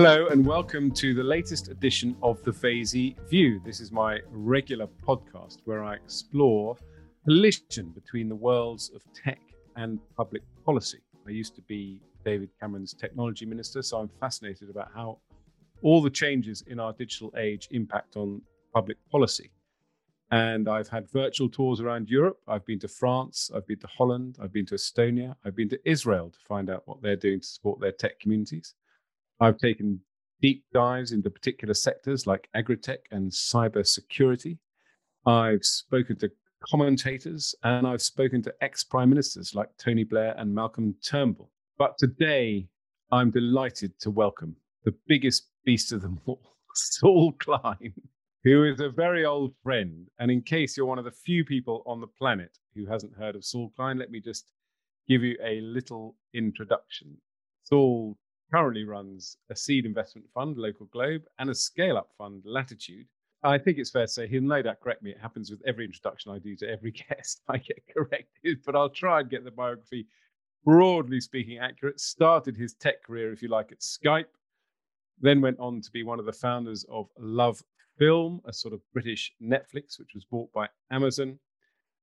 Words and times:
Hello, 0.00 0.28
and 0.28 0.46
welcome 0.46 0.92
to 0.92 1.12
the 1.12 1.24
latest 1.24 1.66
edition 1.66 2.16
of 2.22 2.40
the 2.44 2.52
Vaizey 2.52 3.16
View. 3.28 3.60
This 3.64 3.80
is 3.80 3.90
my 3.90 4.20
regular 4.30 4.86
podcast 4.86 5.56
where 5.64 5.82
I 5.82 5.94
explore 5.94 6.76
collision 7.24 7.88
between 7.88 8.28
the 8.28 8.36
worlds 8.36 8.92
of 8.94 9.02
tech 9.12 9.40
and 9.74 9.98
public 10.16 10.42
policy. 10.64 11.00
I 11.26 11.30
used 11.30 11.56
to 11.56 11.62
be 11.62 12.00
David 12.24 12.50
Cameron's 12.60 12.94
technology 12.94 13.44
minister, 13.44 13.82
so 13.82 13.98
I'm 13.98 14.08
fascinated 14.20 14.70
about 14.70 14.92
how 14.94 15.18
all 15.82 16.00
the 16.00 16.10
changes 16.10 16.62
in 16.68 16.78
our 16.78 16.92
digital 16.92 17.34
age 17.36 17.66
impact 17.72 18.14
on 18.16 18.40
public 18.72 18.98
policy. 19.10 19.50
And 20.30 20.68
I've 20.68 20.88
had 20.88 21.10
virtual 21.10 21.48
tours 21.48 21.80
around 21.80 22.08
Europe. 22.08 22.38
I've 22.46 22.64
been 22.64 22.78
to 22.78 22.88
France, 22.88 23.50
I've 23.52 23.66
been 23.66 23.80
to 23.80 23.88
Holland, 23.88 24.38
I've 24.40 24.52
been 24.52 24.66
to 24.66 24.76
Estonia, 24.76 25.34
I've 25.44 25.56
been 25.56 25.70
to 25.70 25.80
Israel 25.84 26.30
to 26.30 26.38
find 26.46 26.70
out 26.70 26.86
what 26.86 27.02
they're 27.02 27.16
doing 27.16 27.40
to 27.40 27.46
support 27.48 27.80
their 27.80 27.90
tech 27.90 28.20
communities. 28.20 28.76
I've 29.40 29.58
taken 29.58 30.00
deep 30.40 30.64
dives 30.72 31.12
into 31.12 31.30
particular 31.30 31.74
sectors 31.74 32.26
like 32.26 32.48
agritech 32.56 32.98
and 33.10 33.30
cyber 33.30 33.86
security. 33.86 34.58
I've 35.26 35.64
spoken 35.64 36.16
to 36.18 36.30
commentators 36.64 37.54
and 37.62 37.86
I've 37.86 38.02
spoken 38.02 38.42
to 38.42 38.54
ex 38.60 38.84
prime 38.84 39.08
ministers 39.08 39.54
like 39.54 39.68
Tony 39.78 40.04
Blair 40.04 40.34
and 40.38 40.54
Malcolm 40.54 40.94
Turnbull. 41.04 41.50
But 41.78 41.98
today, 41.98 42.68
I'm 43.12 43.30
delighted 43.30 43.98
to 44.00 44.10
welcome 44.10 44.56
the 44.84 44.94
biggest 45.06 45.48
beast 45.64 45.92
of 45.92 46.02
them 46.02 46.20
all, 46.26 46.56
Saul 46.74 47.32
Klein, 47.38 47.94
who 48.44 48.64
is 48.64 48.80
a 48.80 48.90
very 48.90 49.24
old 49.24 49.54
friend. 49.62 50.08
And 50.18 50.30
in 50.30 50.42
case 50.42 50.76
you're 50.76 50.86
one 50.86 50.98
of 50.98 51.04
the 51.04 51.10
few 51.10 51.44
people 51.44 51.82
on 51.86 52.00
the 52.00 52.06
planet 52.06 52.58
who 52.74 52.86
hasn't 52.86 53.16
heard 53.16 53.36
of 53.36 53.44
Saul 53.44 53.72
Klein, 53.76 53.98
let 53.98 54.10
me 54.10 54.20
just 54.20 54.50
give 55.08 55.22
you 55.22 55.36
a 55.44 55.60
little 55.60 56.16
introduction. 56.34 57.16
Saul 57.64 58.16
currently 58.50 58.84
runs 58.84 59.36
a 59.50 59.56
seed 59.56 59.86
investment 59.86 60.26
fund, 60.32 60.56
Local 60.56 60.86
Globe, 60.86 61.22
and 61.38 61.50
a 61.50 61.54
scale 61.54 61.96
up 61.96 62.10
fund, 62.16 62.42
Latitude. 62.44 63.06
I 63.42 63.58
think 63.58 63.78
it's 63.78 63.90
fair 63.90 64.06
to 64.06 64.12
say 64.12 64.26
he'll 64.26 64.42
no 64.42 64.62
doubt 64.62 64.80
correct 64.80 65.02
me. 65.02 65.10
It 65.10 65.20
happens 65.20 65.50
with 65.50 65.62
every 65.66 65.84
introduction 65.84 66.32
I 66.32 66.38
do 66.38 66.56
to 66.56 66.68
every 66.68 66.90
guest. 67.08 67.42
I 67.48 67.58
get 67.58 67.82
corrected, 67.94 68.58
but 68.64 68.74
I'll 68.74 68.88
try 68.88 69.20
and 69.20 69.30
get 69.30 69.44
the 69.44 69.50
biography, 69.50 70.06
broadly 70.64 71.20
speaking, 71.20 71.58
accurate. 71.58 72.00
Started 72.00 72.56
his 72.56 72.74
tech 72.74 73.04
career, 73.04 73.32
if 73.32 73.42
you 73.42 73.48
like, 73.48 73.70
at 73.70 73.80
Skype, 73.80 74.24
then 75.20 75.40
went 75.40 75.60
on 75.60 75.80
to 75.80 75.90
be 75.92 76.02
one 76.02 76.18
of 76.18 76.26
the 76.26 76.32
founders 76.32 76.84
of 76.90 77.08
Love 77.18 77.62
Film, 77.98 78.40
a 78.44 78.52
sort 78.52 78.74
of 78.74 78.80
British 78.92 79.32
Netflix, 79.42 79.98
which 79.98 80.14
was 80.14 80.24
bought 80.24 80.52
by 80.52 80.68
Amazon 80.90 81.38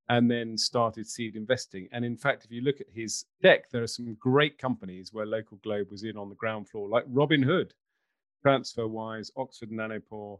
and 0.09 0.29
then 0.29 0.57
started 0.57 1.07
seed 1.07 1.35
investing. 1.35 1.87
And 1.91 2.05
in 2.05 2.15
fact, 2.15 2.45
if 2.45 2.51
you 2.51 2.61
look 2.61 2.79
at 2.79 2.87
his 2.93 3.25
deck, 3.41 3.71
there 3.71 3.83
are 3.83 3.87
some 3.87 4.15
great 4.19 4.57
companies 4.57 5.11
where 5.11 5.25
Local 5.25 5.57
Globe 5.57 5.89
was 5.89 6.03
in 6.03 6.17
on 6.17 6.29
the 6.29 6.35
ground 6.35 6.69
floor, 6.69 6.87
like 6.87 7.05
Robinhood, 7.11 7.71
TransferWise, 8.45 9.31
Oxford 9.35 9.71
Nanopore, 9.71 10.39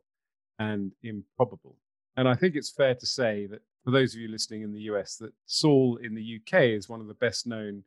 and 0.60 0.92
Improbable. 1.04 1.76
And 2.18 2.28
I 2.28 2.36
think 2.36 2.56
it's 2.56 2.70
fair 2.70 2.96
to 2.96 3.06
say 3.06 3.48
that 3.48 3.62
for 3.84 3.92
those 3.92 4.14
of 4.14 4.22
you 4.22 4.28
listening 4.28 4.62
in 4.62 4.72
the 4.72 4.82
US, 4.82 5.18
that 5.18 5.34
Saul 5.46 5.98
in 6.02 6.16
the 6.16 6.40
UK 6.40 6.62
is 6.64 6.88
one 6.88 7.02
of 7.02 7.08
the 7.08 7.14
best 7.16 7.48
known 7.48 7.84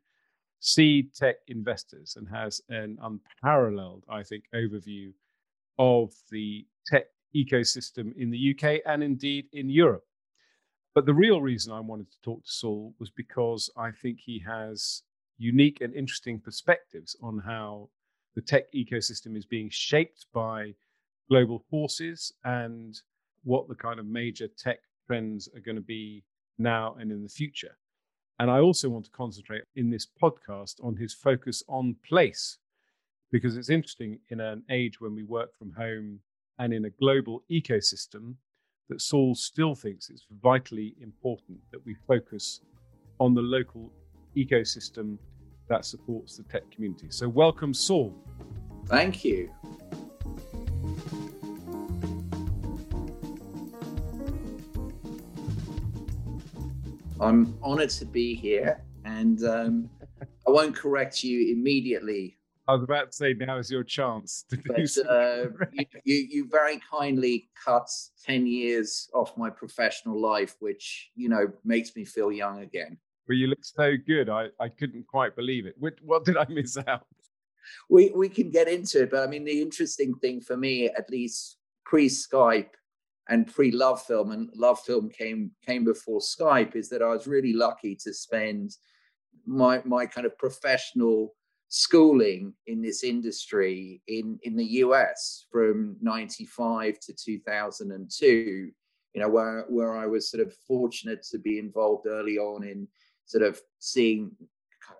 seed 0.59 1.13
tech 1.13 1.37
investors 1.47 2.15
and 2.17 2.27
has 2.27 2.61
an 2.69 2.97
unparalleled, 3.01 4.03
I 4.09 4.23
think, 4.23 4.43
overview 4.53 5.13
of 5.77 6.13
the 6.29 6.65
tech 6.85 7.05
ecosystem 7.35 8.15
in 8.17 8.29
the 8.29 8.53
UK 8.55 8.81
and 8.85 9.01
indeed 9.01 9.47
in 9.53 9.69
Europe. 9.69 10.03
But 10.99 11.05
the 11.05 11.13
real 11.13 11.39
reason 11.39 11.71
I 11.71 11.79
wanted 11.79 12.11
to 12.11 12.21
talk 12.21 12.43
to 12.43 12.51
Saul 12.51 12.93
was 12.99 13.09
because 13.09 13.69
I 13.77 13.89
think 13.89 14.19
he 14.19 14.43
has 14.45 15.03
unique 15.37 15.79
and 15.79 15.93
interesting 15.93 16.41
perspectives 16.41 17.15
on 17.23 17.39
how 17.39 17.87
the 18.35 18.41
tech 18.41 18.63
ecosystem 18.73 19.37
is 19.37 19.45
being 19.45 19.69
shaped 19.71 20.25
by 20.33 20.73
global 21.29 21.63
forces 21.71 22.33
and 22.43 22.99
what 23.45 23.69
the 23.69 23.75
kind 23.75 23.97
of 23.97 24.07
major 24.07 24.49
tech 24.49 24.79
trends 25.07 25.47
are 25.55 25.61
going 25.61 25.77
to 25.77 25.81
be 25.81 26.25
now 26.57 26.97
and 26.99 27.13
in 27.13 27.23
the 27.23 27.29
future. 27.29 27.77
And 28.37 28.51
I 28.51 28.59
also 28.59 28.89
want 28.89 29.05
to 29.05 29.11
concentrate 29.11 29.63
in 29.77 29.89
this 29.89 30.05
podcast 30.21 30.83
on 30.83 30.97
his 30.97 31.13
focus 31.13 31.63
on 31.69 31.95
place, 32.05 32.57
because 33.31 33.55
it's 33.55 33.69
interesting 33.69 34.19
in 34.31 34.41
an 34.41 34.63
age 34.69 34.99
when 34.99 35.15
we 35.15 35.23
work 35.23 35.57
from 35.57 35.71
home 35.71 36.19
and 36.57 36.73
in 36.73 36.83
a 36.83 36.89
global 36.89 37.45
ecosystem, 37.49 38.33
that 38.89 39.01
Saul 39.01 39.35
still 39.35 39.75
thinks 39.75 40.09
it's 40.09 40.25
vitally 40.41 40.95
important 41.01 41.59
that 41.71 41.85
we 41.85 41.95
focus 42.07 42.61
on 43.19 43.33
the 43.33 43.41
local 43.41 43.91
ecosystem 44.35 45.17
that 45.69 45.85
supports 45.85 46.37
the 46.37 46.43
tech 46.43 46.69
community. 46.71 47.07
So, 47.09 47.29
welcome, 47.29 47.73
Saul. 47.73 48.13
Thank 48.87 49.23
you. 49.23 49.51
I'm 57.21 57.55
honored 57.61 57.89
to 57.91 58.05
be 58.05 58.33
here, 58.33 58.81
and 59.05 59.43
um, 59.43 59.89
I 60.47 60.51
won't 60.51 60.75
correct 60.75 61.23
you 61.23 61.51
immediately 61.51 62.38
I 62.69 62.73
was 62.73 62.83
about 62.83 63.09
to 63.09 63.17
say 63.17 63.33
now 63.33 63.57
is 63.57 63.71
your 63.71 63.83
chance 63.83 64.45
to 64.51 64.57
but, 64.67 64.75
do 64.75 65.03
uh, 65.09 65.65
you, 65.73 65.85
you, 66.03 66.27
you 66.29 66.47
very 66.47 66.79
kindly 66.87 67.49
cut 67.65 67.89
10 68.23 68.45
years 68.45 69.09
off 69.11 69.35
my 69.35 69.49
professional 69.49 70.21
life, 70.21 70.55
which, 70.59 71.09
you 71.15 71.29
know, 71.29 71.51
makes 71.65 71.95
me 71.95 72.05
feel 72.05 72.31
young 72.31 72.61
again. 72.61 72.99
Well, 73.27 73.39
you 73.39 73.47
look 73.47 73.65
so 73.65 73.93
good. 74.05 74.29
I, 74.29 74.49
I 74.59 74.69
couldn't 74.69 75.07
quite 75.07 75.35
believe 75.35 75.65
it. 75.65 75.73
What, 75.79 75.95
what 76.03 76.25
did 76.25 76.37
I 76.37 76.45
miss 76.47 76.77
out? 76.77 77.07
We, 77.89 78.11
we 78.15 78.29
can 78.29 78.51
get 78.51 78.67
into 78.67 79.01
it. 79.01 79.09
But 79.09 79.23
I 79.23 79.27
mean, 79.27 79.45
the 79.45 79.63
interesting 79.63 80.13
thing 80.13 80.39
for 80.39 80.55
me, 80.55 80.89
at 80.89 81.09
least 81.09 81.57
pre 81.85 82.07
Skype 82.07 82.75
and 83.29 83.47
pre 83.47 83.71
Love 83.71 84.03
Film, 84.03 84.29
and 84.29 84.47
Love 84.55 84.79
Film 84.81 85.09
came, 85.09 85.49
came 85.65 85.83
before 85.83 86.19
Skype, 86.19 86.75
is 86.75 86.87
that 86.89 87.01
I 87.01 87.07
was 87.07 87.25
really 87.25 87.53
lucky 87.53 87.95
to 88.03 88.13
spend 88.13 88.75
my, 89.47 89.81
my 89.85 90.05
kind 90.05 90.27
of 90.27 90.37
professional 90.37 91.33
schooling 91.69 92.53
in 92.65 92.81
this 92.81 93.03
industry 93.03 94.01
in, 94.07 94.39
in 94.43 94.55
the 94.55 94.65
US 94.65 95.45
from 95.51 95.95
95 96.01 96.99
to 96.99 97.13
2002, 97.13 98.71
you 99.13 99.21
know, 99.21 99.29
where, 99.29 99.65
where 99.69 99.95
I 99.95 100.07
was 100.07 100.29
sort 100.29 100.45
of 100.45 100.53
fortunate 100.67 101.23
to 101.31 101.37
be 101.37 101.59
involved 101.59 102.07
early 102.07 102.37
on 102.37 102.63
in 102.63 102.87
sort 103.25 103.43
of 103.43 103.61
seeing 103.77 104.31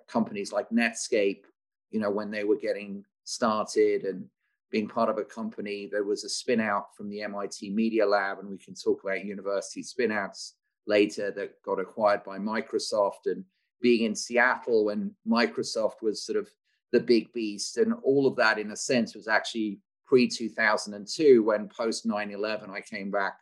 companies 0.07 0.51
like 0.53 0.69
Netscape, 0.69 1.43
you 1.89 1.99
know, 1.99 2.11
when 2.11 2.29
they 2.29 2.43
were 2.43 2.55
getting 2.55 3.03
started 3.23 4.03
and 4.03 4.25
being 4.71 4.87
part 4.87 5.09
of 5.09 5.17
a 5.17 5.23
company. 5.23 5.89
that 5.91 6.05
was 6.05 6.23
a 6.23 6.29
spin 6.29 6.59
out 6.59 6.95
from 6.95 7.09
the 7.09 7.21
MIT 7.23 7.71
Media 7.71 8.05
Lab, 8.05 8.39
and 8.39 8.49
we 8.49 8.57
can 8.57 8.75
talk 8.75 9.03
about 9.03 9.25
university 9.25 9.81
spin 9.81 10.11
outs 10.11 10.55
later 10.85 11.31
that 11.31 11.61
got 11.63 11.79
acquired 11.79 12.23
by 12.23 12.37
Microsoft 12.37 13.25
and 13.25 13.43
being 13.81 14.03
in 14.03 14.15
Seattle 14.15 14.85
when 14.85 15.15
Microsoft 15.27 16.01
was 16.01 16.23
sort 16.23 16.37
of 16.37 16.49
the 16.91 16.99
big 16.99 17.31
beast. 17.33 17.77
And 17.77 17.93
all 18.03 18.27
of 18.27 18.35
that, 18.37 18.57
in 18.59 18.71
a 18.71 18.75
sense, 18.75 19.15
was 19.15 19.27
actually 19.27 19.79
pre 20.05 20.27
2002 20.27 21.43
when 21.43 21.69
post 21.69 22.05
9 22.05 22.31
11 22.31 22.69
I 22.69 22.81
came 22.81 23.11
back 23.11 23.37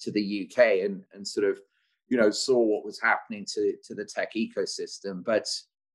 to 0.00 0.10
the 0.10 0.48
UK 0.48 0.84
and, 0.84 1.04
and 1.12 1.26
sort 1.26 1.48
of, 1.48 1.58
you 2.08 2.16
know, 2.16 2.30
saw 2.30 2.58
what 2.58 2.84
was 2.84 3.00
happening 3.00 3.46
to, 3.54 3.74
to 3.84 3.94
the 3.94 4.04
tech 4.04 4.34
ecosystem. 4.34 5.24
But 5.24 5.46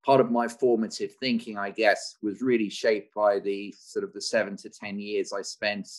part 0.05 0.21
of 0.21 0.31
my 0.31 0.47
formative 0.47 1.11
thinking, 1.19 1.57
I 1.57 1.71
guess, 1.71 2.15
was 2.21 2.41
really 2.41 2.69
shaped 2.69 3.13
by 3.13 3.39
the 3.39 3.73
sort 3.77 4.05
of 4.05 4.13
the 4.13 4.21
seven 4.21 4.55
to 4.57 4.69
10 4.69 4.99
years 4.99 5.33
I 5.33 5.41
spent 5.41 5.89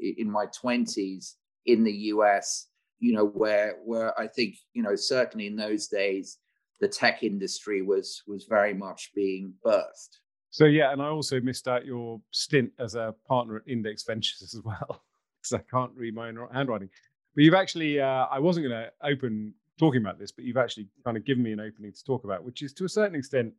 in 0.00 0.30
my 0.30 0.46
20s 0.46 1.34
in 1.66 1.84
the 1.84 1.92
US, 1.92 2.68
you 2.98 3.12
know, 3.12 3.26
where 3.26 3.76
where 3.84 4.18
I 4.18 4.26
think, 4.26 4.56
you 4.72 4.82
know, 4.82 4.96
certainly 4.96 5.46
in 5.46 5.56
those 5.56 5.88
days, 5.88 6.38
the 6.80 6.88
tech 6.88 7.22
industry 7.22 7.82
was 7.82 8.22
was 8.26 8.44
very 8.44 8.74
much 8.74 9.12
being 9.14 9.54
birthed. 9.64 10.18
So 10.52 10.66
yeah, 10.66 10.92
and 10.92 11.00
I 11.00 11.06
also 11.06 11.40
missed 11.40 11.66
out 11.66 11.86
your 11.86 12.20
stint 12.30 12.72
as 12.78 12.94
a 12.94 13.14
partner 13.26 13.56
at 13.56 13.62
Index 13.66 14.04
Ventures 14.04 14.42
as 14.42 14.60
well, 14.62 15.02
because 15.42 15.54
I 15.54 15.64
can't 15.70 15.92
read 15.96 16.14
my 16.14 16.28
own 16.28 16.46
handwriting. 16.52 16.90
But 17.34 17.44
you've 17.44 17.54
actually, 17.54 17.98
uh, 17.98 18.26
I 18.30 18.38
wasn't 18.38 18.68
going 18.68 18.84
to 18.84 18.92
open 19.02 19.54
talking 19.78 20.02
about 20.02 20.18
this, 20.18 20.30
but 20.30 20.44
you've 20.44 20.58
actually 20.58 20.88
kind 21.04 21.16
of 21.16 21.24
given 21.24 21.42
me 21.42 21.52
an 21.52 21.60
opening 21.60 21.90
to 21.90 22.04
talk 22.04 22.24
about, 22.24 22.44
which 22.44 22.60
is 22.60 22.74
to 22.74 22.84
a 22.84 22.88
certain 22.88 23.16
extent, 23.16 23.54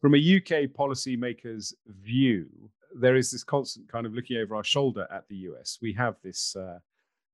from 0.00 0.16
a 0.16 0.18
UK 0.18 0.70
policymaker's 0.76 1.72
view, 1.86 2.48
there 2.98 3.14
is 3.14 3.30
this 3.30 3.44
constant 3.44 3.88
kind 3.88 4.04
of 4.04 4.12
looking 4.12 4.36
over 4.36 4.56
our 4.56 4.64
shoulder 4.64 5.06
at 5.12 5.28
the 5.28 5.36
US. 5.36 5.78
We 5.80 5.92
have 5.92 6.16
this 6.24 6.56
uh, 6.56 6.80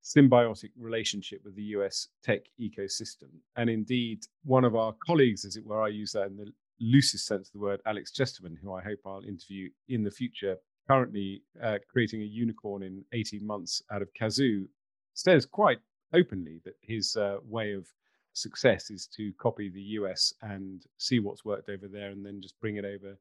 symbiotic 0.05 0.73
relationship 0.79 1.41
with 1.43 1.56
the 1.56 1.73
US 1.76 2.08
tech 2.23 2.43
ecosystem. 2.61 3.31
And 3.56 3.70
indeed, 3.70 4.26
one 4.44 4.64
of 4.64 4.76
our 4.76 4.94
colleagues, 5.06 5.47
as 5.47 5.56
it 5.56 5.64
were, 5.64 5.82
I 5.82 5.88
use 5.88 6.12
that 6.12 6.26
in 6.26 6.37
the 6.37 6.52
loosest 6.81 7.27
sense 7.27 7.49
of 7.49 7.53
the 7.53 7.59
word, 7.59 7.81
Alex 7.87 8.12
Chesterman, 8.12 8.59
who 8.61 8.73
I 8.73 8.82
hope 8.82 8.99
I'll 9.06 9.23
interview 9.23 9.69
in 9.88 10.03
the 10.03 10.11
future, 10.11 10.56
currently 10.88 11.43
uh, 11.62 11.79
creating 11.91 12.23
a 12.23 12.27
unicorn 12.27 12.82
in 12.82 13.05
18 13.12 13.47
months 13.47 13.82
out 13.93 14.03
of 14.03 14.09
Cazoo, 14.19 14.67
says 15.15 15.47
quite 15.47 15.79
openly 16.15 16.61
that 16.65 16.75
his 16.81 17.17
uh, 17.17 17.37
way 17.44 17.73
of 17.73 17.87
success 18.32 18.91
is 18.91 19.06
to 19.17 19.32
copy 19.38 19.69
the 19.69 19.82
US 19.99 20.32
and 20.43 20.85
see 20.99 21.21
what's 21.21 21.44
worked 21.44 21.69
over 21.69 21.88
there 21.88 22.11
and 22.11 22.25
then 22.25 22.41
just 22.41 22.59
bring 22.61 22.77
it 22.77 22.85
over 22.85 23.17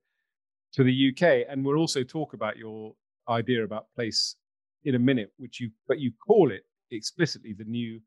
to 0.73 0.83
the 0.83 1.11
UK. 1.11 1.47
And 1.49 1.65
we'll 1.65 1.77
also 1.77 2.03
talk 2.03 2.33
about 2.33 2.57
your 2.57 2.93
idea 3.27 3.63
about 3.63 3.93
place 3.95 4.35
in 4.83 4.95
a 4.95 4.99
minute, 4.99 5.31
which 5.37 5.59
you 5.59 5.71
but 5.87 5.99
you 5.99 6.11
call 6.25 6.51
it 6.51 6.63
explicitly 6.91 7.53
the 7.53 7.65
new 7.65 7.99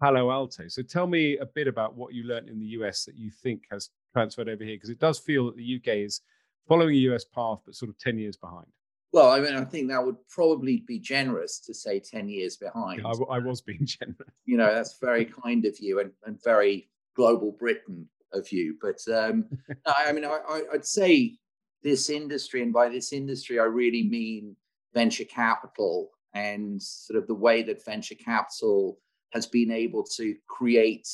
Palo 0.00 0.30
Alto. 0.30 0.68
So 0.68 0.82
tell 0.82 1.06
me 1.06 1.38
a 1.38 1.46
bit 1.46 1.68
about 1.68 1.94
what 1.94 2.12
you 2.12 2.24
learned 2.24 2.48
in 2.48 2.58
the 2.58 2.66
US 2.78 3.04
that 3.04 3.16
you 3.16 3.30
think 3.30 3.62
has 3.70 3.90
transferred 4.16 4.48
over 4.48 4.64
here, 4.64 4.76
because 4.76 4.88
it 4.88 4.98
does 4.98 5.18
feel 5.18 5.46
that 5.46 5.56
the 5.56 5.76
UK 5.76 5.98
is 5.98 6.22
following 6.66 6.94
a 6.94 6.98
US 7.10 7.24
path, 7.24 7.58
but 7.66 7.74
sort 7.74 7.90
of 7.90 7.98
10 7.98 8.16
years 8.16 8.36
behind. 8.36 8.66
Well, 9.12 9.30
I 9.30 9.40
mean, 9.40 9.54
I 9.54 9.64
think 9.64 9.88
that 9.88 10.04
would 10.04 10.16
probably 10.28 10.84
be 10.86 10.98
generous 10.98 11.60
to 11.60 11.74
say 11.74 12.00
10 12.00 12.28
years 12.28 12.56
behind. 12.56 13.02
Yeah, 13.02 13.12
I, 13.30 13.36
I, 13.36 13.38
was 13.38 13.60
being 13.60 13.80
generous. 13.84 14.30
You 14.46 14.56
know, 14.56 14.72
that's 14.72 14.98
very 14.98 15.26
kind 15.26 15.66
of 15.66 15.78
you 15.78 16.00
and, 16.00 16.12
and 16.24 16.42
very 16.42 16.88
global 17.14 17.52
Britain 17.52 18.08
of 18.32 18.50
you. 18.50 18.76
But 18.80 19.00
um, 19.14 19.46
I 19.86 20.12
mean, 20.12 20.24
I, 20.24 20.62
I'd 20.72 20.86
say 20.86 21.36
this 21.82 22.08
industry, 22.08 22.62
and 22.62 22.72
by 22.72 22.88
this 22.88 23.12
industry, 23.12 23.60
I 23.60 23.64
really 23.64 24.02
mean 24.02 24.56
venture 24.94 25.24
capital 25.24 26.10
and 26.34 26.82
sort 26.82 27.18
of 27.18 27.26
the 27.26 27.34
way 27.34 27.62
that 27.62 27.84
venture 27.84 28.14
capital 28.14 28.98
has 29.32 29.46
been 29.46 29.70
able 29.70 30.04
to 30.16 30.34
create 30.48 31.08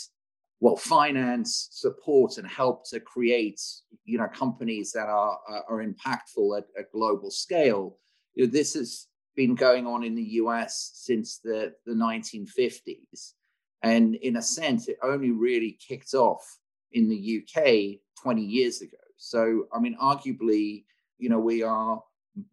well 0.62 0.76
finance 0.76 1.66
support 1.72 2.38
and 2.38 2.46
help 2.46 2.88
to 2.88 3.00
create 3.00 3.60
you 4.04 4.16
know 4.16 4.28
companies 4.28 4.92
that 4.92 5.08
are 5.08 5.36
are 5.68 5.84
impactful 5.84 6.56
at 6.56 6.64
a 6.78 6.84
global 6.92 7.32
scale. 7.32 7.98
You 8.34 8.46
know, 8.46 8.52
this 8.52 8.74
has 8.74 9.08
been 9.34 9.56
going 9.56 9.88
on 9.88 10.04
in 10.04 10.14
the 10.14 10.28
US 10.42 10.92
since 10.94 11.38
the 11.38 11.74
the 11.84 11.94
1950s 11.94 13.32
and 13.82 14.14
in 14.14 14.36
a 14.36 14.42
sense 14.42 14.86
it 14.86 14.98
only 15.02 15.32
really 15.32 15.76
kicked 15.86 16.14
off 16.14 16.44
in 16.92 17.08
the 17.08 17.42
UK 17.42 17.98
20 18.22 18.40
years 18.40 18.82
ago. 18.82 19.02
So 19.16 19.66
i 19.74 19.80
mean 19.80 19.96
arguably 20.00 20.84
you 21.18 21.28
know 21.28 21.40
we 21.40 21.64
are 21.64 22.00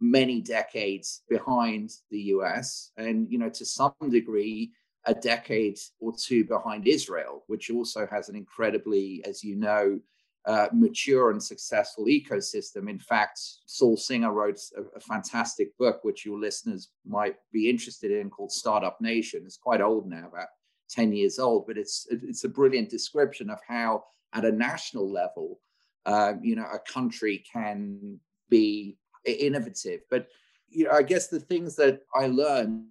many 0.02 0.42
decades 0.42 1.22
behind 1.30 1.92
the 2.10 2.22
US 2.36 2.92
and 2.98 3.32
you 3.32 3.38
know 3.38 3.50
to 3.50 3.66
some 3.66 3.94
degree 4.10 4.72
a 5.06 5.14
decade 5.14 5.80
or 6.00 6.14
two 6.16 6.44
behind 6.46 6.88
Israel, 6.88 7.44
which 7.48 7.70
also 7.72 8.08
has 8.08 8.30
an 8.30 8.36
incredibly, 8.36 9.24
as 9.26 9.44
you 9.44 9.56
know, 9.56 10.00
uh, 10.46 10.68
mature 10.74 11.32
and 11.32 11.42
successful 11.42 12.06
ecosystem. 12.06 12.90
In 12.90 13.00
fact, 13.00 13.40
Saul 13.66 13.98
Singer 13.98 14.32
wrote 14.32 14.60
a, 14.78 14.98
a, 14.98 15.00
fantastic 15.00 15.78
book, 15.78 16.00
which 16.04 16.26
your 16.26 16.40
listeners 16.40 16.90
might 17.06 17.36
be 17.52 17.70
interested 17.70 18.12
in, 18.12 18.30
called 18.30 18.52
Startup 18.52 19.00
Nation. 19.02 19.44
It's 19.46 19.58
quite 19.58 19.82
old 19.82 20.10
now, 20.10 20.28
about 20.28 20.48
10 20.90 21.14
years 21.14 21.40
old, 21.40 21.68
but 21.68 21.78
it's 21.78 22.08
it's 22.10 22.46
a 22.46 22.50
brilliant 22.50 22.90
description 22.90 23.50
of 23.50 23.60
how, 23.68 24.06
at 24.34 24.46
a 24.46 24.52
national 24.52 25.12
level, 25.12 25.60
uh, 26.06 26.34
you 26.42 26.56
know, 26.56 26.66
a 26.74 26.80
country 26.92 27.44
can 27.52 28.20
be 28.50 28.98
innovative. 29.26 30.02
But 30.10 30.28
you 30.70 30.86
know, 30.86 30.92
I 30.92 31.04
guess 31.04 31.28
the 31.28 31.40
things 31.40 31.76
that 31.76 32.02
I 32.16 32.28
learned 32.28 32.86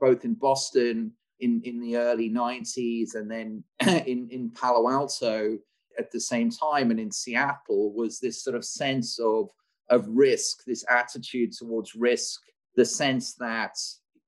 both 0.00 0.24
in 0.24 0.34
Boston 0.34 1.12
in, 1.40 1.60
in 1.64 1.80
the 1.80 1.96
early 1.96 2.30
90s 2.30 3.14
and 3.14 3.30
then 3.30 3.64
in, 4.06 4.28
in 4.30 4.50
Palo 4.50 4.90
Alto 4.90 5.58
at 5.98 6.10
the 6.10 6.20
same 6.20 6.50
time 6.50 6.90
and 6.90 7.00
in 7.00 7.10
Seattle 7.10 7.92
was 7.94 8.18
this 8.18 8.42
sort 8.42 8.56
of 8.56 8.64
sense 8.64 9.18
of, 9.18 9.48
of 9.90 10.06
risk, 10.08 10.64
this 10.64 10.84
attitude 10.90 11.52
towards 11.52 11.94
risk, 11.94 12.40
the 12.76 12.84
sense 12.84 13.34
that 13.34 13.76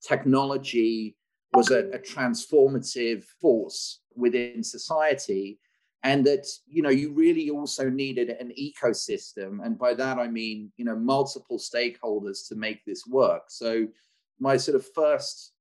technology 0.02 1.16
was 1.54 1.70
a, 1.70 1.88
a 1.90 1.98
transformative 1.98 3.24
force 3.40 4.00
within 4.14 4.62
society 4.62 5.58
and 6.04 6.24
that 6.24 6.46
you 6.66 6.82
know 6.82 6.90
you 6.90 7.12
really 7.12 7.50
also 7.50 7.88
needed 7.90 8.30
an 8.30 8.52
ecosystem. 8.58 9.64
And 9.64 9.78
by 9.78 9.94
that 9.94 10.18
i 10.18 10.28
mean 10.28 10.70
you 10.76 10.84
know 10.84 10.96
multiple 10.96 11.58
stakeholders 11.58 12.46
to 12.48 12.54
make 12.54 12.84
this 12.84 13.06
work. 13.06 13.44
So 13.48 13.88
my 14.38 14.56
sort 14.56 14.76
of 14.76 14.86
first 14.94 15.52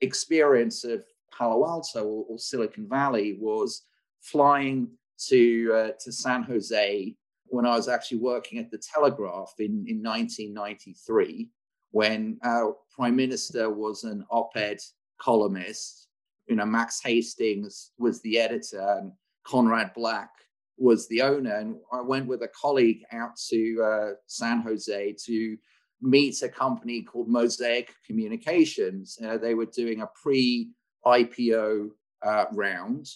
experience 0.00 0.84
of 0.84 1.04
Palo 1.36 1.66
Alto 1.66 2.04
or, 2.04 2.24
or 2.28 2.38
Silicon 2.38 2.88
Valley 2.88 3.36
was 3.40 3.82
flying 4.20 4.88
to 5.28 5.72
uh, 5.74 5.90
to 6.00 6.12
San 6.12 6.42
Jose 6.42 7.14
when 7.46 7.66
I 7.66 7.76
was 7.76 7.88
actually 7.88 8.18
working 8.18 8.58
at 8.58 8.70
the 8.70 8.78
Telegraph 8.78 9.54
in, 9.58 9.84
in 9.86 10.02
1993, 10.02 11.50
when 11.90 12.38
our 12.42 12.76
prime 12.94 13.14
minister 13.14 13.70
was 13.70 14.04
an 14.04 14.24
op-ed 14.30 14.78
columnist. 15.20 16.08
You 16.48 16.56
know, 16.56 16.66
Max 16.66 17.00
Hastings 17.02 17.92
was 17.98 18.20
the 18.22 18.38
editor, 18.38 18.98
and 18.98 19.12
Conrad 19.46 19.92
Black 19.94 20.30
was 20.76 21.06
the 21.08 21.22
owner. 21.22 21.56
And 21.56 21.76
I 21.92 22.00
went 22.00 22.26
with 22.26 22.42
a 22.42 22.48
colleague 22.48 23.02
out 23.12 23.36
to 23.50 23.82
uh, 23.82 24.10
San 24.26 24.60
Jose 24.60 25.14
to 25.26 25.56
meet 26.00 26.42
a 26.42 26.48
company 26.48 27.02
called 27.02 27.28
Mosaic 27.28 27.94
Communications. 28.06 29.18
Uh, 29.24 29.38
they 29.38 29.54
were 29.54 29.66
doing 29.66 30.02
a 30.02 30.10
pre 30.20 30.70
IPO 31.06 31.90
uh, 32.24 32.44
round. 32.52 33.08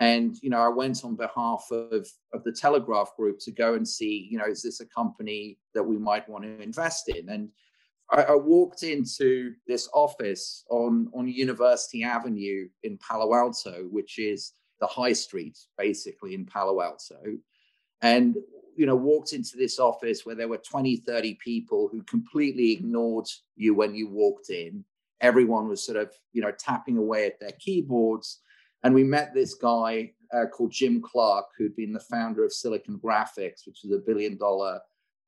And, 0.00 0.36
you 0.42 0.50
know, 0.50 0.58
I 0.58 0.68
went 0.68 1.04
on 1.04 1.14
behalf 1.14 1.64
of, 1.70 2.08
of 2.32 2.42
the 2.44 2.52
Telegraph 2.52 3.14
Group 3.16 3.38
to 3.40 3.52
go 3.52 3.74
and 3.74 3.86
see, 3.86 4.26
you 4.30 4.38
know, 4.38 4.46
is 4.46 4.62
this 4.62 4.80
a 4.80 4.86
company 4.86 5.58
that 5.74 5.82
we 5.82 5.96
might 5.96 6.28
want 6.28 6.44
to 6.44 6.60
invest 6.60 7.08
in? 7.08 7.28
And 7.28 7.50
I, 8.10 8.22
I 8.22 8.34
walked 8.34 8.82
into 8.82 9.52
this 9.66 9.88
office 9.94 10.64
on, 10.70 11.08
on 11.14 11.28
University 11.28 12.02
Avenue 12.02 12.68
in 12.82 12.98
Palo 12.98 13.32
Alto, 13.34 13.86
which 13.90 14.18
is 14.18 14.54
the 14.80 14.86
high 14.88 15.12
street, 15.12 15.56
basically, 15.78 16.34
in 16.34 16.46
Palo 16.46 16.80
Alto. 16.82 17.20
And 18.02 18.36
you 18.76 18.86
know 18.86 18.96
walked 18.96 19.32
into 19.32 19.56
this 19.56 19.78
office 19.78 20.24
where 20.24 20.34
there 20.34 20.48
were 20.48 20.58
20 20.58 20.96
30 20.96 21.34
people 21.34 21.88
who 21.90 22.02
completely 22.02 22.72
ignored 22.72 23.26
you 23.56 23.74
when 23.74 23.94
you 23.94 24.08
walked 24.08 24.50
in. 24.50 24.84
Everyone 25.20 25.68
was 25.68 25.84
sort 25.84 25.98
of 25.98 26.12
you 26.32 26.42
know 26.42 26.52
tapping 26.52 26.96
away 26.96 27.26
at 27.26 27.38
their 27.40 27.52
keyboards. 27.58 28.40
And 28.84 28.94
we 28.94 29.04
met 29.04 29.32
this 29.32 29.54
guy 29.54 30.12
uh, 30.32 30.46
called 30.46 30.72
jim 30.72 31.00
clark 31.00 31.46
who'd 31.56 31.76
been 31.76 31.92
the 31.92 32.00
founder 32.00 32.44
of 32.44 32.52
silicon 32.52 32.98
graphics 32.98 33.66
which 33.66 33.80
was 33.84 33.92
a 33.92 33.98
billion 33.98 34.36
dollar 34.36 34.80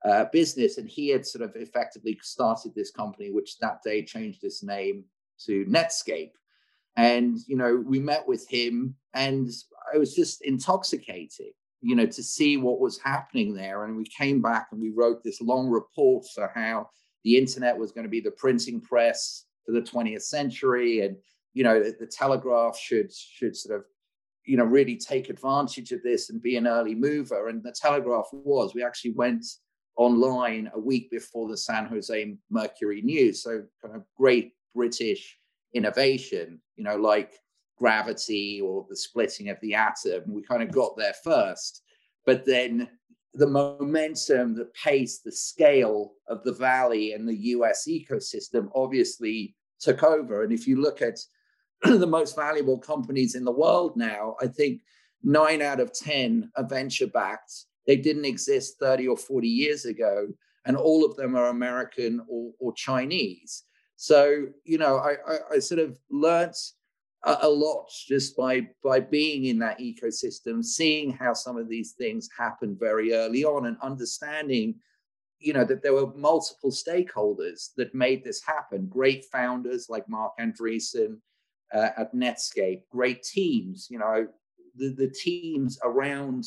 uh, 0.05 0.25
business. 0.33 0.79
And 0.79 0.89
he 0.89 1.09
had 1.09 1.27
sort 1.27 1.45
of 1.45 1.55
effectively 1.57 2.19
started 2.23 2.75
this 2.75 2.91
company 2.91 3.31
which 3.31 3.59
that 3.59 3.83
day 3.83 4.03
changed 4.03 4.45
its 4.45 4.63
name 4.63 5.05
to 5.47 5.65
netscape. 5.67 6.33
And 6.97 7.39
you 7.47 7.57
know 7.57 7.77
we 7.77 8.01
met 8.01 8.27
with 8.27 8.49
him 8.49 8.97
and 9.15 9.49
i 9.93 9.99
was 9.99 10.15
just 10.15 10.43
intoxicating 10.43 11.53
you 11.85 11.95
know, 11.95 12.07
to 12.07 12.23
see 12.23 12.57
what 12.57 12.81
was 12.81 12.99
happening 12.99 13.55
there. 13.55 13.85
And 13.85 13.97
we 13.97 14.05
came 14.05 14.41
back 14.41 14.69
and 14.73 14.81
we 14.81 14.91
wrote 14.91 15.23
this 15.23 15.43
long 15.43 15.69
report 15.69 16.25
for 16.35 16.51
how 16.55 16.89
the 17.25 17.37
internet 17.37 17.77
was 17.77 17.93
going 17.93 18.05
to 18.05 18.11
be 18.11 18.21
the 18.21 18.31
printing 18.31 18.81
press 18.81 19.45
for 19.67 19.73
the 19.73 19.83
20th 19.83 20.23
century, 20.23 21.01
and 21.01 21.17
you 21.53 21.63
know, 21.63 21.83
the, 21.83 21.95
the 22.01 22.07
telegraph 22.07 22.79
should 22.79 23.13
should 23.13 23.57
sort 23.57 23.79
of 23.79 23.85
you 24.47 24.57
know 24.57 24.65
really 24.65 24.97
take 24.97 25.29
advantage 25.29 25.93
of 25.93 26.03
this 26.03 26.31
and 26.31 26.43
be 26.43 26.57
an 26.57 26.67
early 26.67 26.95
mover. 26.95 27.49
And 27.49 27.63
the 27.63 27.73
telegraph 27.73 28.29
was. 28.33 28.75
We 28.75 28.83
actually 28.83 29.13
went 29.13 29.45
online 29.97 30.71
a 30.75 30.79
week 30.79 31.11
before 31.11 31.49
the 31.49 31.57
San 31.57 31.87
Jose 31.87 32.37
Mercury 32.51 33.03
News. 33.03 33.43
So 33.43 33.63
kind 33.83 33.95
of 33.95 34.05
great 34.17 34.53
British 34.75 35.39
innovation, 35.75 36.61
you 36.77 36.85
know, 36.85 36.97
like 36.97 37.35
gravity 37.85 38.63
or 38.63 38.87
the 38.89 38.97
splitting 38.97 39.51
of 39.51 39.61
the 39.61 39.75
atom. 39.75 40.23
We 40.27 40.41
kind 40.41 40.63
of 40.63 40.73
got 40.73 40.97
there 40.97 41.13
first. 41.23 41.83
But 42.25 42.47
then 42.47 42.89
the 43.35 43.47
momentum, 43.47 44.55
the 44.55 44.71
pace, 44.83 45.19
the 45.19 45.31
scale 45.31 46.15
of 46.27 46.43
the 46.45 46.55
valley 46.55 47.13
and 47.13 47.29
the 47.29 47.37
US 47.57 47.87
ecosystem 47.87 48.71
obviously 48.75 49.55
took 49.81 50.03
over. 50.03 50.45
And 50.45 50.51
if 50.51 50.67
you 50.67 50.81
look 50.81 51.03
at 51.03 51.19
the 51.83 52.07
most 52.07 52.35
valuable 52.35 52.79
companies 52.79 53.35
in 53.35 53.45
the 53.45 53.53
world 53.53 53.99
now, 53.99 54.37
I 54.41 54.47
think 54.47 54.81
nine 55.23 55.61
out 55.61 55.79
of 55.79 55.93
10 55.93 56.53
are 56.57 56.67
venture 56.67 57.09
backed. 57.09 57.53
They 57.87 57.97
didn't 57.97 58.25
exist 58.25 58.79
30 58.81 59.09
or 59.09 59.19
40 59.19 59.47
years 59.47 59.85
ago, 59.85 60.29
and 60.65 60.75
all 60.75 61.05
of 61.05 61.17
them 61.17 61.37
are 61.37 61.49
American 61.49 62.25
or, 62.31 62.53
or 62.59 62.73
Chinese. 62.73 63.65
So, 63.97 64.47
you 64.65 64.79
know, 64.79 64.97
I, 64.97 65.17
I, 65.31 65.37
I 65.57 65.59
sort 65.59 65.81
of 65.81 65.99
learned 66.11 66.55
a, 67.25 67.39
a 67.43 67.49
lot 67.49 67.91
just 68.07 68.37
by 68.37 68.69
by 68.83 69.01
being 69.01 69.47
in 69.47 69.59
that 69.59 69.79
ecosystem, 69.79 70.65
seeing 70.65 71.11
how 71.11 71.33
some 71.35 71.57
of 71.57 71.69
these 71.69 71.93
things 71.93 72.29
happen 72.37 72.77
very 72.79 73.15
early 73.15 73.45
on, 73.45 73.67
and 73.67 73.77
understanding, 73.83 74.75
you 75.39 75.53
know, 75.53 75.65
that 75.65 75.83
there 75.83 75.95
were 75.95 76.15
multiple 76.15 76.71
stakeholders 76.71 77.75
that 77.77 77.95
made 77.95 78.25
this 78.25 78.43
happen. 78.43 78.87
Great 78.87 79.25
founders 79.27 79.89
like 79.89 80.09
mark 80.09 80.33
Andreessen 80.39 81.19
uh, 81.75 81.91
at 81.97 82.15
Netscape, 82.15 82.83
great 82.91 83.23
teams. 83.23 83.89
You 83.91 83.99
know, 83.99 84.27
the 84.77 84.91
the 84.91 85.09
teams 85.09 85.79
around 85.83 86.45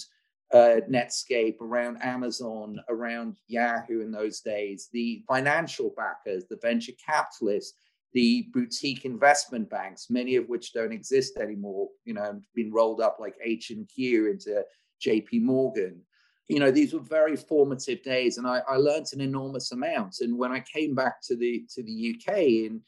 uh, 0.53 0.79
Netscape, 0.89 1.60
around 1.60 1.98
Amazon, 2.01 2.79
around 2.89 3.36
Yahoo 3.48 4.01
in 4.01 4.12
those 4.12 4.39
days, 4.39 4.88
the 4.93 5.24
financial 5.27 5.93
backers, 5.98 6.46
the 6.50 6.57
venture 6.62 6.93
capitalists, 7.05 7.77
the 8.14 8.48
boutique 8.54 9.06
investment 9.06 9.70
banks, 9.70 10.10
many 10.10 10.36
of 10.36 10.48
which 10.48 10.74
don't 10.74 10.94
exist 10.94 11.38
anymore, 11.38 11.90
you 12.06 12.14
know, 12.14 12.42
been 12.56 12.72
rolled 12.72 13.02
up 13.02 13.18
like 13.20 13.36
H 13.44 13.70
and 13.72 13.88
Q 13.88 14.28
into 14.32 14.64
J.P. 15.00 15.40
Morgan. 15.40 16.02
you 16.48 16.60
know, 16.60 16.72
these 16.72 16.94
were 16.94 17.02
very 17.02 17.36
formative 17.36 18.02
days, 18.04 18.38
and 18.38 18.48
I, 18.48 18.62
I 18.68 18.78
learned 18.78 19.08
an 19.14 19.22
enormous 19.22 19.72
amount. 19.72 20.18
And 20.22 20.38
when 20.38 20.52
I 20.52 20.62
came 20.62 20.96
back 20.96 21.22
to 21.24 21.36
the 21.36 21.66
to 21.76 21.84
the 21.84 22.16
UK 22.16 22.38
in 22.38 22.82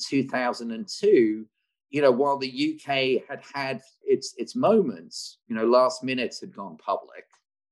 2002, 0.00 1.46
you 1.90 2.02
know, 2.02 2.10
while 2.10 2.36
the 2.36 2.74
UK 2.74 3.22
had 3.28 3.42
had 3.54 3.80
its 4.04 4.34
its 4.36 4.54
moments, 4.54 5.38
you 5.48 5.56
know, 5.56 5.64
last 5.66 6.04
minutes 6.04 6.40
had 6.40 6.54
gone 6.54 6.76
public. 6.76 7.24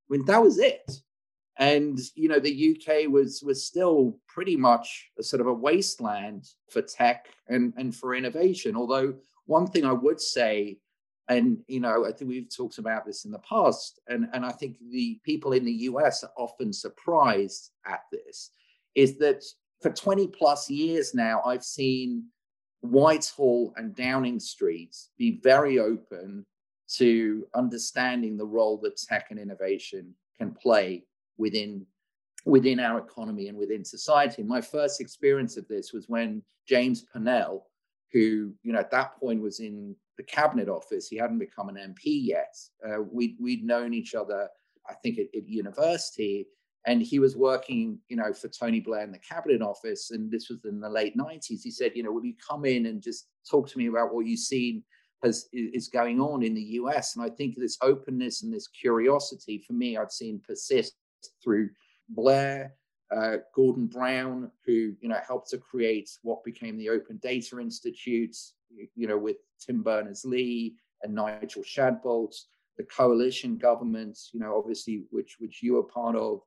I 0.08 0.16
mean, 0.16 0.24
that 0.26 0.42
was 0.42 0.58
it. 0.58 0.90
And 1.58 1.98
you 2.14 2.28
know, 2.28 2.40
the 2.40 2.76
UK 2.76 3.08
was 3.10 3.42
was 3.42 3.64
still 3.64 4.18
pretty 4.26 4.56
much 4.56 5.10
a 5.18 5.22
sort 5.22 5.40
of 5.40 5.46
a 5.46 5.54
wasteland 5.54 6.48
for 6.70 6.82
tech 6.82 7.28
and 7.48 7.72
and 7.76 7.94
for 7.94 8.14
innovation. 8.14 8.76
Although 8.76 9.14
one 9.46 9.66
thing 9.66 9.84
I 9.84 9.92
would 9.92 10.20
say 10.20 10.78
and 11.28 11.58
you 11.68 11.80
know, 11.80 12.04
I 12.06 12.12
think 12.12 12.28
we've 12.30 12.54
talked 12.54 12.78
about 12.78 13.06
this 13.06 13.24
in 13.24 13.30
the 13.30 13.38
past, 13.38 14.00
and, 14.08 14.28
and 14.32 14.44
I 14.44 14.52
think 14.52 14.76
the 14.90 15.18
people 15.24 15.52
in 15.52 15.64
the 15.64 15.72
US 15.72 16.22
are 16.22 16.32
often 16.36 16.72
surprised 16.72 17.70
at 17.86 18.00
this, 18.12 18.50
is 18.94 19.18
that 19.18 19.42
for 19.80 19.90
20 19.90 20.28
plus 20.28 20.68
years 20.68 21.14
now, 21.14 21.42
I've 21.44 21.64
seen 21.64 22.24
Whitehall 22.82 23.72
and 23.76 23.94
Downing 23.94 24.38
Streets 24.38 25.10
be 25.18 25.40
very 25.42 25.78
open 25.78 26.44
to 26.96 27.46
understanding 27.54 28.36
the 28.36 28.46
role 28.46 28.78
that 28.82 28.96
tech 28.98 29.28
and 29.30 29.40
innovation 29.40 30.14
can 30.38 30.52
play 30.52 31.04
within 31.38 31.86
within 32.44 32.78
our 32.78 32.98
economy 32.98 33.48
and 33.48 33.56
within 33.56 33.84
society. 33.84 34.42
My 34.42 34.60
first 34.60 35.00
experience 35.00 35.56
of 35.56 35.66
this 35.68 35.92
was 35.92 36.08
when 36.08 36.42
James 36.68 37.02
Purnell, 37.02 37.66
who 38.12 38.52
you 38.62 38.72
know 38.72 38.80
at 38.80 38.90
that 38.90 39.18
point 39.18 39.40
was 39.40 39.60
in 39.60 39.96
the 40.16 40.22
cabinet 40.22 40.68
office. 40.68 41.08
He 41.08 41.16
hadn't 41.16 41.38
become 41.38 41.68
an 41.68 41.76
MP 41.76 42.02
yet. 42.04 42.54
Uh, 42.86 43.02
we'd 43.02 43.36
we'd 43.40 43.64
known 43.64 43.94
each 43.94 44.14
other, 44.14 44.48
I 44.88 44.94
think, 44.94 45.18
at, 45.18 45.26
at, 45.36 45.48
university, 45.48 46.46
and 46.86 47.02
he 47.02 47.18
was 47.18 47.36
working, 47.36 47.98
you 48.08 48.16
know, 48.16 48.32
for 48.32 48.48
Tony 48.48 48.80
Blair 48.80 49.02
in 49.02 49.12
the 49.12 49.18
cabinet 49.18 49.62
office. 49.62 50.10
And 50.10 50.30
this 50.30 50.48
was 50.48 50.64
in 50.64 50.80
the 50.80 50.88
late 50.88 51.16
'90s. 51.16 51.62
He 51.62 51.70
said, 51.70 51.92
you 51.94 52.02
know, 52.02 52.12
will 52.12 52.24
you 52.24 52.34
come 52.46 52.64
in 52.64 52.86
and 52.86 53.02
just 53.02 53.26
talk 53.50 53.68
to 53.70 53.78
me 53.78 53.86
about 53.86 54.14
what 54.14 54.26
you've 54.26 54.40
seen 54.40 54.84
has 55.22 55.48
is 55.52 55.88
going 55.88 56.20
on 56.20 56.42
in 56.42 56.54
the 56.54 56.62
US? 56.62 57.16
And 57.16 57.24
I 57.24 57.30
think 57.30 57.56
this 57.56 57.78
openness 57.80 58.42
and 58.42 58.52
this 58.52 58.68
curiosity, 58.68 59.64
for 59.66 59.72
me, 59.72 59.96
I've 59.96 60.12
seen 60.12 60.40
persist 60.46 60.94
through 61.42 61.70
Blair, 62.08 62.74
uh, 63.14 63.36
Gordon 63.54 63.86
Brown, 63.86 64.50
who 64.66 64.94
you 65.00 65.08
know 65.08 65.18
helped 65.26 65.50
to 65.50 65.58
create 65.58 66.10
what 66.22 66.44
became 66.44 66.76
the 66.76 66.90
Open 66.90 67.18
Data 67.22 67.60
Institute, 67.60 68.36
you 68.94 69.06
know, 69.06 69.18
with 69.18 69.36
Tim 69.60 69.82
Berners-Lee 69.82 70.74
and 71.02 71.14
Nigel 71.14 71.62
Shadbolt, 71.62 72.34
the 72.76 72.84
coalition 72.84 73.56
government, 73.56 74.18
you 74.32 74.40
know, 74.40 74.56
obviously 74.56 75.04
which 75.10 75.36
which 75.38 75.62
you 75.62 75.74
were 75.74 75.84
part 75.84 76.16
of. 76.16 76.40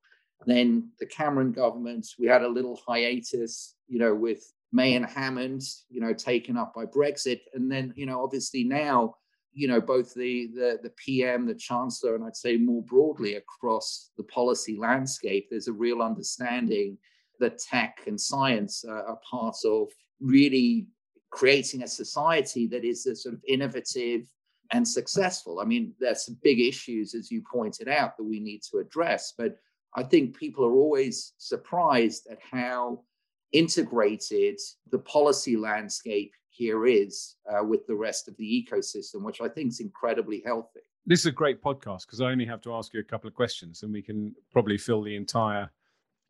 Then 0.45 0.89
the 0.99 1.05
Cameron 1.05 1.51
government, 1.51 2.07
we 2.19 2.27
had 2.27 2.43
a 2.43 2.47
little 2.47 2.79
hiatus, 2.87 3.75
you 3.87 3.97
know, 3.97 4.13
with 4.13 4.53
May 4.71 4.95
and 4.95 5.05
Hammond, 5.05 5.63
you 5.89 5.99
know, 5.99 6.13
taken 6.13 6.57
up 6.57 6.73
by 6.75 6.85
Brexit, 6.85 7.41
and 7.53 7.71
then 7.71 7.93
you 7.95 8.05
know, 8.05 8.23
obviously 8.23 8.63
now 8.63 9.15
you 9.53 9.67
know, 9.67 9.81
both 9.81 10.13
the, 10.13 10.47
the, 10.53 10.79
the 10.83 10.91
PM, 10.91 11.45
the 11.45 11.55
Chancellor, 11.55 12.15
and 12.15 12.23
I'd 12.23 12.35
say 12.35 12.57
more 12.57 12.83
broadly 12.83 13.35
across 13.35 14.11
the 14.17 14.23
policy 14.23 14.77
landscape, 14.77 15.47
there's 15.49 15.67
a 15.67 15.73
real 15.73 16.01
understanding 16.01 16.97
that 17.39 17.59
tech 17.59 18.03
and 18.07 18.19
science 18.19 18.83
are 18.85 19.19
part 19.29 19.57
of 19.65 19.89
really 20.19 20.87
creating 21.29 21.83
a 21.83 21.87
society 21.87 22.67
that 22.67 22.83
is 22.83 23.03
sort 23.03 23.35
of 23.35 23.41
innovative 23.47 24.27
and 24.71 24.87
successful. 24.87 25.59
I 25.59 25.65
mean, 25.65 25.93
there's 25.99 26.25
some 26.25 26.37
big 26.43 26.59
issues, 26.59 27.13
as 27.13 27.31
you 27.31 27.41
pointed 27.51 27.87
out, 27.87 28.17
that 28.17 28.23
we 28.23 28.39
need 28.39 28.61
to 28.71 28.79
address, 28.79 29.33
but 29.37 29.57
I 29.95 30.03
think 30.03 30.37
people 30.37 30.65
are 30.65 30.73
always 30.73 31.33
surprised 31.37 32.27
at 32.29 32.39
how 32.51 33.03
integrated 33.51 34.59
the 34.91 34.99
policy 34.99 35.55
landscape 35.55 36.33
here 36.57 36.87
is 36.87 37.35
uh, 37.49 37.63
with 37.63 37.85
the 37.85 37.95
rest 37.95 38.27
of 38.27 38.35
the 38.37 38.67
ecosystem, 38.67 39.21
which 39.21 39.41
I 39.41 39.47
think 39.47 39.71
is 39.71 39.79
incredibly 39.79 40.41
healthy. 40.43 40.79
This 41.05 41.19
is 41.21 41.27
a 41.27 41.31
great 41.31 41.61
podcast 41.61 42.05
because 42.05 42.19
I 42.19 42.31
only 42.31 42.45
have 42.45 42.61
to 42.61 42.73
ask 42.73 42.93
you 42.93 42.99
a 42.99 43.03
couple 43.03 43.27
of 43.27 43.33
questions 43.33 43.83
and 43.83 43.93
we 43.93 44.01
can 44.01 44.35
probably 44.51 44.77
fill 44.77 45.03
the 45.03 45.15
entire 45.15 45.69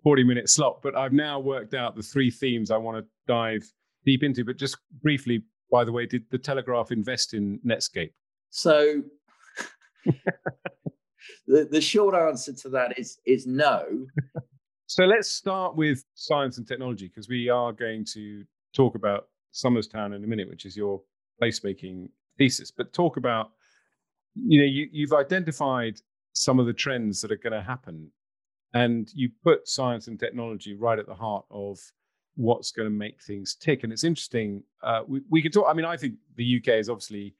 40 0.03 0.23
minute 0.23 0.49
slot. 0.49 0.81
But 0.83 0.95
I've 0.95 1.13
now 1.13 1.39
worked 1.39 1.73
out 1.73 1.95
the 1.95 2.03
three 2.03 2.29
themes 2.29 2.69
I 2.69 2.77
want 2.77 2.97
to 2.97 3.05
dive 3.25 3.63
deep 4.05 4.21
into. 4.21 4.43
But 4.43 4.57
just 4.57 4.77
briefly, 5.01 5.43
by 5.71 5.83
the 5.83 5.91
way, 5.91 6.05
did 6.05 6.23
the 6.29 6.37
Telegraph 6.37 6.91
invest 6.91 7.33
in 7.33 7.59
Netscape? 7.65 8.11
So 8.49 9.03
the, 11.47 11.67
the 11.71 11.81
short 11.81 12.15
answer 12.15 12.53
to 12.53 12.69
that 12.69 12.99
is 12.99 13.19
is 13.25 13.47
no. 13.47 14.05
so 14.87 15.05
let's 15.05 15.29
start 15.29 15.75
with 15.75 16.03
science 16.13 16.57
and 16.57 16.67
technology 16.67 17.07
because 17.07 17.27
we 17.29 17.49
are 17.49 17.71
going 17.71 18.05
to 18.13 18.43
talk 18.73 18.95
about 18.95 19.27
Town 19.61 20.13
in 20.13 20.23
a 20.23 20.27
minute, 20.27 20.49
which 20.49 20.65
is 20.65 20.75
your 20.75 21.01
placemaking 21.41 22.09
thesis. 22.37 22.71
But 22.71 22.93
talk 22.93 23.17
about, 23.17 23.51
you 24.35 24.59
know, 24.59 24.65
you, 24.65 24.87
you've 24.91 25.13
identified 25.13 25.99
some 26.33 26.59
of 26.59 26.65
the 26.65 26.73
trends 26.73 27.21
that 27.21 27.31
are 27.31 27.37
going 27.37 27.53
to 27.53 27.61
happen, 27.61 28.11
and 28.73 29.09
you 29.13 29.29
put 29.43 29.67
science 29.67 30.07
and 30.07 30.19
technology 30.19 30.75
right 30.75 30.99
at 30.99 31.07
the 31.07 31.15
heart 31.15 31.45
of 31.49 31.79
what's 32.35 32.71
going 32.71 32.85
to 32.85 32.93
make 32.93 33.21
things 33.23 33.55
tick. 33.55 33.83
And 33.83 33.91
it's 33.91 34.03
interesting. 34.03 34.63
Uh, 34.83 35.01
we, 35.07 35.21
we 35.29 35.41
can 35.41 35.51
talk. 35.51 35.65
I 35.67 35.73
mean, 35.73 35.85
I 35.85 35.97
think 35.97 36.15
the 36.35 36.57
UK 36.57 36.75
is 36.75 36.89
obviously 36.89 37.33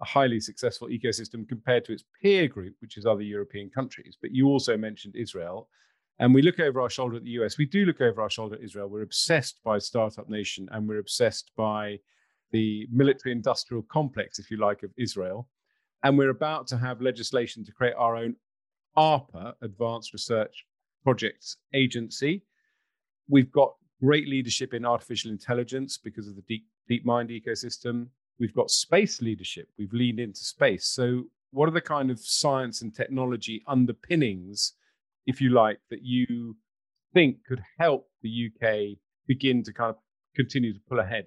a 0.00 0.04
highly 0.04 0.40
successful 0.40 0.88
ecosystem 0.88 1.48
compared 1.48 1.84
to 1.86 1.92
its 1.92 2.04
peer 2.22 2.48
group, 2.48 2.74
which 2.80 2.96
is 2.96 3.06
other 3.06 3.22
European 3.22 3.70
countries. 3.70 4.16
But 4.20 4.32
you 4.32 4.46
also 4.46 4.76
mentioned 4.76 5.16
Israel 5.16 5.68
and 6.18 6.34
we 6.34 6.42
look 6.42 6.60
over 6.60 6.80
our 6.80 6.90
shoulder 6.90 7.16
at 7.16 7.24
the 7.24 7.30
US. 7.30 7.58
We 7.58 7.66
do 7.66 7.84
look 7.84 8.00
over 8.00 8.22
our 8.22 8.30
shoulder 8.30 8.56
at 8.56 8.62
Israel. 8.62 8.88
We're 8.88 9.02
obsessed 9.02 9.60
by 9.64 9.78
Startup 9.78 10.28
Nation 10.28 10.68
and 10.72 10.88
we're 10.88 10.98
obsessed 10.98 11.50
by 11.56 11.98
the 12.52 12.86
military 12.92 13.32
industrial 13.32 13.82
complex, 13.90 14.38
if 14.38 14.50
you 14.50 14.56
like, 14.58 14.82
of 14.84 14.90
Israel. 14.96 15.48
And 16.04 16.16
we're 16.16 16.30
about 16.30 16.66
to 16.68 16.76
have 16.76 17.00
legislation 17.00 17.64
to 17.64 17.72
create 17.72 17.94
our 17.96 18.16
own 18.16 18.36
ARPA, 18.96 19.54
Advanced 19.62 20.12
Research 20.12 20.64
Projects 21.02 21.56
Agency. 21.72 22.42
We've 23.28 23.50
got 23.50 23.74
great 24.00 24.28
leadership 24.28 24.72
in 24.72 24.84
artificial 24.84 25.30
intelligence 25.30 25.98
because 25.98 26.28
of 26.28 26.36
the 26.36 26.42
Deep, 26.42 26.66
DeepMind 26.88 27.30
ecosystem. 27.30 28.08
We've 28.38 28.54
got 28.54 28.70
space 28.70 29.20
leadership. 29.20 29.68
We've 29.78 29.92
leaned 29.92 30.20
into 30.20 30.40
space. 30.40 30.86
So, 30.86 31.24
what 31.50 31.68
are 31.68 31.72
the 31.72 31.80
kind 31.80 32.10
of 32.10 32.20
science 32.20 32.82
and 32.82 32.94
technology 32.94 33.62
underpinnings? 33.66 34.74
If 35.26 35.40
you 35.40 35.50
like, 35.50 35.78
that 35.90 36.02
you 36.02 36.56
think 37.12 37.38
could 37.46 37.62
help 37.78 38.08
the 38.22 38.50
UK 38.50 38.98
begin 39.26 39.62
to 39.62 39.72
kind 39.72 39.90
of 39.90 39.96
continue 40.34 40.72
to 40.72 40.80
pull 40.88 41.00
ahead? 41.00 41.26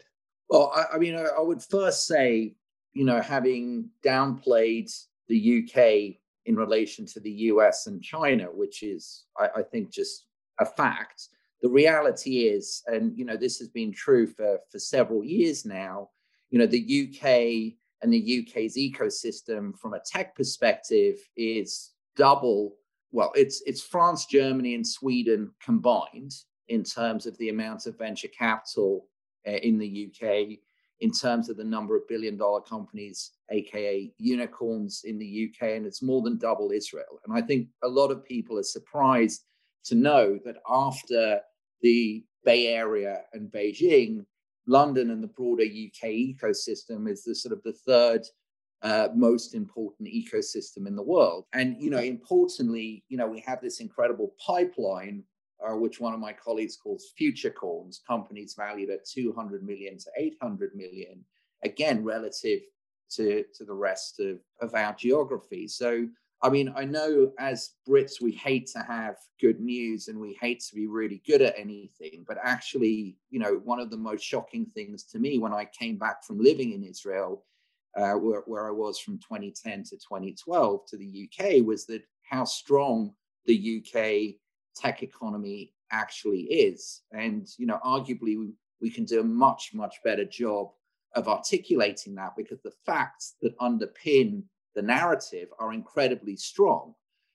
Well, 0.49 0.71
I, 0.75 0.95
I 0.95 0.97
mean, 0.97 1.15
I, 1.15 1.25
I, 1.37 1.41
would 1.41 1.61
first 1.61 2.07
say, 2.07 2.55
you 2.93 3.05
know, 3.05 3.21
having 3.21 3.89
downplayed 4.05 4.91
the 5.27 5.63
UK 5.63 6.19
in 6.45 6.55
relation 6.55 7.05
to 7.05 7.19
the 7.19 7.31
US 7.31 7.87
and 7.87 8.01
China, 8.01 8.45
which 8.45 8.83
is, 8.83 9.25
I, 9.37 9.49
I 9.57 9.61
think, 9.63 9.91
just 9.91 10.25
a 10.59 10.65
fact. 10.65 11.29
The 11.61 11.69
reality 11.69 12.47
is, 12.47 12.83
and 12.87 13.17
you 13.17 13.25
know, 13.25 13.35
this 13.35 13.57
has 13.59 13.67
been 13.67 13.91
true 13.91 14.27
for 14.27 14.59
for 14.71 14.79
several 14.79 15.23
years 15.23 15.65
now. 15.65 16.09
You 16.49 16.59
know, 16.59 16.67
the 16.67 17.09
UK 17.09 17.77
and 18.01 18.13
the 18.13 18.45
UK's 18.45 18.77
ecosystem, 18.77 19.77
from 19.77 19.93
a 19.93 20.01
tech 20.05 20.35
perspective, 20.35 21.17
is 21.35 21.91
double 22.15 22.75
well, 23.17 23.31
it's 23.33 23.63
it's 23.65 23.81
France, 23.81 24.27
Germany, 24.27 24.75
and 24.75 24.85
Sweden 24.85 25.49
combined 25.59 26.33
in 26.67 26.83
terms 26.83 27.25
of 27.25 27.35
the 27.39 27.49
amount 27.49 27.87
of 27.87 27.97
venture 27.97 28.27
capital 28.27 29.07
uh, 29.47 29.53
in 29.53 29.79
the 29.79 30.07
UK, 30.07 30.59
in 30.99 31.11
terms 31.11 31.49
of 31.49 31.57
the 31.57 31.63
number 31.63 31.95
of 31.97 32.07
billion 32.07 32.37
dollar 32.37 32.61
companies, 32.61 33.31
aka 33.49 34.13
unicorns 34.19 35.01
in 35.03 35.17
the 35.17 35.49
UK, 35.49 35.69
and 35.69 35.87
it's 35.87 36.03
more 36.03 36.21
than 36.21 36.37
double 36.37 36.69
Israel. 36.71 37.19
And 37.25 37.35
I 37.35 37.41
think 37.41 37.69
a 37.83 37.87
lot 37.87 38.11
of 38.11 38.23
people 38.23 38.59
are 38.59 38.73
surprised 38.77 39.45
to 39.85 39.95
know 39.95 40.37
that 40.45 40.57
after 40.69 41.39
the 41.81 42.23
Bay 42.45 42.67
Area 42.67 43.21
and 43.33 43.51
Beijing, 43.51 44.27
London 44.67 45.09
and 45.09 45.23
the 45.23 45.33
broader 45.39 45.63
UK 45.63 46.09
ecosystem 46.09 47.09
is 47.09 47.23
the 47.23 47.33
sort 47.33 47.53
of 47.53 47.63
the 47.63 47.73
third 47.73 48.27
uh, 48.83 49.09
most 49.15 49.55
important 49.55 50.07
ecosystem 50.07 50.87
in 50.87 50.95
the 50.95 51.03
world. 51.03 51.45
And, 51.53 51.75
you 51.79 51.89
know, 51.89 51.99
importantly, 51.99 53.03
you 53.09 53.17
know, 53.17 53.27
we 53.27 53.39
have 53.41 53.61
this 53.61 53.79
incredible 53.79 54.33
pipeline, 54.45 55.23
uh, 55.67 55.75
which 55.75 55.99
one 55.99 56.13
of 56.13 56.19
my 56.19 56.33
colleagues 56.33 56.77
calls 56.77 57.11
future 57.17 57.49
corns, 57.49 58.01
companies 58.07 58.53
valued 58.55 58.89
at 58.89 59.07
200 59.07 59.63
million 59.63 59.97
to 59.97 60.11
800 60.15 60.75
million, 60.75 61.25
again, 61.63 62.03
relative 62.03 62.61
to, 63.11 63.43
to 63.55 63.65
the 63.65 63.73
rest 63.73 64.19
of, 64.19 64.39
of 64.61 64.75
our 64.75 64.93
geography. 64.93 65.67
So, 65.67 66.07
I 66.43 66.49
mean, 66.49 66.71
I 66.75 66.85
know 66.85 67.31
as 67.39 67.71
Brits, 67.89 68.21
we 68.21 68.31
hate 68.31 68.67
to 68.75 68.79
have 68.79 69.15
good 69.41 69.59
news 69.59 70.07
and 70.07 70.19
we 70.19 70.37
hate 70.39 70.59
to 70.69 70.75
be 70.75 70.85
really 70.85 71.23
good 71.25 71.41
at 71.41 71.57
anything. 71.57 72.25
But 72.27 72.37
actually, 72.43 73.17
you 73.31 73.39
know, 73.39 73.59
one 73.63 73.79
of 73.79 73.89
the 73.89 73.97
most 73.97 74.23
shocking 74.23 74.67
things 74.67 75.03
to 75.05 75.19
me 75.19 75.39
when 75.39 75.51
I 75.53 75.65
came 75.65 75.97
back 75.97 76.23
from 76.23 76.39
living 76.39 76.73
in 76.73 76.83
Israel 76.83 77.43
uh, 77.97 78.13
where, 78.13 78.43
where 78.45 78.67
I 78.67 78.71
was 78.71 78.99
from 78.99 79.17
2010 79.17 79.83
to 79.85 79.97
2012 79.97 80.81
to 80.87 80.97
the 80.97 81.29
UK 81.29 81.65
was 81.65 81.85
that 81.87 82.03
how 82.29 82.43
strong 82.43 83.13
the 83.45 83.81
UK 83.81 84.35
tech 84.75 85.01
economy 85.01 85.73
actually 85.91 86.41
is. 86.41 87.01
And, 87.11 87.47
you 87.57 87.65
know, 87.65 87.79
arguably 87.83 88.37
we, 88.37 88.53
we 88.81 88.89
can 88.91 89.05
do 89.05 89.21
a 89.21 89.23
much, 89.23 89.71
much 89.73 89.95
better 90.03 90.25
job 90.25 90.67
of 91.15 91.27
articulating 91.27 92.13
that 92.15 92.35
because 92.37 92.61
the 92.61 92.73
facts 92.85 93.35
that 93.41 93.57
underpin 93.57 94.43
the 94.75 94.81
narrative 94.81 95.49
are 95.57 95.73
incredibly 95.73 96.35
strong. 96.35 96.93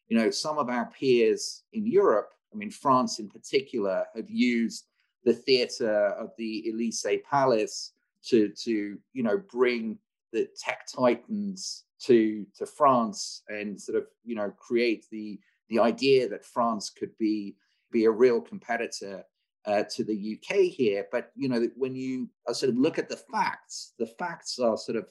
You 0.08 0.18
know, 0.18 0.30
some 0.30 0.58
of 0.58 0.68
our 0.68 0.86
peers 0.86 1.64
in 1.72 1.86
Europe, 1.86 2.30
I 2.52 2.56
mean, 2.56 2.70
France 2.70 3.18
in 3.18 3.28
particular, 3.28 4.04
have 4.14 4.30
used 4.30 4.84
the 5.24 5.32
theater 5.32 6.08
of 6.18 6.30
the 6.38 6.68
Elysee 6.68 7.22
Palace 7.28 7.94
to, 8.26 8.50
to 8.50 8.98
you 9.12 9.22
know, 9.22 9.42
bring 9.50 9.98
the 10.32 10.48
tech 10.58 10.86
titans 10.86 11.84
to, 12.04 12.46
to 12.56 12.66
France 12.66 13.42
and 13.48 13.80
sort 13.80 13.98
of, 13.98 14.06
you 14.24 14.34
know, 14.34 14.50
create 14.58 15.06
the, 15.10 15.38
the 15.68 15.78
idea 15.78 16.28
that 16.28 16.44
France 16.44 16.90
could 16.90 17.16
be, 17.18 17.56
be 17.90 18.04
a 18.06 18.10
real 18.10 18.40
competitor 18.40 19.24
uh, 19.66 19.84
to 19.90 20.04
the 20.04 20.38
UK 20.38 20.56
here. 20.56 21.06
But 21.10 21.30
you 21.36 21.48
know, 21.48 21.68
when 21.76 21.94
you 21.94 22.28
uh, 22.48 22.52
sort 22.52 22.70
of 22.70 22.78
look 22.78 22.98
at 22.98 23.08
the 23.08 23.16
facts, 23.16 23.94
the 23.98 24.06
facts 24.06 24.58
are 24.58 24.76
sort 24.76 24.96
of 24.96 25.06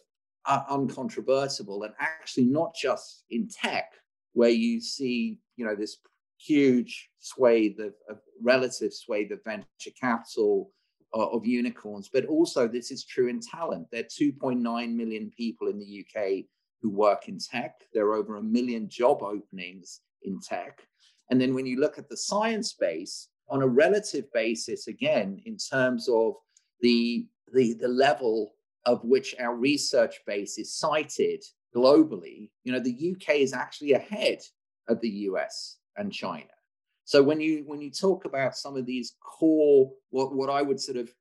uh, 0.45 0.63
uncontrovertible, 0.69 1.83
and 1.83 1.93
actually 1.99 2.45
not 2.45 2.75
just 2.75 3.23
in 3.29 3.47
tech, 3.47 3.93
where 4.33 4.49
you 4.49 4.81
see 4.81 5.39
you 5.55 5.65
know 5.65 5.75
this 5.75 5.97
huge 6.37 7.09
swathe 7.19 7.79
of, 7.79 7.93
of 8.09 8.17
relative 8.41 8.93
swathe 8.93 9.31
of 9.31 9.43
venture 9.43 9.65
capital 9.99 10.71
uh, 11.13 11.27
of 11.27 11.45
unicorns, 11.45 12.09
but 12.11 12.25
also 12.25 12.67
this 12.67 12.91
is 12.91 13.05
true 13.05 13.27
in 13.27 13.39
talent. 13.39 13.87
There 13.91 14.01
are 14.01 14.03
2.9 14.03 14.95
million 14.95 15.31
people 15.35 15.67
in 15.67 15.79
the 15.79 16.05
UK 16.05 16.45
who 16.81 16.89
work 16.89 17.27
in 17.27 17.37
tech. 17.37 17.75
There 17.93 18.05
are 18.07 18.15
over 18.15 18.37
a 18.37 18.43
million 18.43 18.89
job 18.89 19.21
openings 19.21 20.01
in 20.23 20.39
tech. 20.39 20.81
And 21.29 21.39
then 21.39 21.53
when 21.53 21.65
you 21.65 21.79
look 21.79 21.97
at 21.97 22.09
the 22.09 22.17
science 22.17 22.73
base, 22.73 23.29
on 23.49 23.61
a 23.61 23.67
relative 23.67 24.31
basis, 24.33 24.87
again, 24.87 25.41
in 25.45 25.57
terms 25.57 26.07
of 26.09 26.35
the, 26.79 27.27
the, 27.53 27.73
the 27.73 27.87
level 27.87 28.53
of 28.85 29.03
which 29.03 29.35
our 29.39 29.55
research 29.55 30.21
base 30.25 30.57
is 30.57 30.73
cited 30.73 31.43
globally, 31.75 32.49
you 32.63 32.71
know, 32.71 32.79
the 32.79 33.15
UK 33.15 33.35
is 33.35 33.53
actually 33.53 33.93
ahead 33.93 34.39
of 34.87 34.99
the 35.01 35.09
US 35.09 35.77
and 35.97 36.11
China. 36.11 36.45
So 37.11 37.21
when 37.21 37.41
you 37.41 37.65
when 37.67 37.81
you 37.81 37.91
talk 37.91 38.23
about 38.23 38.55
some 38.55 38.77
of 38.77 38.85
these 38.85 39.15
core, 39.19 39.91
what, 40.11 40.33
what 40.33 40.49
I 40.49 40.61
would 40.61 40.79
sort 40.79 40.95
of 40.95 41.13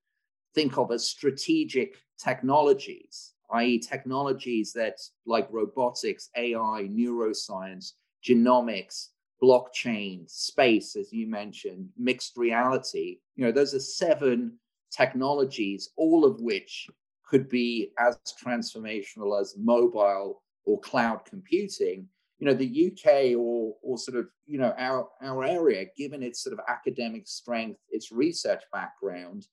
think 0.55 0.79
of 0.79 0.93
as 0.93 1.05
strategic 1.05 1.97
technologies, 2.17 3.33
i.e., 3.55 3.81
technologies 3.81 4.73
that 4.75 4.99
like 5.27 5.49
robotics, 5.51 6.31
AI, 6.37 6.89
neuroscience, 6.89 7.95
genomics, 8.25 9.09
blockchain, 9.43 10.31
space, 10.31 10.95
as 10.95 11.13
you 11.13 11.27
mentioned, 11.27 11.89
mixed 11.99 12.37
reality. 12.37 13.19
You 13.35 13.47
know, 13.47 13.53
those 13.53 13.75
are 13.75 13.81
seven 13.81 14.61
technologies, 14.93 15.91
all 15.97 16.25
of 16.25 16.41
which 16.41 16.89
could 17.27 17.49
be 17.49 17.91
as 17.99 18.17
transformational 18.41 19.41
as 19.41 19.57
mobile 19.59 20.41
or 20.65 20.79
cloud 20.79 21.25
computing. 21.25 22.07
You 22.41 22.47
know, 22.47 22.55
the 22.55 22.93
UK 22.93 23.39
or 23.39 23.77
or 23.83 23.99
sort 23.99 24.17
of 24.17 24.27
you 24.47 24.59
know 24.59 24.75
our 24.77 25.09
our 25.23 25.45
area, 25.45 25.87
given 25.97 26.23
its 26.23 26.43
sort 26.43 26.55
of 26.55 26.65
academic 26.69 27.29
strength, 27.29 27.81
its 27.91 28.11
research 28.11 28.63
background, 28.73 29.47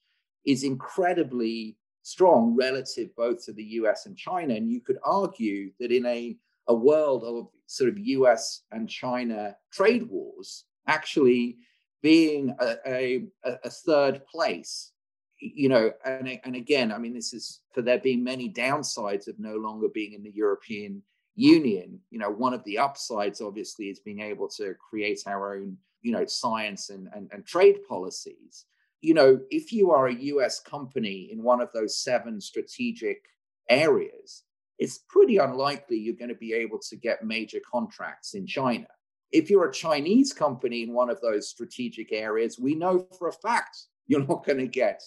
is 0.45 0.63
incredibly 0.63 1.77
strong 2.01 2.55
relative 2.55 3.13
both 3.15 3.45
to 3.45 3.53
the 3.53 3.63
US 3.81 4.05
and 4.05 4.17
China. 4.17 4.55
And 4.55 4.71
you 4.71 4.81
could 4.81 4.97
argue 5.03 5.71
that 5.79 5.91
in 5.91 6.05
a 6.05 6.37
a 6.67 6.73
world 6.73 7.23
of 7.23 7.47
sort 7.67 7.89
of 7.89 7.99
US 7.99 8.63
and 8.71 8.89
China 8.89 9.55
trade 9.71 10.03
wars 10.03 10.63
actually 10.87 11.57
being 12.01 12.55
a, 12.59 12.75
a, 12.85 13.23
a 13.43 13.69
third 13.69 14.25
place 14.27 14.91
you 15.39 15.69
know 15.69 15.91
and, 16.05 16.39
and 16.43 16.55
again 16.55 16.91
i 16.91 16.97
mean 16.97 17.13
this 17.13 17.33
is 17.33 17.61
for 17.73 17.81
there 17.81 17.99
being 17.99 18.23
many 18.23 18.51
downsides 18.51 19.27
of 19.27 19.37
no 19.39 19.55
longer 19.55 19.87
being 19.93 20.13
in 20.13 20.23
the 20.23 20.31
european 20.31 21.01
union 21.37 21.99
you 22.09 22.19
know 22.19 22.29
one 22.29 22.53
of 22.53 22.63
the 22.65 22.77
upsides 22.77 23.41
obviously 23.41 23.85
is 23.85 23.99
being 23.99 24.19
able 24.19 24.47
to 24.47 24.73
create 24.89 25.21
our 25.25 25.55
own 25.55 25.77
you 26.01 26.11
know 26.11 26.25
science 26.25 26.89
and, 26.89 27.07
and, 27.15 27.29
and 27.31 27.45
trade 27.45 27.77
policies 27.87 28.65
you 29.01 29.13
know 29.13 29.39
if 29.49 29.71
you 29.71 29.91
are 29.91 30.09
a 30.09 30.13
us 30.15 30.59
company 30.59 31.29
in 31.31 31.41
one 31.41 31.61
of 31.61 31.69
those 31.73 31.97
seven 31.97 32.41
strategic 32.41 33.23
areas 33.69 34.43
it's 34.79 34.99
pretty 35.09 35.37
unlikely 35.37 35.97
you're 35.97 36.15
going 36.15 36.29
to 36.29 36.35
be 36.35 36.53
able 36.53 36.79
to 36.79 36.95
get 36.95 37.23
major 37.23 37.59
contracts 37.69 38.33
in 38.33 38.45
China. 38.45 38.87
If 39.31 39.49
you're 39.49 39.69
a 39.69 39.73
Chinese 39.73 40.33
company 40.33 40.83
in 40.83 40.93
one 40.93 41.09
of 41.09 41.19
those 41.21 41.49
strategic 41.49 42.13
areas, 42.13 42.59
we 42.59 42.75
know 42.75 43.07
for 43.17 43.27
a 43.27 43.33
fact 43.33 43.77
you're 44.05 44.25
not 44.25 44.45
going 44.45 44.59
to 44.59 44.67
get 44.67 45.01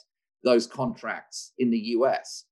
those 0.44 0.66
contracts 0.66 1.52
in 1.58 1.70
the 1.70 1.78
US. 1.78 2.44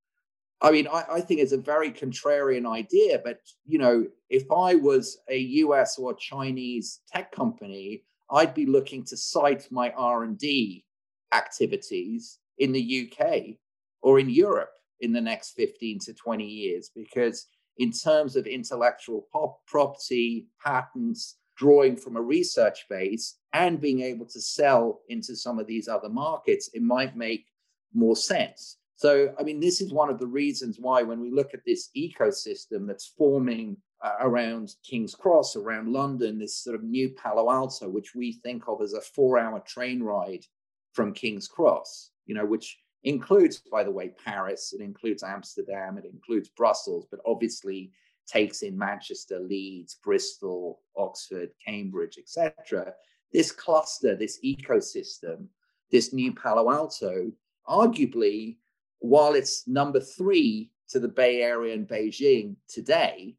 I 0.61 0.73
mean, 0.73 0.88
I, 0.88 1.05
I, 1.09 1.21
think 1.21 1.40
it's 1.40 1.53
a 1.53 1.59
very 1.59 1.92
contrarian 1.92 2.66
idea, 2.68 3.21
but 3.23 3.38
you 3.64 3.79
know, 3.79 4.07
if 4.29 4.51
I 4.51 4.75
was 4.75 5.18
a 5.29 5.38
US 5.38 5.99
or 5.99 6.14
Chinese 6.14 7.01
tech 7.09 7.31
company, 7.31 8.03
I'd 8.31 8.55
be 8.55 8.66
looking 8.66 9.05
to 9.05 9.16
site 9.16 9.71
my 9.71 9.90
R 9.90 10.25
and 10.25 10.37
D 10.37 10.85
activities 11.33 12.38
in 12.59 12.73
the 12.73 13.11
UK 13.12 13.57
or 14.03 14.18
in 14.18 14.29
Europe 14.29 14.73
in 15.01 15.12
the 15.12 15.21
next 15.21 15.53
15 15.53 16.01
to 16.01 16.14
20 16.14 16.44
years 16.44 16.90
because 16.94 17.47
in 17.77 17.92
terms 17.92 18.35
of 18.35 18.47
intellectual 18.47 19.29
property 19.66 20.49
patents 20.64 21.37
drawing 21.57 21.97
from 21.97 22.16
a 22.16 22.21
research 22.21 22.87
base 22.90 23.37
and 23.53 23.81
being 23.81 24.01
able 24.01 24.27
to 24.27 24.40
sell 24.40 25.01
into 25.09 25.37
some 25.37 25.59
of 25.59 25.66
these 25.66 25.87
other 25.87 26.09
markets 26.09 26.68
it 26.75 26.83
might 26.83 27.16
make 27.16 27.47
more 27.94 28.16
sense 28.16 28.77
so 28.98 29.32
i 29.38 29.42
mean 29.42 29.58
this 29.61 29.80
is 29.80 29.92
one 29.92 30.11
of 30.11 30.18
the 30.18 30.26
reasons 30.26 30.76
why 30.78 31.02
when 31.02 31.20
we 31.20 31.30
look 31.30 31.54
at 31.54 31.64
this 31.64 31.88
ecosystem 31.96 32.87
that's 32.87 33.14
forming 33.16 33.76
uh, 34.04 34.16
around 34.20 34.74
king's 34.84 35.14
cross 35.14 35.56
around 35.56 35.90
london 35.90 36.38
this 36.38 36.58
sort 36.58 36.76
of 36.76 36.82
new 36.82 37.08
palo 37.11 37.50
alto 37.50 37.88
which 37.88 38.14
we 38.14 38.32
think 38.32 38.68
of 38.68 38.82
as 38.82 38.92
a 38.92 39.00
four 39.00 39.38
hour 39.38 39.62
train 39.66 40.02
ride 40.02 40.44
from 40.92 41.14
king's 41.14 41.48
cross 41.48 42.11
you 42.26 42.34
know 42.34 42.44
which 42.44 42.78
includes, 43.04 43.62
by 43.70 43.84
the 43.84 43.90
way, 43.90 44.12
Paris, 44.24 44.72
it 44.72 44.82
includes 44.82 45.22
Amsterdam, 45.22 45.98
it 45.98 46.04
includes 46.04 46.48
Brussels, 46.48 47.06
but 47.11 47.20
obviously 47.26 47.92
takes 48.26 48.62
in 48.62 48.76
Manchester, 48.76 49.40
Leeds, 49.40 49.96
Bristol, 50.04 50.80
Oxford, 50.96 51.50
Cambridge, 51.64 52.18
etc. 52.18 52.92
This 53.32 53.52
cluster, 53.52 54.14
this 54.14 54.38
ecosystem, 54.44 55.46
this 55.90 56.12
new 56.12 56.34
Palo 56.34 56.70
Alto, 56.70 57.32
arguably, 57.66 58.56
while 59.00 59.34
it's 59.34 59.66
number 59.66 60.00
three 60.00 60.70
to 60.88 60.98
the 60.98 61.08
Bay 61.08 61.42
Area 61.42 61.74
and 61.74 61.87
Beijing 61.87 62.56
today, 62.68 63.37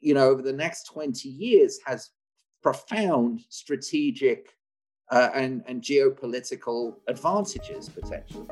you 0.00 0.14
know, 0.14 0.28
over 0.28 0.42
the 0.42 0.52
next 0.52 0.84
20 0.84 1.28
years 1.28 1.78
has 1.86 2.10
profound 2.62 3.40
strategic 3.48 4.54
uh, 5.10 5.30
and, 5.34 5.62
and 5.66 5.82
geopolitical 5.82 6.96
advantages 7.08 7.88
potentially. 7.88 8.46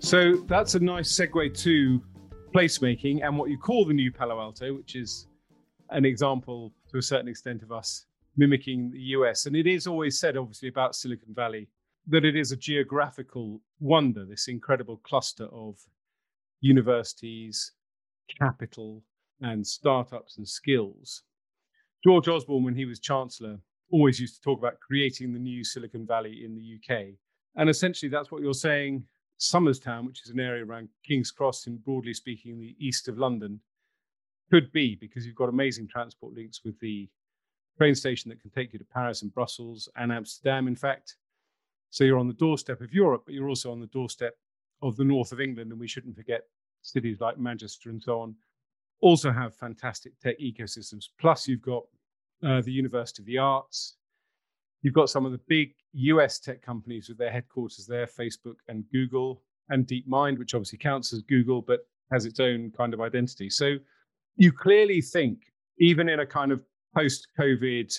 So 0.00 0.38
that's 0.48 0.74
a 0.74 0.80
nice 0.80 1.12
segue 1.16 1.56
to 1.62 2.02
placemaking 2.52 3.24
and 3.24 3.38
what 3.38 3.48
you 3.48 3.56
call 3.56 3.84
the 3.84 3.94
new 3.94 4.10
Palo 4.10 4.40
Alto, 4.40 4.74
which 4.74 4.96
is 4.96 5.28
an 5.90 6.04
example 6.04 6.72
to 6.90 6.98
a 6.98 7.02
certain 7.02 7.28
extent 7.28 7.62
of 7.62 7.72
us 7.72 8.06
mimicking 8.36 8.90
the 8.90 9.00
US. 9.16 9.46
And 9.46 9.56
it 9.56 9.66
is 9.66 9.86
always 9.86 10.18
said, 10.18 10.36
obviously, 10.36 10.68
about 10.68 10.94
Silicon 10.94 11.34
Valley 11.34 11.68
that 12.06 12.24
it 12.24 12.36
is 12.36 12.52
a 12.52 12.56
geographical 12.56 13.60
wonder, 13.78 14.24
this 14.24 14.48
incredible 14.48 14.96
cluster 15.04 15.46
of 15.46 15.76
universities, 16.60 17.72
capital 18.38 19.02
and 19.40 19.66
startups 19.66 20.38
and 20.38 20.46
skills. 20.46 21.22
George 22.04 22.28
Osborne, 22.28 22.64
when 22.64 22.74
he 22.74 22.84
was 22.84 23.00
Chancellor, 23.00 23.58
always 23.90 24.20
used 24.20 24.36
to 24.36 24.42
talk 24.42 24.58
about 24.58 24.80
creating 24.80 25.32
the 25.32 25.38
new 25.38 25.64
Silicon 25.64 26.06
Valley 26.06 26.44
in 26.44 26.54
the 26.54 26.76
UK. 26.76 27.08
And 27.56 27.68
essentially, 27.68 28.08
that's 28.08 28.30
what 28.30 28.42
you're 28.42 28.54
saying. 28.54 29.04
Somers 29.38 29.78
Town, 29.78 30.06
which 30.06 30.22
is 30.24 30.30
an 30.30 30.40
area 30.40 30.64
around 30.64 30.88
King's 31.06 31.30
Cross, 31.30 31.66
and 31.66 31.82
broadly 31.82 32.14
speaking, 32.14 32.58
the 32.58 32.76
east 32.78 33.08
of 33.08 33.18
London, 33.18 33.60
could 34.50 34.70
be 34.72 34.96
because 34.96 35.26
you've 35.26 35.36
got 35.36 35.48
amazing 35.48 35.88
transport 35.88 36.34
links 36.34 36.62
with 36.64 36.78
the 36.80 37.08
train 37.78 37.94
station 37.94 38.28
that 38.28 38.40
can 38.40 38.50
take 38.50 38.72
you 38.72 38.78
to 38.78 38.84
Paris 38.84 39.22
and 39.22 39.32
Brussels 39.32 39.88
and 39.96 40.12
Amsterdam, 40.12 40.68
in 40.68 40.76
fact. 40.76 41.16
So 41.90 42.04
you're 42.04 42.18
on 42.18 42.28
the 42.28 42.34
doorstep 42.34 42.80
of 42.80 42.92
Europe, 42.92 43.22
but 43.24 43.34
you're 43.34 43.48
also 43.48 43.72
on 43.72 43.80
the 43.80 43.86
doorstep 43.86 44.34
of 44.82 44.96
the 44.96 45.04
north 45.04 45.32
of 45.32 45.40
England. 45.40 45.70
And 45.70 45.80
we 45.80 45.88
shouldn't 45.88 46.16
forget 46.16 46.42
cities 46.82 47.20
like 47.20 47.38
Manchester 47.38 47.90
and 47.90 48.02
so 48.02 48.20
on 48.20 48.34
also 49.00 49.32
have 49.32 49.54
fantastic 49.54 50.18
tech 50.20 50.38
ecosystems. 50.38 51.06
Plus, 51.18 51.48
you've 51.48 51.62
got 51.62 51.84
uh, 52.44 52.60
the 52.60 52.72
University 52.72 53.22
of 53.22 53.26
the 53.26 53.38
Arts. 53.38 53.96
You've 54.82 54.94
got 54.94 55.10
some 55.10 55.26
of 55.26 55.32
the 55.32 55.40
big 55.48 55.74
US 55.92 56.38
tech 56.38 56.62
companies 56.62 57.08
with 57.08 57.18
their 57.18 57.30
headquarters 57.30 57.86
there, 57.86 58.06
Facebook 58.06 58.56
and 58.68 58.84
Google. 58.92 59.42
and 59.68 59.86
DeepMind, 59.86 60.38
which 60.38 60.54
obviously 60.54 60.78
counts 60.78 61.12
as 61.12 61.22
Google, 61.22 61.62
but 61.62 61.86
has 62.10 62.26
its 62.26 62.40
own 62.40 62.72
kind 62.76 62.92
of 62.92 63.00
identity. 63.00 63.48
So 63.48 63.76
you 64.36 64.52
clearly 64.52 65.00
think, 65.00 65.38
even 65.78 66.08
in 66.08 66.20
a 66.20 66.26
kind 66.26 66.52
of 66.52 66.62
post 66.94 67.28
COVID, 67.38 67.96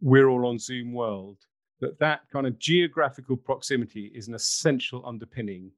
we're 0.00 0.28
all 0.28 0.46
on 0.46 0.58
Zoom 0.58 0.92
world, 0.92 1.38
that 1.80 1.98
that 1.98 2.20
kind 2.32 2.46
of 2.46 2.58
geographical 2.58 3.36
proximity 3.36 4.12
is 4.14 4.28
an 4.28 4.34
essential 4.34 5.04
underpinning 5.06 5.70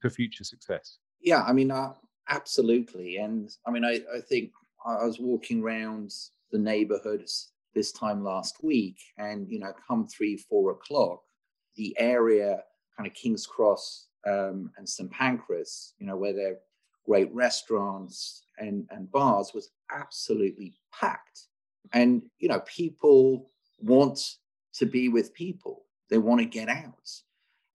for 0.00 0.10
future 0.10 0.44
success. 0.44 0.98
Yeah, 1.20 1.42
I 1.42 1.52
mean, 1.52 1.70
uh, 1.70 1.94
absolutely. 2.28 3.16
And 3.16 3.50
I 3.66 3.70
mean, 3.70 3.84
I, 3.84 4.00
I 4.14 4.20
think 4.20 4.52
I 4.84 5.04
was 5.04 5.18
walking 5.18 5.62
around 5.62 6.12
the 6.52 6.58
neighborhoods 6.58 7.50
this 7.74 7.92
time 7.92 8.22
last 8.22 8.62
week, 8.62 8.96
and 9.18 9.48
you 9.50 9.58
know, 9.58 9.72
come 9.86 10.06
three, 10.06 10.36
four 10.36 10.72
o'clock, 10.72 11.20
the 11.76 11.94
area, 11.98 12.62
kind 12.96 13.06
of 13.06 13.14
King's 13.14 13.46
Cross 13.46 14.06
um, 14.26 14.70
and 14.76 14.88
St 14.88 15.10
Pancras, 15.10 15.94
you 15.98 16.06
know, 16.06 16.16
where 16.16 16.32
there 16.32 16.52
are 16.52 16.60
great 17.06 17.32
restaurants 17.34 18.44
and, 18.58 18.86
and 18.90 19.10
bars, 19.10 19.52
was 19.54 19.70
absolutely 19.90 20.74
packed. 20.92 21.42
And 21.92 22.22
you 22.38 22.48
know, 22.48 22.60
people 22.60 23.50
want 23.78 24.20
to 24.74 24.86
be 24.86 25.08
with 25.08 25.32
people; 25.34 25.84
they 26.10 26.18
want 26.18 26.40
to 26.40 26.46
get 26.46 26.68
out. 26.68 27.10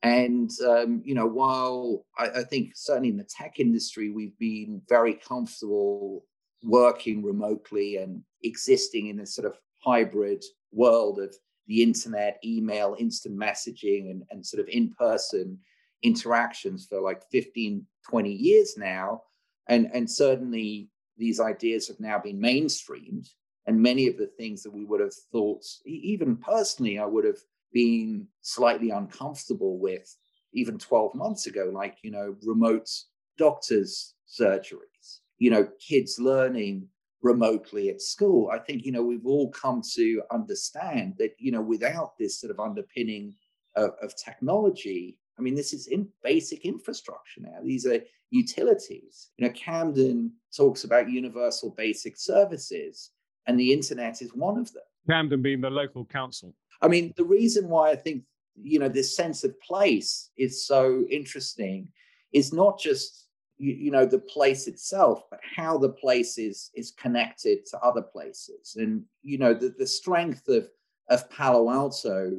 And 0.04 0.52
um, 0.68 1.02
you 1.06 1.16
know, 1.16 1.28
while 1.28 2.06
I, 2.18 2.30
I 2.40 2.44
think 2.44 2.74
certainly 2.76 3.10
in 3.10 3.18
the 3.18 3.24
tech 3.24 3.60
industry 3.60 4.10
we've 4.10 4.38
been 4.38 4.82
very 4.90 5.14
comfortable 5.14 6.26
working 6.64 7.24
remotely 7.24 7.98
and 7.98 8.22
existing 8.44 9.08
in 9.08 9.18
this 9.18 9.34
sort 9.34 9.48
of 9.48 9.58
hybrid 9.80 10.44
world 10.72 11.20
of 11.20 11.36
the 11.68 11.82
internet, 11.82 12.40
email, 12.44 12.96
instant 13.00 13.38
messaging, 13.38 14.12
and, 14.12 14.24
and 14.30 14.46
sort 14.46 14.62
of 14.62 14.68
in 14.70 14.94
person 14.94 15.58
interactions 16.04 16.86
for 16.86 17.02
like 17.02 17.24
15, 17.32 17.86
20 18.10 18.32
years 18.32 18.76
now. 18.78 19.24
And, 19.68 19.90
and 19.94 20.10
certainly 20.10 20.90
these 21.18 21.40
ideas 21.40 21.88
have 21.88 22.00
now 22.00 22.20
been 22.20 22.40
mainstreamed. 22.40 23.28
And 23.68 23.80
many 23.80 24.08
of 24.08 24.18
the 24.18 24.28
things 24.38 24.64
that 24.64 24.74
we 24.74 24.86
would 24.86 25.02
have 25.02 25.14
thought, 25.32 25.64
even 25.86 26.36
personally, 26.38 26.98
I 26.98 27.06
would 27.06 27.26
have 27.26 27.40
been 27.72 28.28
slightly 28.42 28.90
uncomfortable 28.90 29.80
with 29.80 30.16
even 30.54 30.78
12 30.78 31.16
months 31.16 31.46
ago, 31.46 31.72
like, 31.74 31.98
you 32.04 32.12
know, 32.12 32.36
remote 32.44 32.90
doctors' 33.38 34.16
surgeries, 34.28 35.20
you 35.38 35.50
know, 35.50 35.68
kids 35.80 36.20
learning 36.20 36.88
remotely 37.22 37.90
at 37.90 38.02
school. 38.02 38.50
I 38.52 38.60
think, 38.60 38.84
you 38.84 38.92
know, 38.92 39.04
we've 39.04 39.26
all 39.26 39.52
come 39.52 39.82
to 39.94 40.24
understand 40.32 41.16
that, 41.20 41.36
you 41.38 41.52
know, 41.52 41.62
without 41.62 42.18
this 42.18 42.42
sort 42.42 42.52
of 42.52 42.60
underpinning 42.60 43.36
of, 43.76 43.92
of 44.02 44.16
technology, 44.18 45.20
I 45.38 45.42
mean, 45.42 45.56
this 45.56 45.74
is 45.74 45.88
in 45.88 46.08
basic 46.24 46.66
infrastructure 46.66 47.42
now. 47.42 47.60
These 47.64 47.86
are 47.86 48.00
utilities. 48.30 49.30
You 49.38 49.48
know, 49.48 49.54
Camden 49.54 50.34
talks 50.56 50.84
about 50.84 51.10
universal 51.10 51.72
basic 51.72 52.18
services, 52.18 53.12
and 53.48 53.60
the 53.60 53.74
internet 53.74 54.22
is 54.22 54.34
one 54.34 54.58
of 54.58 54.72
them. 54.74 54.84
Camden 55.10 55.42
being 55.42 55.62
the 55.62 55.70
local 55.70 56.06
council. 56.06 56.54
I 56.82 56.88
mean, 56.88 57.14
the 57.18 57.24
reason 57.24 57.70
why 57.70 57.92
I 57.92 57.96
think, 57.96 58.24
you 58.56 58.80
know, 58.80 58.90
this 58.90 59.16
sense 59.16 59.44
of 59.44 59.60
place 59.62 60.30
is 60.38 60.66
so 60.66 61.06
interesting 61.10 61.88
is 62.34 62.54
not 62.54 62.80
just 62.80 63.28
you, 63.58 63.74
you, 63.74 63.92
know 63.92 64.06
the 64.06 64.20
place 64.20 64.68
itself 64.68 65.24
but 65.30 65.40
how 65.56 65.78
the 65.78 65.90
place 65.90 66.38
is 66.38 66.72
is 66.74 66.92
connected 66.92 67.66
to 67.68 67.80
other 67.80 68.02
places 68.02 68.76
and 68.76 69.04
you 69.22 69.38
know 69.38 69.54
the, 69.54 69.76
the 69.78 69.86
strength 69.86 70.48
of 70.48 70.68
of 71.10 71.30
palo 71.30 71.70
alto 71.70 72.32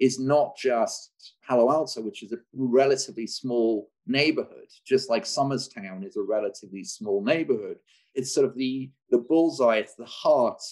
is 0.00 0.18
not 0.18 0.56
just 0.56 1.34
palo 1.46 1.70
alto 1.70 2.00
which 2.00 2.22
is 2.22 2.32
a 2.32 2.38
relatively 2.54 3.26
small 3.26 3.90
neighborhood 4.06 4.68
just 4.86 5.10
like 5.10 5.26
Somers 5.26 5.68
Town 5.68 6.02
is 6.04 6.16
a 6.16 6.22
relatively 6.22 6.84
small 6.84 7.22
neighborhood 7.22 7.76
it's 8.14 8.34
sort 8.34 8.46
of 8.46 8.56
the 8.56 8.90
the 9.10 9.18
bullseye 9.18 9.76
it's 9.76 9.94
the 9.94 10.04
heart 10.04 10.62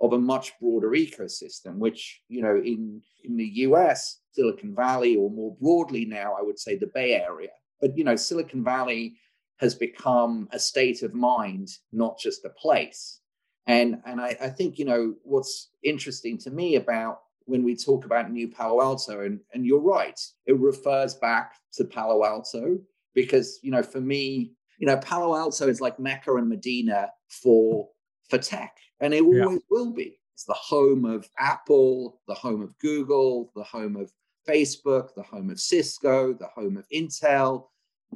of 0.00 0.12
a 0.12 0.18
much 0.18 0.52
broader 0.60 0.90
ecosystem 0.90 1.76
which 1.76 2.22
you 2.28 2.42
know 2.42 2.56
in 2.56 3.00
in 3.24 3.36
the 3.36 3.46
us 3.46 4.20
silicon 4.32 4.74
valley 4.74 5.16
or 5.16 5.30
more 5.30 5.56
broadly 5.60 6.04
now 6.04 6.34
i 6.38 6.42
would 6.42 6.58
say 6.58 6.76
the 6.76 6.90
bay 6.94 7.14
area 7.14 7.48
but 7.80 7.96
you 7.96 8.04
know 8.04 8.16
silicon 8.16 8.62
valley 8.62 9.16
has 9.58 9.74
become 9.74 10.48
a 10.52 10.58
state 10.58 11.02
of 11.02 11.14
mind, 11.14 11.68
not 11.92 12.18
just 12.18 12.44
a 12.44 12.50
place. 12.50 13.20
And, 13.66 14.00
and 14.06 14.20
I, 14.20 14.36
I 14.40 14.48
think, 14.50 14.78
you 14.78 14.84
know, 14.84 15.14
what's 15.22 15.70
interesting 15.82 16.38
to 16.38 16.50
me 16.50 16.76
about 16.76 17.20
when 17.46 17.62
we 17.62 17.76
talk 17.76 18.04
about 18.04 18.30
New 18.30 18.48
Palo 18.48 18.82
Alto, 18.82 19.20
and, 19.22 19.40
and 19.54 19.64
you're 19.64 19.80
right, 19.80 20.20
it 20.46 20.58
refers 20.58 21.14
back 21.14 21.54
to 21.74 21.84
Palo 21.84 22.24
Alto 22.24 22.78
because, 23.14 23.58
you 23.62 23.70
know, 23.70 23.82
for 23.82 24.00
me, 24.00 24.52
you 24.78 24.86
know, 24.86 24.96
Palo 24.98 25.34
Alto 25.34 25.68
is 25.68 25.80
like 25.80 25.98
Mecca 25.98 26.34
and 26.34 26.48
Medina 26.48 27.10
for 27.28 27.88
for 28.28 28.38
tech, 28.38 28.76
and 29.00 29.14
it 29.14 29.22
always 29.22 29.40
yeah. 29.40 29.58
will 29.70 29.92
be. 29.92 30.18
It's 30.34 30.44
the 30.44 30.54
home 30.54 31.04
of 31.04 31.26
Apple, 31.38 32.20
the 32.28 32.34
home 32.34 32.60
of 32.60 32.76
Google, 32.78 33.52
the 33.56 33.62
home 33.62 33.96
of 33.96 34.12
Facebook, 34.46 35.14
the 35.14 35.22
home 35.22 35.48
of 35.48 35.58
Cisco, 35.58 36.34
the 36.34 36.48
home 36.48 36.76
of 36.76 36.84
Intel. 36.92 37.68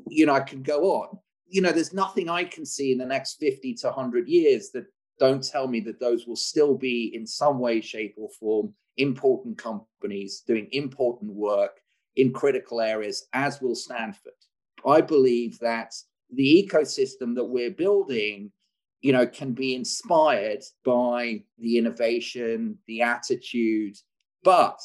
You 0.09 0.27
know, 0.27 0.35
I 0.35 0.41
could 0.41 0.65
go 0.65 0.97
on 0.97 1.19
you 1.51 1.61
know, 1.61 1.73
there's 1.73 1.93
nothing 1.93 2.31
I 2.31 2.45
can 2.45 2.65
see 2.65 2.93
in 2.93 2.99
the 2.99 3.05
next 3.05 3.35
50 3.41 3.75
to 3.75 3.89
100 3.89 4.29
years 4.29 4.71
that 4.71 4.87
don't 5.21 5.45
tell 5.45 5.69
me 5.69 5.81
that 5.81 6.01
those 6.01 6.27
will 6.27 6.35
still 6.35 6.75
be 6.75 7.13
in 7.15 7.27
some 7.27 7.61
way, 7.61 7.81
shape, 7.81 8.15
or 8.17 8.31
form 8.31 8.75
important 8.97 9.59
companies 9.59 10.43
doing 10.47 10.67
important 10.73 11.31
work 11.33 11.81
in 12.17 12.33
critical 12.33 12.81
areas, 12.81 13.29
as 13.33 13.61
will 13.61 13.75
Stanford. 13.75 14.33
I 14.85 15.03
believe 15.03 15.59
that 15.61 15.95
the 16.33 16.67
ecosystem 16.67 17.35
that 17.35 17.45
we're 17.45 17.71
building, 17.71 18.51
you 19.03 19.13
know, 19.13 19.27
can 19.27 19.53
be 19.53 19.75
inspired 19.75 20.63
by 20.85 21.45
the 21.59 21.77
innovation, 21.77 22.79
the 22.87 23.03
attitude, 23.03 23.97
but 24.43 24.81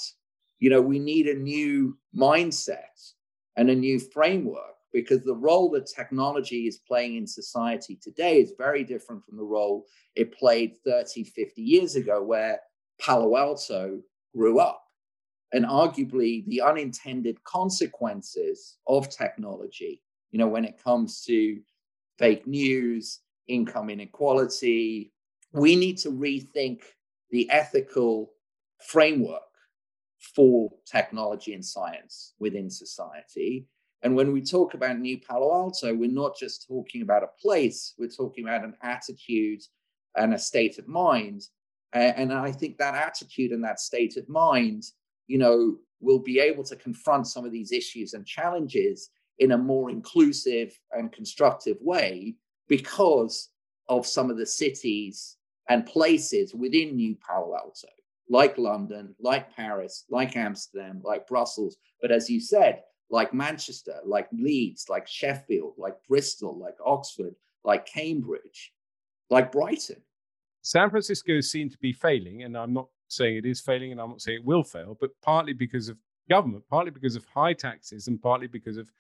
you 0.60 0.70
know, 0.70 0.82
we 0.82 1.00
need 1.00 1.28
a 1.28 1.36
new 1.36 1.98
mindset 2.16 3.14
and 3.56 3.70
a 3.70 3.76
new 3.76 4.00
framework 4.00 4.75
because 4.96 5.26
the 5.26 5.36
role 5.36 5.70
that 5.70 5.86
technology 5.86 6.68
is 6.68 6.78
playing 6.78 7.18
in 7.18 7.28
society 7.28 8.00
today 8.02 8.40
is 8.40 8.54
very 8.58 8.82
different 8.82 9.22
from 9.26 9.36
the 9.36 9.44
role 9.44 9.86
it 10.16 10.32
played 10.32 10.78
30, 10.86 11.26
50 11.26 11.62
years 11.62 11.98
ago, 11.98 12.24
where 12.24 12.62
Palo 13.02 13.36
Alto 13.36 14.00
grew 14.34 14.60
up. 14.60 14.82
And 15.52 15.66
arguably, 15.66 16.46
the 16.48 16.62
unintended 16.62 17.44
consequences 17.44 18.78
of 18.88 19.10
technology, 19.10 20.02
you 20.32 20.40
know, 20.40 20.48
when 20.48 20.64
it 20.64 20.82
comes 20.82 21.22
to 21.26 21.60
fake 22.18 22.48
news, 22.48 23.20
income 23.50 23.90
inequality, 23.90 25.12
we 25.52 25.76
need 25.76 25.98
to 25.98 26.10
rethink 26.10 26.84
the 27.32 27.50
ethical 27.52 28.32
framework 28.88 29.42
for 30.34 30.72
technology 30.90 31.54
and 31.54 31.66
science 31.66 32.34
within 32.40 32.70
society 32.70 33.68
and 34.06 34.16
when 34.16 34.32
we 34.32 34.40
talk 34.40 34.76
about 34.76 35.00
New 35.00 35.20
Palo 35.20 35.52
Alto, 35.52 35.92
we're 35.96 36.12
not 36.12 36.38
just 36.38 36.68
talking 36.68 37.02
about 37.02 37.24
a 37.24 37.42
place, 37.42 37.96
we're 37.98 38.08
talking 38.08 38.44
about 38.44 38.64
an 38.64 38.76
attitude 38.84 39.62
and 40.16 40.32
a 40.32 40.38
state 40.38 40.78
of 40.78 40.88
mind. 40.88 41.42
And 41.92 42.32
I 42.32 42.52
think 42.52 42.78
that 42.78 42.94
attitude 42.94 43.50
and 43.50 43.64
that 43.64 43.80
state 43.80 44.16
of 44.16 44.30
mind, 44.30 44.84
you 45.26 45.40
know, 45.40 45.78
will 46.02 46.20
be 46.20 46.38
able 46.38 46.64
to 46.66 46.76
confront 46.76 47.26
some 47.26 47.46
of 47.46 47.52
these 47.52 47.72
issues 47.72 48.14
and 48.14 48.28
challenges 48.28 49.10
in 49.40 49.54
a 49.54 49.58
more 49.58 49.90
inclusive 49.90 50.80
and 50.92 51.12
constructive 51.12 51.78
way 51.82 52.36
because 52.68 53.50
of 53.90 54.06
some 54.06 54.30
of 54.30 54.38
the 54.38 54.46
cities 54.46 55.38
and 55.68 55.84
places 55.88 56.54
within 56.54 56.96
New 56.96 57.16
Palo 57.28 57.56
Alto, 57.56 57.88
like 58.30 58.56
London, 58.60 59.16
like 59.20 59.56
Paris, 59.56 60.06
like 60.12 60.36
Amsterdam, 60.36 61.02
like 61.04 61.26
Brussels. 61.26 61.78
But 62.00 62.12
as 62.12 62.30
you 62.30 62.40
said, 62.40 62.84
like 63.16 63.34
Manchester, 63.34 63.96
like 64.06 64.28
Leeds, 64.34 64.88
like 64.90 65.08
Sheffield, 65.08 65.76
like 65.78 65.96
Bristol, 66.06 66.60
like 66.60 66.76
Oxford, 66.86 67.34
like 67.64 67.86
Cambridge, 67.86 68.74
like 69.30 69.54
Brighton. 69.54 70.02
San 70.64 70.90
Francisco 70.90 71.32
is 71.32 71.50
seen 71.50 71.70
to 71.70 71.78
be 71.78 71.94
failing, 71.94 72.44
and 72.44 72.58
I'm 72.58 72.74
not 72.74 72.90
saying 73.08 73.38
it 73.38 73.46
is 73.46 73.62
failing, 73.62 73.94
and 73.94 74.02
I'm 74.02 74.10
not 74.10 74.22
saying 74.22 74.40
it 74.40 74.46
will 74.46 74.66
fail, 74.66 74.98
but 75.00 75.12
partly 75.22 75.54
because 75.54 75.88
of 75.88 75.98
government, 76.30 76.66
partly 76.70 76.92
because 76.92 77.16
of 77.16 77.24
high 77.34 77.54
taxes, 77.54 78.10
and 78.10 78.22
partly 78.22 78.48
because 78.48 78.76
of 78.76 78.92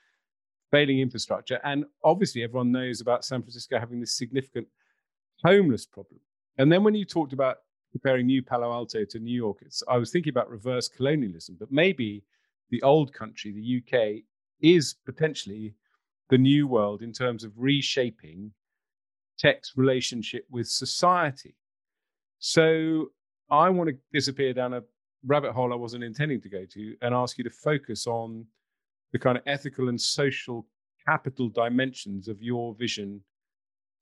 failing 0.71 1.01
infrastructure. 1.01 1.59
And 1.65 1.83
obviously, 2.01 2.41
everyone 2.41 2.71
knows 2.71 3.01
about 3.01 3.25
San 3.25 3.41
Francisco 3.41 3.77
having 3.77 3.99
this 3.99 4.13
significant 4.13 4.67
homeless 5.43 5.85
problem. 5.85 6.21
And 6.57 6.71
then 6.71 6.85
when 6.85 6.95
you 6.95 7.03
talked 7.03 7.33
about 7.33 7.57
comparing 7.91 8.27
New 8.27 8.41
Palo 8.41 8.71
Alto 8.71 9.03
to 9.03 9.19
New 9.19 9.35
York, 9.35 9.57
I 9.89 9.97
was 9.97 10.09
thinking 10.09 10.31
about 10.31 10.49
reverse 10.49 10.87
colonialism, 10.87 11.57
but 11.59 11.69
maybe 11.69 12.23
the 12.69 12.81
old 12.81 13.13
country, 13.13 13.51
the 13.51 13.97
UK, 13.97 14.23
is 14.61 14.95
potentially 15.05 15.75
the 16.29 16.37
new 16.37 16.67
world 16.67 17.01
in 17.01 17.11
terms 17.11 17.43
of 17.43 17.51
reshaping 17.55 18.51
tech's 19.37 19.73
relationship 19.75 20.45
with 20.49 20.67
society. 20.67 21.55
So 22.39 23.07
I 23.49 23.69
want 23.69 23.89
to 23.89 23.95
disappear 24.13 24.53
down 24.53 24.73
a 24.73 24.81
rabbit 25.25 25.51
hole 25.53 25.73
I 25.73 25.75
wasn't 25.75 26.03
intending 26.03 26.41
to 26.41 26.49
go 26.49 26.65
to 26.65 26.95
and 27.01 27.13
ask 27.13 27.37
you 27.37 27.43
to 27.43 27.49
focus 27.49 28.07
on 28.07 28.45
the 29.11 29.19
kind 29.19 29.37
of 29.37 29.43
ethical 29.45 29.89
and 29.89 29.99
social 29.99 30.67
capital 31.07 31.49
dimensions 31.49 32.27
of 32.27 32.41
your 32.41 32.75
vision 32.75 33.21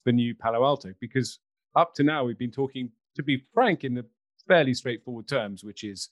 for 0.04 0.12
new 0.12 0.36
Palo 0.36 0.66
Alto? 0.66 0.94
Because 1.00 1.40
up 1.76 1.94
to 1.96 2.04
now, 2.04 2.24
we've 2.24 2.38
been 2.38 2.52
talking, 2.52 2.90
to 3.16 3.24
be 3.24 3.44
frank, 3.54 3.84
in 3.84 3.94
the 3.94 4.06
fairly 4.48 4.74
straightforward 4.74 5.28
terms, 5.28 5.64
which 5.64 5.84
is 5.84 6.10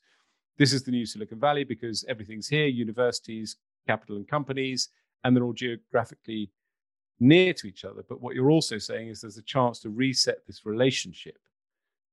this 0.61 0.73
is 0.73 0.83
the 0.83 0.91
new 0.91 1.07
Silicon 1.07 1.39
Valley 1.39 1.63
because 1.63 2.05
everything's 2.07 2.47
here 2.47 2.67
universities, 2.67 3.55
capital, 3.87 4.17
and 4.17 4.27
companies, 4.27 4.89
and 5.23 5.35
they're 5.35 5.43
all 5.43 5.53
geographically 5.53 6.51
near 7.19 7.51
to 7.51 7.65
each 7.65 7.83
other. 7.83 8.05
But 8.07 8.21
what 8.21 8.35
you're 8.35 8.51
also 8.51 8.77
saying 8.77 9.07
is 9.07 9.21
there's 9.21 9.39
a 9.39 9.41
chance 9.43 9.79
to 9.79 9.89
reset 9.89 10.45
this 10.45 10.63
relationship 10.63 11.39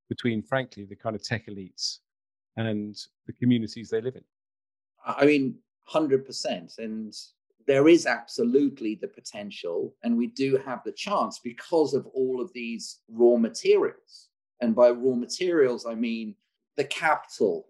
between, 0.09 0.41
frankly, 0.41 0.87
the 0.87 0.97
kind 0.97 1.15
of 1.15 1.23
tech 1.23 1.47
elites 1.49 1.99
and 2.57 2.97
the 3.27 3.35
communities 3.35 3.91
they 3.91 4.01
live 4.01 4.17
in. 4.17 4.25
I 5.05 5.27
mean, 5.27 5.57
100%. 5.93 6.79
And 6.79 7.15
there 7.67 7.87
is 7.87 8.07
absolutely 8.07 8.95
the 8.95 9.09
potential, 9.09 9.95
and 10.05 10.17
we 10.17 10.29
do 10.29 10.57
have 10.65 10.83
the 10.85 10.93
chance 10.93 11.39
because 11.39 11.93
of 11.93 12.07
all 12.15 12.41
of 12.41 12.51
these 12.55 13.01
raw 13.11 13.37
materials. 13.37 14.29
And 14.63 14.75
by 14.75 14.89
raw 14.89 15.15
materials, 15.15 15.85
I 15.85 15.95
mean 15.95 16.35
the 16.79 16.85
capital, 16.85 17.67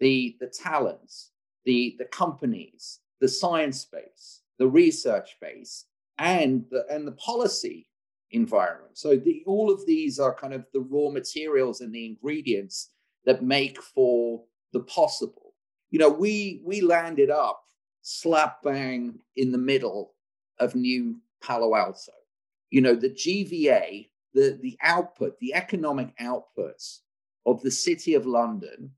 the, 0.00 0.36
the 0.40 0.46
talents, 0.46 1.30
the, 1.64 1.96
the 1.98 2.06
companies, 2.06 3.00
the 3.20 3.28
science 3.28 3.84
base, 3.84 4.42
the 4.58 4.66
research 4.66 5.36
base, 5.40 5.86
and 6.18 6.64
the, 6.70 6.84
and 6.90 7.06
the 7.06 7.12
policy 7.12 7.88
environment. 8.32 8.96
So 8.96 9.16
the, 9.16 9.42
all 9.46 9.70
of 9.70 9.86
these 9.86 10.18
are 10.18 10.34
kind 10.34 10.54
of 10.54 10.66
the 10.72 10.80
raw 10.80 11.10
materials 11.10 11.80
and 11.80 11.94
the 11.94 12.06
ingredients 12.06 12.90
that 13.24 13.44
make 13.44 13.80
for 13.80 14.42
the 14.72 14.80
possible. 14.80 15.54
You 15.90 15.98
know, 15.98 16.08
we 16.08 16.62
we 16.64 16.80
landed 16.80 17.30
up 17.30 17.62
slap 18.00 18.62
bang 18.62 19.18
in 19.36 19.52
the 19.52 19.58
middle 19.58 20.14
of 20.58 20.74
New 20.74 21.16
Palo 21.42 21.74
Alto. 21.74 22.12
You 22.70 22.80
know, 22.80 22.94
the 22.94 23.10
GVA, 23.10 24.08
the 24.34 24.58
the 24.60 24.76
output, 24.82 25.38
the 25.38 25.54
economic 25.54 26.16
outputs 26.18 27.00
of 27.46 27.62
the 27.62 27.70
city 27.70 28.14
of 28.14 28.26
London 28.26 28.90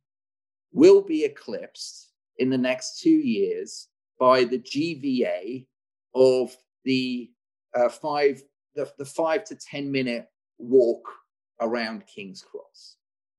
will 0.75 1.01
be 1.01 1.25
eclipsed 1.25 2.11
in 2.39 2.51
the 2.51 2.59
next 2.59 3.01
two 3.01 3.09
years 3.09 3.89
by 4.19 4.45
the 4.45 4.59
GVA 4.59 5.67
of 6.15 6.55
the 6.85 7.31
uh, 7.75 7.89
five 7.89 8.43
the, 8.75 8.91
the 8.99 9.05
five 9.05 9.45
to 9.45 9.55
ten 9.55 9.91
minute 9.91 10.27
walk 10.59 11.09
around 11.61 12.05
King's 12.07 12.43
Cross. 12.43 12.97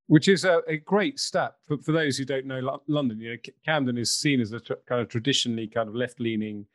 Which 0.08 0.28
is 0.28 0.46
a, 0.46 0.62
a 0.68 0.78
great 0.78 1.20
stat 1.20 1.56
for, 1.68 1.78
for 1.80 1.92
those 1.92 2.18
who 2.18 2.26
don't 2.26 2.46
know 2.46 2.60
Lo- 2.60 2.84
London. 2.88 3.20
You 3.20 3.32
know, 3.32 3.38
Camden 3.66 3.98
is 3.98 4.16
seen 4.16 4.40
as 4.40 4.52
a 4.54 4.60
tr- 4.60 4.74
kind 4.88 5.02
of 5.02 5.10
traditionally 5.10 5.68
kind 5.68 5.90
of 5.90 5.96
left 5.96 6.20
leaning 6.20 6.66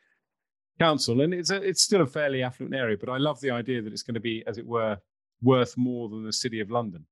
council, 0.79 1.21
and 1.21 1.33
it's 1.33 1.51
a, 1.51 1.57
it's 1.57 1.83
still 1.83 2.03
a 2.03 2.07
fairly 2.07 2.43
affluent 2.43 2.75
area. 2.75 2.97
But 2.99 3.09
I 3.09 3.19
love 3.19 3.41
the 3.41 3.51
idea 3.51 3.83
that 3.83 3.93
it's 3.93 4.03
going 4.03 4.15
to 4.15 4.21
be, 4.21 4.43
as 4.47 4.59
it 4.59 4.67
were, 4.67 4.99
worth 5.43 5.77
more 5.77 6.09
than 6.09 6.25
the 6.25 6.33
city 6.33 6.61
of 6.61 6.71
London. 6.71 7.07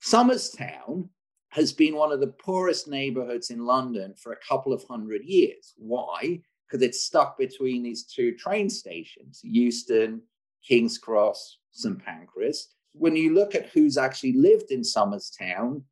Somers 0.00 0.50
Town 0.50 1.10
has 1.50 1.72
been 1.72 1.96
one 1.96 2.12
of 2.12 2.20
the 2.20 2.28
poorest 2.28 2.88
neighborhoods 2.88 3.50
in 3.50 3.64
London 3.64 4.14
for 4.14 4.32
a 4.32 4.48
couple 4.48 4.72
of 4.72 4.84
hundred 4.84 5.22
years. 5.24 5.74
Why? 5.76 6.40
Because 6.66 6.82
it's 6.82 7.02
stuck 7.02 7.36
between 7.36 7.82
these 7.82 8.04
two 8.04 8.36
train 8.36 8.70
stations, 8.70 9.40
Euston, 9.42 10.22
King's 10.66 10.98
Cross, 10.98 11.58
St 11.72 12.02
Pancras. 12.04 12.68
When 12.92 13.16
you 13.16 13.34
look 13.34 13.54
at 13.54 13.70
who's 13.70 13.98
actually 13.98 14.34
lived 14.34 14.70
in 14.70 14.84
Somers 14.84 15.30
Town, 15.30 15.84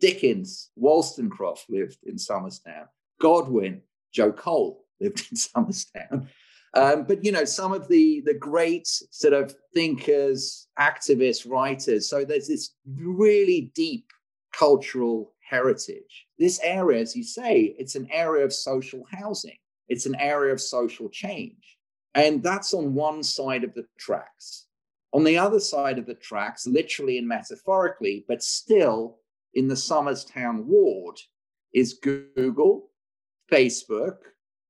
Dickens, 0.00 0.70
Wollstonecraft 0.76 1.70
lived 1.70 1.98
in 2.04 2.18
Somers 2.18 2.58
Town, 2.58 2.86
Godwin, 3.20 3.80
Joe 4.12 4.32
Cole 4.32 4.84
lived 5.00 5.26
in 5.30 5.36
Somers 5.36 5.86
Town. 5.86 6.28
Um, 6.74 7.04
but 7.04 7.24
you 7.24 7.32
know, 7.32 7.46
some 7.46 7.72
of 7.72 7.88
the 7.88 8.20
the 8.26 8.34
great 8.34 8.86
sort 8.86 9.32
of 9.32 9.54
thinkers, 9.74 10.68
activists, 10.78 11.50
writers. 11.50 12.06
So 12.08 12.22
there's 12.22 12.48
this 12.48 12.74
really 12.86 13.72
deep 13.74 14.12
cultural 14.56 15.32
heritage. 15.48 16.26
This 16.38 16.60
area, 16.62 17.00
as 17.00 17.14
you 17.14 17.24
say, 17.24 17.74
it's 17.78 17.94
an 17.94 18.08
area 18.10 18.44
of 18.44 18.52
social 18.52 19.04
housing. 19.10 19.58
It's 19.88 20.06
an 20.06 20.16
area 20.16 20.52
of 20.52 20.60
social 20.60 21.08
change. 21.08 21.78
And 22.14 22.42
that's 22.42 22.74
on 22.74 22.94
one 22.94 23.22
side 23.22 23.64
of 23.64 23.74
the 23.74 23.86
tracks. 23.98 24.66
On 25.12 25.24
the 25.24 25.38
other 25.38 25.60
side 25.60 25.98
of 25.98 26.06
the 26.06 26.14
tracks, 26.14 26.66
literally 26.66 27.18
and 27.18 27.28
metaphorically, 27.28 28.24
but 28.28 28.42
still 28.42 29.18
in 29.54 29.68
the 29.68 29.76
Somers 29.76 30.24
Town 30.24 30.66
ward, 30.66 31.18
is 31.72 32.00
Google, 32.02 32.90
Facebook, 33.52 34.16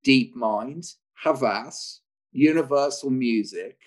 DeepMind, 0.04 0.94
Havas, 1.22 2.00
Universal 2.32 3.10
Music, 3.10 3.78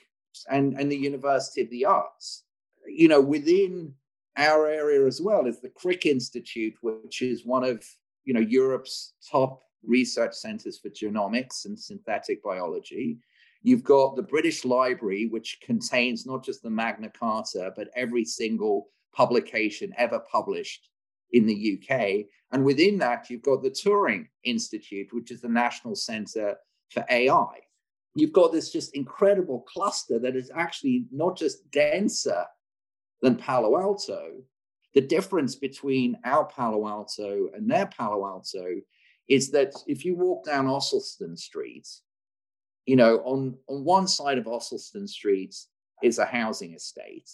and, 0.50 0.80
and 0.80 0.92
the 0.92 0.98
University 0.98 1.62
of 1.62 1.70
the 1.70 1.86
Arts. 1.86 2.44
You 2.88 3.10
know, 3.10 3.22
within 3.22 3.94
our 4.40 4.68
area 4.68 5.06
as 5.06 5.22
well 5.22 5.46
is 5.46 5.60
the 5.60 5.70
Crick 5.70 6.06
Institute, 6.06 6.76
which 6.82 7.22
is 7.22 7.46
one 7.46 7.64
of 7.64 7.84
you 8.26 8.34
know 8.34 8.40
Europe's 8.40 9.14
top 9.30 9.62
research 9.84 10.34
centers 10.34 10.80
for 10.80 10.90
genomics 10.90 11.66
and 11.66 11.80
synthetic 11.80 12.44
biology. 12.44 13.20
You've 13.62 13.84
got 13.84 14.16
the 14.16 14.24
British 14.24 14.64
Library, 14.64 15.28
which 15.28 15.60
contains 15.62 16.26
not 16.26 16.44
just 16.44 16.64
the 16.64 16.70
Magna 16.70 17.10
Carta, 17.10 17.74
but 17.76 17.90
every 17.96 18.24
single 18.24 18.88
publication 19.14 19.94
ever 19.98 20.22
published 20.32 20.90
in 21.34 21.46
the 21.46 21.78
UK. 21.78 22.26
And 22.52 22.64
within 22.64 22.98
that, 23.00 23.30
you've 23.30 23.42
got 23.42 23.62
the 23.62 23.70
Turing 23.70 24.28
Institute, 24.44 25.10
which 25.12 25.32
is 25.32 25.42
the 25.42 25.50
National 25.50 25.96
Center 25.96 26.56
for 26.90 27.06
AI. 27.10 27.60
You've 28.16 28.34
got 28.34 28.52
this 28.52 28.72
just 28.72 28.96
incredible 28.96 29.62
cluster 29.62 30.20
that 30.20 30.36
is 30.36 30.52
actually 30.56 31.06
not 31.12 31.38
just 31.38 31.70
denser 31.72 32.46
than 33.22 33.36
Palo 33.36 33.80
Alto. 33.80 34.42
The 34.96 35.02
difference 35.02 35.56
between 35.56 36.18
our 36.24 36.46
Palo 36.46 36.88
Alto 36.88 37.50
and 37.54 37.70
their 37.70 37.86
Palo 37.86 38.26
Alto 38.26 38.82
is 39.28 39.52
that 39.52 39.74
if 39.88 40.04
you 40.04 40.16
walk 40.16 40.46
down 40.46 40.66
Ossulstone 40.66 41.38
Street, 41.38 41.88
you 42.86 42.96
know, 42.96 43.18
on, 43.18 43.56
on 43.68 43.84
one 43.84 44.08
side 44.08 44.40
of 44.40 44.46
Ossulstone 44.46 45.08
Street 45.08 45.56
is 46.02 46.18
a 46.18 46.26
housing 46.26 46.74
estate. 46.74 47.30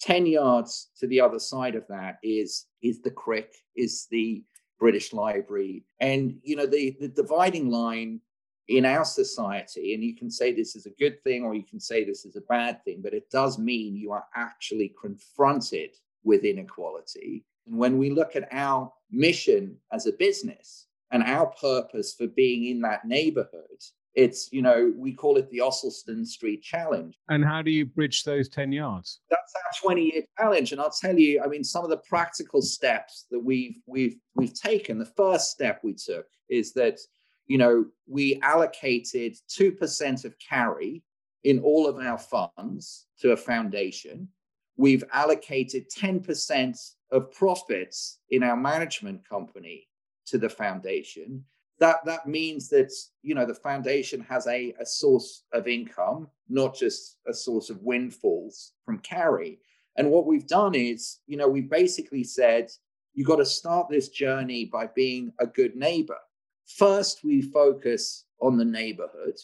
10 0.00 0.26
yards 0.26 0.90
to 0.98 1.06
the 1.06 1.20
other 1.20 1.38
side 1.38 1.74
of 1.74 1.86
that 1.88 2.16
is, 2.22 2.66
is 2.82 3.02
the 3.02 3.10
Crick, 3.10 3.54
is 3.76 4.06
the 4.10 4.42
British 4.78 5.12
Library. 5.12 5.84
And, 6.00 6.38
you 6.42 6.56
know, 6.56 6.66
the, 6.66 6.96
the 7.00 7.08
dividing 7.08 7.70
line 7.70 8.20
in 8.68 8.84
our 8.84 9.04
society, 9.04 9.94
and 9.94 10.02
you 10.02 10.16
can 10.16 10.30
say 10.30 10.52
this 10.52 10.74
is 10.74 10.86
a 10.86 10.90
good 10.98 11.22
thing 11.22 11.44
or 11.44 11.54
you 11.54 11.62
can 11.62 11.80
say 11.80 12.04
this 12.04 12.24
is 12.24 12.36
a 12.36 12.40
bad 12.42 12.82
thing, 12.84 13.00
but 13.02 13.14
it 13.14 13.30
does 13.30 13.58
mean 13.58 13.96
you 13.96 14.12
are 14.12 14.24
actually 14.34 14.92
confronted 15.00 15.90
with 16.24 16.44
inequality. 16.44 17.44
And 17.66 17.78
when 17.78 17.98
we 17.98 18.10
look 18.10 18.34
at 18.34 18.48
our 18.50 18.92
mission 19.10 19.76
as 19.92 20.06
a 20.06 20.12
business 20.12 20.86
and 21.12 21.22
our 21.22 21.46
purpose 21.46 22.14
for 22.14 22.26
being 22.26 22.66
in 22.66 22.80
that 22.80 23.04
neighborhood, 23.04 23.82
it's, 24.14 24.50
you 24.50 24.62
know, 24.62 24.92
we 24.96 25.12
call 25.12 25.36
it 25.36 25.48
the 25.50 25.58
Ossulstone 25.58 26.26
Street 26.26 26.62
Challenge. 26.62 27.14
And 27.28 27.44
how 27.44 27.60
do 27.60 27.70
you 27.70 27.84
bridge 27.84 28.24
those 28.24 28.48
10 28.48 28.72
yards? 28.72 29.20
That's 29.30 29.52
our 29.54 29.88
20 29.90 30.02
year 30.02 30.22
challenge. 30.38 30.72
And 30.72 30.80
I'll 30.80 30.90
tell 30.90 31.18
you, 31.18 31.42
I 31.44 31.48
mean, 31.48 31.62
some 31.62 31.84
of 31.84 31.90
the 31.90 31.98
practical 31.98 32.62
steps 32.62 33.26
that 33.30 33.38
we've 33.38 33.76
we've 33.86 34.16
we've 34.34 34.54
taken. 34.54 34.98
The 34.98 35.12
first 35.16 35.50
step 35.50 35.80
we 35.84 35.92
took 35.92 36.26
is 36.48 36.72
that 36.72 36.98
you 37.46 37.58
know, 37.58 37.86
we 38.06 38.40
allocated 38.42 39.36
2% 39.48 40.24
of 40.24 40.34
carry 40.38 41.02
in 41.44 41.60
all 41.60 41.86
of 41.86 41.98
our 41.98 42.18
funds 42.18 43.06
to 43.20 43.32
a 43.32 43.36
foundation. 43.36 44.28
We've 44.76 45.04
allocated 45.12 45.86
10% 45.90 46.92
of 47.12 47.32
profits 47.32 48.18
in 48.30 48.42
our 48.42 48.56
management 48.56 49.26
company 49.28 49.88
to 50.26 50.38
the 50.38 50.48
foundation. 50.48 51.44
That, 51.78 52.04
that 52.04 52.26
means 52.26 52.68
that 52.70 52.90
you 53.22 53.34
know 53.34 53.46
the 53.46 53.54
foundation 53.54 54.20
has 54.22 54.46
a, 54.46 54.74
a 54.80 54.86
source 54.86 55.44
of 55.52 55.68
income, 55.68 56.28
not 56.48 56.74
just 56.74 57.18
a 57.28 57.34
source 57.34 57.70
of 57.70 57.82
windfalls 57.82 58.72
from 58.84 58.98
carry. 59.00 59.60
And 59.96 60.10
what 60.10 60.26
we've 60.26 60.46
done 60.46 60.74
is, 60.74 61.20
you 61.26 61.36
know, 61.36 61.48
we've 61.48 61.70
basically 61.70 62.24
said, 62.24 62.70
you've 63.14 63.26
got 63.26 63.36
to 63.36 63.46
start 63.46 63.88
this 63.88 64.08
journey 64.08 64.64
by 64.64 64.88
being 64.94 65.32
a 65.38 65.46
good 65.46 65.76
neighbor. 65.76 66.18
First, 66.66 67.24
we 67.24 67.42
focus 67.42 68.24
on 68.40 68.56
the 68.56 68.64
neighborhood. 68.64 69.38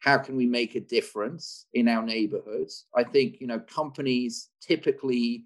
How 0.00 0.18
can 0.18 0.36
we 0.36 0.46
make 0.46 0.74
a 0.74 0.80
difference 0.80 1.66
in 1.72 1.88
our 1.88 2.02
neighborhoods? 2.02 2.86
I 2.94 3.04
think, 3.04 3.40
you 3.40 3.46
know, 3.46 3.60
companies 3.60 4.50
typically 4.60 5.44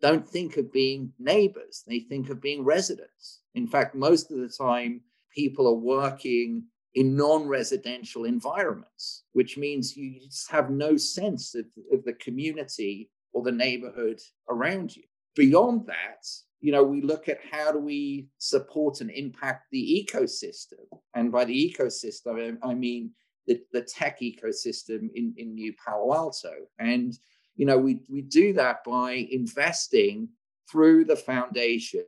don't 0.00 0.28
think 0.28 0.56
of 0.56 0.72
being 0.72 1.12
neighbors, 1.18 1.84
they 1.86 2.00
think 2.00 2.28
of 2.28 2.40
being 2.40 2.64
residents. 2.64 3.40
In 3.54 3.66
fact, 3.66 3.94
most 3.94 4.30
of 4.30 4.38
the 4.38 4.48
time, 4.48 5.00
people 5.34 5.66
are 5.68 5.74
working 5.74 6.64
in 6.94 7.16
non 7.16 7.46
residential 7.46 8.24
environments, 8.24 9.24
which 9.32 9.56
means 9.56 9.96
you 9.96 10.20
just 10.20 10.50
have 10.50 10.70
no 10.70 10.96
sense 10.96 11.54
of, 11.54 11.66
of 11.92 12.04
the 12.04 12.12
community 12.14 13.10
or 13.32 13.42
the 13.42 13.52
neighborhood 13.52 14.20
around 14.50 14.94
you. 14.94 15.04
Beyond 15.34 15.86
that, 15.86 16.26
you 16.62 16.70
know, 16.70 16.84
we 16.84 17.02
look 17.02 17.28
at 17.28 17.40
how 17.50 17.72
do 17.72 17.78
we 17.78 18.28
support 18.38 19.00
and 19.00 19.10
impact 19.10 19.66
the 19.72 20.06
ecosystem. 20.08 20.86
And 21.14 21.32
by 21.32 21.44
the 21.44 21.74
ecosystem, 21.74 22.56
I 22.62 22.72
mean 22.72 23.10
the, 23.48 23.60
the 23.72 23.82
tech 23.82 24.20
ecosystem 24.20 25.10
in, 25.14 25.34
in 25.36 25.54
New 25.54 25.74
Palo 25.84 26.14
Alto. 26.14 26.52
And, 26.78 27.18
you 27.56 27.66
know, 27.66 27.76
we, 27.76 27.98
we 28.08 28.22
do 28.22 28.52
that 28.52 28.84
by 28.84 29.26
investing 29.32 30.28
through 30.70 31.04
the 31.04 31.16
foundation 31.16 32.06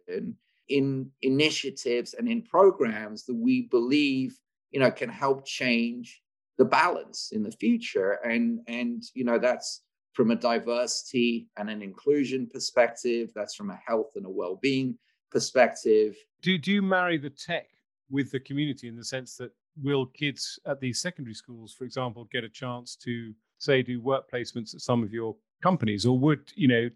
in 0.68 1.10
initiatives 1.20 2.14
and 2.14 2.28
in 2.28 2.40
programs 2.42 3.26
that 3.26 3.34
we 3.34 3.62
believe, 3.62 4.38
you 4.70 4.78
know, 4.78 4.90
can 4.90 5.08
help 5.08 5.44
change 5.44 6.22
the 6.58 6.64
balance 6.64 7.30
in 7.32 7.42
the 7.42 7.50
future. 7.50 8.20
And, 8.24 8.60
and 8.68 9.02
you 9.14 9.24
know, 9.24 9.40
that's 9.40 9.82
from 10.14 10.30
a 10.30 10.36
diversity 10.36 11.48
and 11.58 11.68
an 11.68 11.82
inclusion 11.82 12.48
perspective. 12.50 13.30
That's 13.34 13.54
from 13.54 13.70
a 13.70 13.80
health 13.86 14.12
and 14.14 14.24
a 14.24 14.30
well-being 14.30 14.96
perspective. 15.30 16.16
Do, 16.40 16.56
do 16.56 16.72
you 16.72 16.82
marry 16.82 17.18
the 17.18 17.30
tech 17.30 17.66
with 18.10 18.30
the 18.30 18.40
community 18.40 18.88
in 18.88 18.96
the 18.96 19.04
sense 19.04 19.36
that 19.36 19.50
will 19.82 20.06
kids 20.06 20.58
at 20.66 20.80
these 20.80 21.00
secondary 21.00 21.34
schools, 21.34 21.74
for 21.74 21.84
example, 21.84 22.28
get 22.30 22.44
a 22.44 22.48
chance 22.48 22.94
to 22.96 23.34
say 23.58 23.82
do 23.82 24.00
work 24.00 24.30
placements 24.30 24.74
at 24.74 24.80
some 24.80 25.02
of 25.02 25.12
your 25.12 25.34
companies, 25.62 26.06
or 26.06 26.18
would 26.18 26.52
you 26.54 26.68
know? 26.68 26.88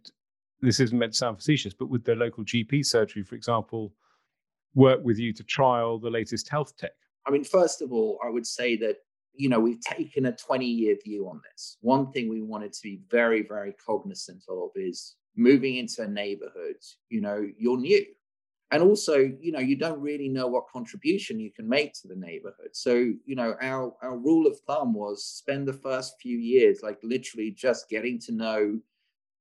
This 0.60 0.80
isn't 0.80 0.98
meant 0.98 1.12
to 1.12 1.18
sound 1.18 1.36
facetious, 1.36 1.72
but 1.72 1.88
would 1.88 2.04
the 2.04 2.16
local 2.16 2.44
GP 2.44 2.84
surgery, 2.84 3.22
for 3.22 3.36
example, 3.36 3.94
work 4.74 5.00
with 5.04 5.16
you 5.16 5.32
to 5.34 5.44
trial 5.44 6.00
the 6.00 6.10
latest 6.10 6.48
health 6.48 6.76
tech? 6.76 6.90
I 7.28 7.30
mean, 7.30 7.44
first 7.44 7.80
of 7.80 7.92
all, 7.92 8.18
I 8.24 8.28
would 8.28 8.46
say 8.46 8.76
that 8.78 8.96
you 9.38 9.48
know 9.48 9.60
we've 9.60 9.80
taken 9.80 10.26
a 10.26 10.32
20 10.32 10.66
year 10.66 10.96
view 11.02 11.28
on 11.28 11.40
this. 11.50 11.78
One 11.80 12.12
thing 12.12 12.28
we 12.28 12.42
wanted 12.42 12.72
to 12.74 12.82
be 12.82 13.00
very, 13.10 13.42
very 13.42 13.74
cognizant 13.84 14.44
of 14.48 14.70
is 14.74 15.16
moving 15.36 15.76
into 15.76 16.02
a 16.02 16.08
neighborhood. 16.08 16.76
You 17.08 17.22
know, 17.22 17.46
you're 17.56 17.78
new 17.78 18.04
and 18.70 18.82
also 18.82 19.16
you 19.40 19.52
know 19.52 19.58
you 19.58 19.76
don't 19.76 20.00
really 20.00 20.28
know 20.28 20.46
what 20.46 20.68
contribution 20.68 21.40
you 21.40 21.50
can 21.50 21.68
make 21.68 21.92
to 21.94 22.08
the 22.08 22.16
neighborhood 22.16 22.70
so 22.72 22.94
you 23.24 23.34
know 23.34 23.56
our 23.60 23.94
our 24.02 24.16
rule 24.16 24.46
of 24.46 24.58
thumb 24.66 24.92
was 24.94 25.24
spend 25.24 25.66
the 25.66 25.72
first 25.72 26.14
few 26.20 26.36
years 26.36 26.80
like 26.82 26.98
literally 27.02 27.50
just 27.50 27.88
getting 27.88 28.18
to 28.18 28.32
know 28.32 28.78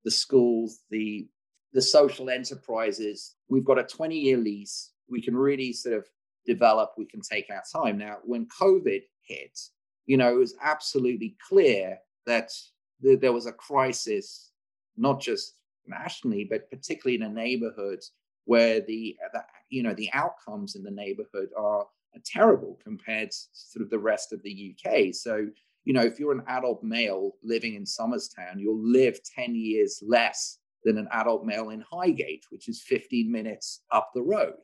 the 0.06 0.12
schools 0.12 0.82
the 0.90 1.28
the 1.74 1.82
social 1.82 2.30
enterprises 2.30 3.36
we've 3.50 3.66
got 3.66 3.80
a 3.80 3.84
20 3.84 4.18
year 4.18 4.38
lease 4.38 4.92
we 5.10 5.22
can 5.22 5.36
really 5.36 5.74
sort 5.74 5.96
of 5.96 6.06
develop 6.46 6.94
we 6.98 7.06
can 7.06 7.22
take 7.22 7.48
our 7.52 7.64
time 7.72 7.98
now 7.98 8.18
when 8.24 8.48
covid 8.62 9.02
hit 9.22 9.60
you 10.08 10.18
know 10.18 10.34
it 10.34 10.38
was 10.38 10.56
absolutely 10.62 11.38
clear 11.48 12.00
that 12.26 12.52
there 13.00 13.34
was 13.34 13.46
a 13.46 13.52
crisis 13.52 14.52
not 14.98 15.22
just 15.22 15.54
nationally 15.86 16.44
but 16.44 16.70
particularly 16.72 17.16
in 17.16 17.24
a 17.24 17.30
neighborhood 17.30 18.00
where 18.48 18.80
the, 18.82 19.16
the 19.34 19.44
you 19.70 19.84
know 19.84 19.94
the 19.94 20.10
outcomes 20.14 20.76
in 20.76 20.84
the 20.84 20.90
neighborhood 20.90 21.50
are, 21.56 21.82
are 21.82 22.22
terrible 22.26 22.80
compared 22.82 23.30
to 23.30 23.38
sort 23.52 23.84
of 23.84 23.90
the 23.92 24.00
rest 24.00 24.34
of 24.34 24.42
the 24.42 24.74
UK. 24.74 25.14
So 25.14 25.48
you 25.86 25.94
know 25.94 26.02
if 26.02 26.20
you're 26.20 26.32
an 26.32 26.44
adult 26.48 26.82
male 26.82 27.34
living 27.44 27.76
in 27.76 27.86
Somers 27.86 28.30
Town, 28.30 28.58
you'll 28.58 28.82
live 28.82 29.20
10 29.36 29.54
years 29.54 30.02
less 30.06 30.58
than 30.84 30.98
an 30.98 31.10
adult 31.12 31.46
male 31.46 31.70
in 31.70 31.84
Highgate, 31.92 32.46
which 32.50 32.70
is 32.70 32.82
15 32.82 33.30
minutes 33.30 33.82
up 33.92 34.12
the 34.16 34.22
road. 34.22 34.64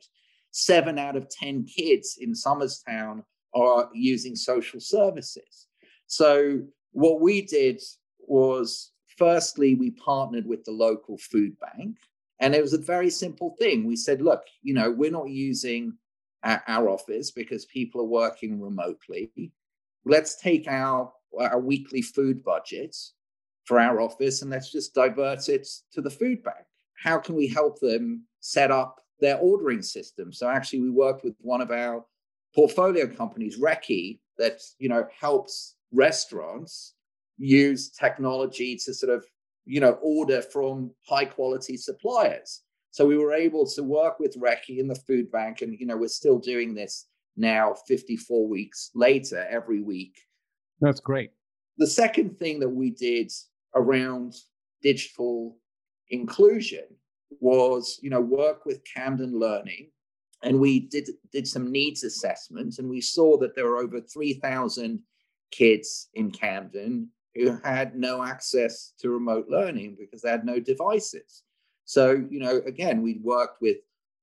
Seven 0.50 0.98
out 0.98 1.16
of 1.16 1.28
10 1.28 1.64
kids 1.64 2.16
in 2.20 2.34
Somers 2.34 2.82
Town 2.88 3.22
are 3.54 3.88
using 3.92 4.36
social 4.36 4.80
services. 4.80 5.68
So, 6.06 6.62
what 6.92 7.20
we 7.20 7.42
did 7.42 7.82
was 8.20 8.92
firstly, 9.16 9.74
we 9.74 9.90
partnered 9.92 10.46
with 10.46 10.64
the 10.64 10.72
local 10.72 11.18
food 11.18 11.56
bank 11.60 11.96
and 12.40 12.54
it 12.54 12.62
was 12.62 12.72
a 12.72 12.78
very 12.78 13.10
simple 13.10 13.56
thing. 13.58 13.84
We 13.84 13.96
said, 13.96 14.20
look, 14.20 14.42
you 14.62 14.74
know, 14.74 14.90
we're 14.90 15.10
not 15.10 15.28
using 15.28 15.94
our, 16.42 16.88
office 16.88 17.30
because 17.30 17.64
people 17.64 18.02
are 18.02 18.04
working 18.04 18.60
remotely. 18.60 19.30
Let's 20.04 20.36
take 20.36 20.68
our, 20.68 21.10
our 21.38 21.58
weekly 21.58 22.02
food 22.02 22.44
budget 22.44 22.94
for 23.64 23.80
our 23.80 24.00
office 24.00 24.42
and 24.42 24.50
let's 24.50 24.70
just 24.70 24.94
divert 24.94 25.48
it 25.48 25.66
to 25.92 26.02
the 26.02 26.10
food 26.10 26.42
bank. 26.42 26.66
How 27.02 27.18
can 27.18 27.34
we 27.34 27.48
help 27.48 27.80
them 27.80 28.24
set 28.40 28.70
up 28.70 29.00
their 29.20 29.38
ordering 29.38 29.80
system? 29.80 30.32
So 30.32 30.48
actually, 30.48 30.80
we 30.80 30.90
worked 30.90 31.24
with 31.24 31.34
one 31.40 31.62
of 31.62 31.70
our 31.70 32.04
portfolio 32.54 33.06
companies, 33.06 33.58
Rekki, 33.58 34.20
that 34.38 34.60
you 34.78 34.88
know 34.88 35.06
helps 35.20 35.76
restaurants 35.92 36.94
use 37.36 37.90
technology 37.90 38.76
to 38.84 38.94
sort 38.94 39.12
of 39.12 39.24
you 39.66 39.80
know, 39.80 39.98
order 40.02 40.42
from 40.42 40.90
high 41.08 41.24
quality 41.24 41.76
suppliers. 41.76 42.62
So 42.90 43.06
we 43.06 43.16
were 43.16 43.32
able 43.32 43.66
to 43.70 43.82
work 43.82 44.20
with 44.20 44.38
Rekki 44.38 44.78
in 44.78 44.88
the 44.88 44.94
food 44.94 45.30
bank, 45.30 45.62
and 45.62 45.78
you 45.78 45.86
know, 45.86 45.96
we're 45.96 46.08
still 46.08 46.38
doing 46.38 46.74
this 46.74 47.06
now 47.36 47.74
54 47.88 48.46
weeks 48.46 48.90
later 48.94 49.46
every 49.50 49.82
week. 49.82 50.14
That's 50.80 51.00
great. 51.00 51.30
The 51.78 51.86
second 51.86 52.38
thing 52.38 52.60
that 52.60 52.68
we 52.68 52.90
did 52.90 53.32
around 53.74 54.34
digital 54.82 55.56
inclusion 56.10 56.84
was, 57.40 57.98
you 58.00 58.10
know, 58.10 58.20
work 58.20 58.64
with 58.64 58.84
Camden 58.84 59.38
Learning, 59.38 59.90
and 60.44 60.60
we 60.60 60.80
did 60.80 61.10
did 61.32 61.48
some 61.48 61.72
needs 61.72 62.04
assessments, 62.04 62.78
and 62.78 62.88
we 62.88 63.00
saw 63.00 63.36
that 63.38 63.54
there 63.54 63.66
were 63.66 63.78
over 63.78 64.00
3,000 64.00 65.00
kids 65.50 66.08
in 66.14 66.30
Camden 66.30 67.08
who 67.34 67.58
had 67.64 67.96
no 67.96 68.22
access 68.22 68.92
to 69.00 69.10
remote 69.10 69.46
learning 69.48 69.96
because 69.98 70.22
they 70.22 70.30
had 70.30 70.44
no 70.44 70.60
devices. 70.60 71.42
So, 71.84 72.24
you 72.30 72.40
know, 72.40 72.60
again, 72.66 73.02
we 73.02 73.18
worked 73.22 73.60
with 73.60 73.78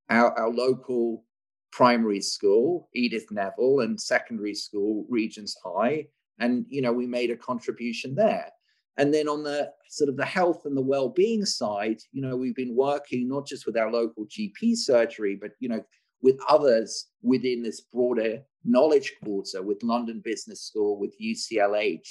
our, 0.10 0.38
our 0.38 0.50
local 0.50 1.26
primary 1.72 2.22
school, 2.22 2.90
Edith 2.94 3.28
Neville, 3.32 3.82
and 3.82 4.00
secondary 4.00 4.56
school, 4.56 5.06
Regents 5.10 5.58
High. 5.64 6.08
And, 6.40 6.66
you 6.70 6.82
know, 6.82 6.94
we 6.94 7.06
made 7.06 7.32
a 7.32 7.36
contribution 7.36 8.16
there. 8.16 8.50
And 8.98 9.14
then 9.14 9.28
on 9.28 9.44
the 9.44 9.72
sort 9.90 10.10
of 10.10 10.18
the 10.18 10.26
health 10.26 10.66
and 10.66 10.76
the 10.76 10.82
well-being 10.82 11.46
side, 11.46 12.02
you 12.12 12.22
know, 12.22 12.36
we've 12.36 12.56
been 12.56 12.76
working 12.76 13.28
not 13.28 13.46
just 13.46 13.66
with 13.66 13.78
our 13.78 13.92
local 13.92 14.26
GP 14.26 14.76
surgery, 14.76 15.38
but 15.40 15.52
you 15.60 15.70
know, 15.70 15.84
with 16.22 16.38
others 16.48 17.08
within 17.22 17.64
this 17.64 17.82
broader 17.82 18.42
knowledge 18.64 19.16
quarter, 19.24 19.62
with 19.62 19.82
London 19.84 20.22
Business 20.24 20.62
School, 20.62 21.00
with 21.00 21.20
UCLH, 21.20 22.08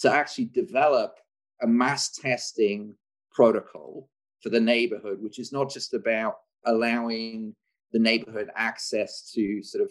to 0.00 0.12
actually 0.12 0.46
develop 0.46 1.14
a 1.62 1.66
mass 1.66 2.10
testing 2.12 2.94
protocol 3.32 4.08
for 4.40 4.50
the 4.50 4.60
neighborhood, 4.60 5.20
which 5.20 5.38
is 5.38 5.52
not 5.52 5.70
just 5.70 5.94
about 5.94 6.36
allowing 6.66 7.54
the 7.92 7.98
neighborhood 7.98 8.50
access 8.54 9.30
to 9.32 9.62
sort 9.62 9.82
of 9.82 9.90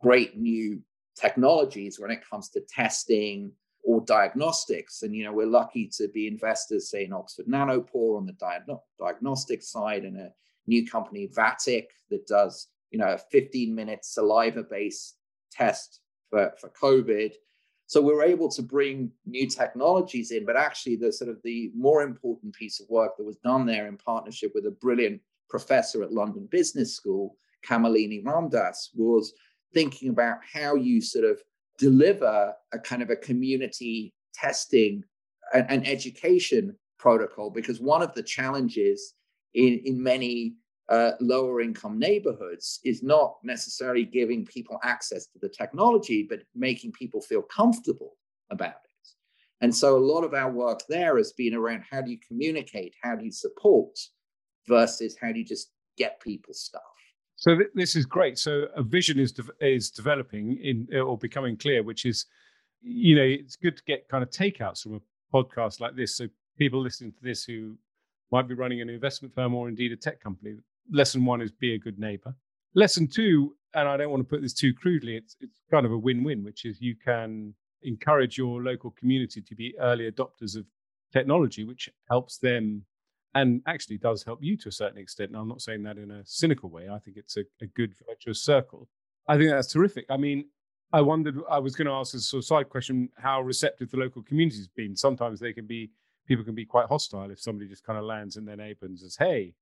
great 0.00 0.38
new 0.38 0.80
technologies 1.16 1.98
when 1.98 2.10
it 2.10 2.20
comes 2.28 2.48
to 2.50 2.60
testing 2.68 3.50
or 3.84 4.00
diagnostics. 4.02 5.02
And, 5.02 5.14
you 5.14 5.24
know, 5.24 5.32
we're 5.32 5.46
lucky 5.46 5.90
to 5.96 6.08
be 6.08 6.28
investors, 6.28 6.90
say, 6.90 7.04
in 7.04 7.12
Oxford 7.12 7.46
Nanopore 7.46 8.16
on 8.16 8.26
the 8.26 8.76
diagnostic 8.98 9.62
side 9.62 10.04
and 10.04 10.16
a 10.18 10.30
new 10.66 10.86
company, 10.86 11.28
Vatic, 11.28 11.86
that 12.10 12.26
does, 12.26 12.68
you 12.90 12.98
know, 12.98 13.12
a 13.12 13.18
15 13.18 13.74
minute 13.74 14.04
saliva 14.04 14.62
based 14.62 15.16
test 15.50 16.00
for, 16.30 16.52
for 16.60 16.70
COVID. 16.70 17.32
So 17.86 18.02
we're 18.02 18.24
able 18.24 18.50
to 18.50 18.62
bring 18.62 19.10
new 19.24 19.48
technologies 19.48 20.30
in, 20.30 20.44
but 20.44 20.56
actually 20.56 20.96
the 20.96 21.12
sort 21.12 21.30
of 21.30 21.38
the 21.42 21.70
more 21.74 22.02
important 22.02 22.54
piece 22.54 22.80
of 22.80 22.88
work 22.90 23.16
that 23.16 23.24
was 23.24 23.38
done 23.38 23.64
there 23.64 23.86
in 23.86 23.96
partnership 23.96 24.52
with 24.54 24.66
a 24.66 24.70
brilliant 24.70 25.22
professor 25.48 26.02
at 26.02 26.12
London 26.12 26.46
Business 26.50 26.94
School, 26.94 27.36
Kamalini 27.66 28.22
Ramdas, 28.22 28.90
was 28.94 29.32
thinking 29.72 30.10
about 30.10 30.38
how 30.52 30.74
you 30.74 31.00
sort 31.00 31.24
of 31.24 31.40
deliver 31.78 32.52
a 32.72 32.78
kind 32.78 33.02
of 33.02 33.08
a 33.08 33.16
community 33.16 34.12
testing 34.34 35.02
and, 35.54 35.66
and 35.70 35.88
education 35.88 36.76
protocol. 36.98 37.48
Because 37.50 37.80
one 37.80 38.02
of 38.02 38.12
the 38.14 38.22
challenges 38.22 39.14
in, 39.54 39.80
in 39.84 40.02
many 40.02 40.56
uh, 40.88 41.12
lower 41.20 41.60
income 41.60 41.98
neighborhoods 41.98 42.80
is 42.84 43.02
not 43.02 43.36
necessarily 43.42 44.04
giving 44.04 44.44
people 44.46 44.78
access 44.82 45.26
to 45.26 45.38
the 45.40 45.48
technology, 45.48 46.26
but 46.28 46.40
making 46.54 46.92
people 46.92 47.20
feel 47.20 47.42
comfortable 47.42 48.16
about 48.50 48.70
it. 48.70 49.08
And 49.60 49.74
so 49.74 49.96
a 49.96 49.98
lot 49.98 50.22
of 50.22 50.34
our 50.34 50.50
work 50.50 50.80
there 50.88 51.16
has 51.16 51.32
been 51.32 51.54
around 51.54 51.84
how 51.90 52.00
do 52.00 52.10
you 52.10 52.18
communicate, 52.26 52.94
how 53.02 53.16
do 53.16 53.24
you 53.24 53.32
support, 53.32 53.98
versus 54.66 55.16
how 55.20 55.32
do 55.32 55.38
you 55.38 55.44
just 55.44 55.72
get 55.96 56.20
people 56.20 56.54
stuff. 56.54 56.82
So 57.36 57.56
th- 57.56 57.70
this 57.74 57.96
is 57.96 58.06
great. 58.06 58.38
So 58.38 58.66
a 58.76 58.82
vision 58.82 59.18
is 59.18 59.32
de- 59.32 59.42
is 59.60 59.90
developing 59.90 60.58
in 60.62 60.88
or 60.98 61.18
becoming 61.18 61.56
clear, 61.56 61.82
which 61.82 62.04
is, 62.04 62.26
you 62.82 63.16
know, 63.16 63.22
it's 63.22 63.56
good 63.56 63.76
to 63.76 63.82
get 63.84 64.08
kind 64.08 64.22
of 64.22 64.30
takeouts 64.30 64.82
from 64.82 64.94
a 64.94 65.00
podcast 65.34 65.80
like 65.80 65.96
this. 65.96 66.16
So 66.16 66.26
people 66.58 66.80
listening 66.80 67.12
to 67.12 67.22
this 67.22 67.44
who 67.44 67.76
might 68.30 68.48
be 68.48 68.54
running 68.54 68.80
an 68.80 68.90
investment 68.90 69.34
firm 69.34 69.54
or 69.54 69.68
indeed 69.68 69.92
a 69.92 69.96
tech 69.96 70.20
company 70.20 70.56
lesson 70.90 71.24
one 71.24 71.40
is 71.40 71.50
be 71.50 71.74
a 71.74 71.78
good 71.78 71.98
neighbor. 71.98 72.34
Lesson 72.74 73.08
two, 73.08 73.54
and 73.74 73.88
I 73.88 73.96
don't 73.96 74.10
want 74.10 74.22
to 74.22 74.28
put 74.28 74.42
this 74.42 74.54
too 74.54 74.72
crudely, 74.74 75.16
it's 75.16 75.36
it's 75.40 75.60
kind 75.70 75.86
of 75.86 75.92
a 75.92 75.98
win-win, 75.98 76.44
which 76.44 76.64
is 76.64 76.80
you 76.80 76.94
can 76.96 77.54
encourage 77.82 78.36
your 78.36 78.62
local 78.62 78.90
community 78.92 79.40
to 79.40 79.54
be 79.54 79.74
early 79.78 80.10
adopters 80.10 80.56
of 80.56 80.64
technology, 81.12 81.64
which 81.64 81.88
helps 82.10 82.38
them 82.38 82.84
and 83.34 83.62
actually 83.66 83.98
does 83.98 84.24
help 84.24 84.42
you 84.42 84.56
to 84.56 84.68
a 84.68 84.72
certain 84.72 84.98
extent. 84.98 85.30
And 85.30 85.38
I'm 85.38 85.48
not 85.48 85.60
saying 85.60 85.82
that 85.84 85.98
in 85.98 86.10
a 86.10 86.22
cynical 86.24 86.70
way. 86.70 86.88
I 86.88 86.98
think 86.98 87.16
it's 87.16 87.36
a, 87.36 87.44
a 87.60 87.66
good 87.66 87.94
virtuous 88.06 88.42
circle. 88.42 88.88
I 89.28 89.36
think 89.36 89.50
that's 89.50 89.72
terrific. 89.72 90.06
I 90.10 90.16
mean, 90.16 90.46
I 90.92 91.02
wondered, 91.02 91.36
I 91.50 91.58
was 91.58 91.76
going 91.76 91.86
to 91.86 91.92
ask 91.92 92.14
a 92.14 92.18
sort 92.18 92.42
of 92.42 92.46
side 92.46 92.68
question 92.70 93.10
how 93.16 93.42
receptive 93.42 93.90
the 93.90 93.98
local 93.98 94.22
community 94.22 94.56
has 94.56 94.68
been. 94.68 94.96
Sometimes 94.96 95.38
they 95.38 95.52
can 95.52 95.66
be, 95.66 95.90
people 96.26 96.44
can 96.44 96.54
be 96.54 96.64
quite 96.64 96.86
hostile 96.86 97.30
if 97.30 97.38
somebody 97.38 97.68
just 97.68 97.84
kind 97.84 97.98
of 97.98 98.06
lands 98.06 98.36
in 98.38 98.46
their 98.46 98.56
neighbor 98.56 98.86
and 98.86 98.98
says, 98.98 99.16
hey, 99.18 99.54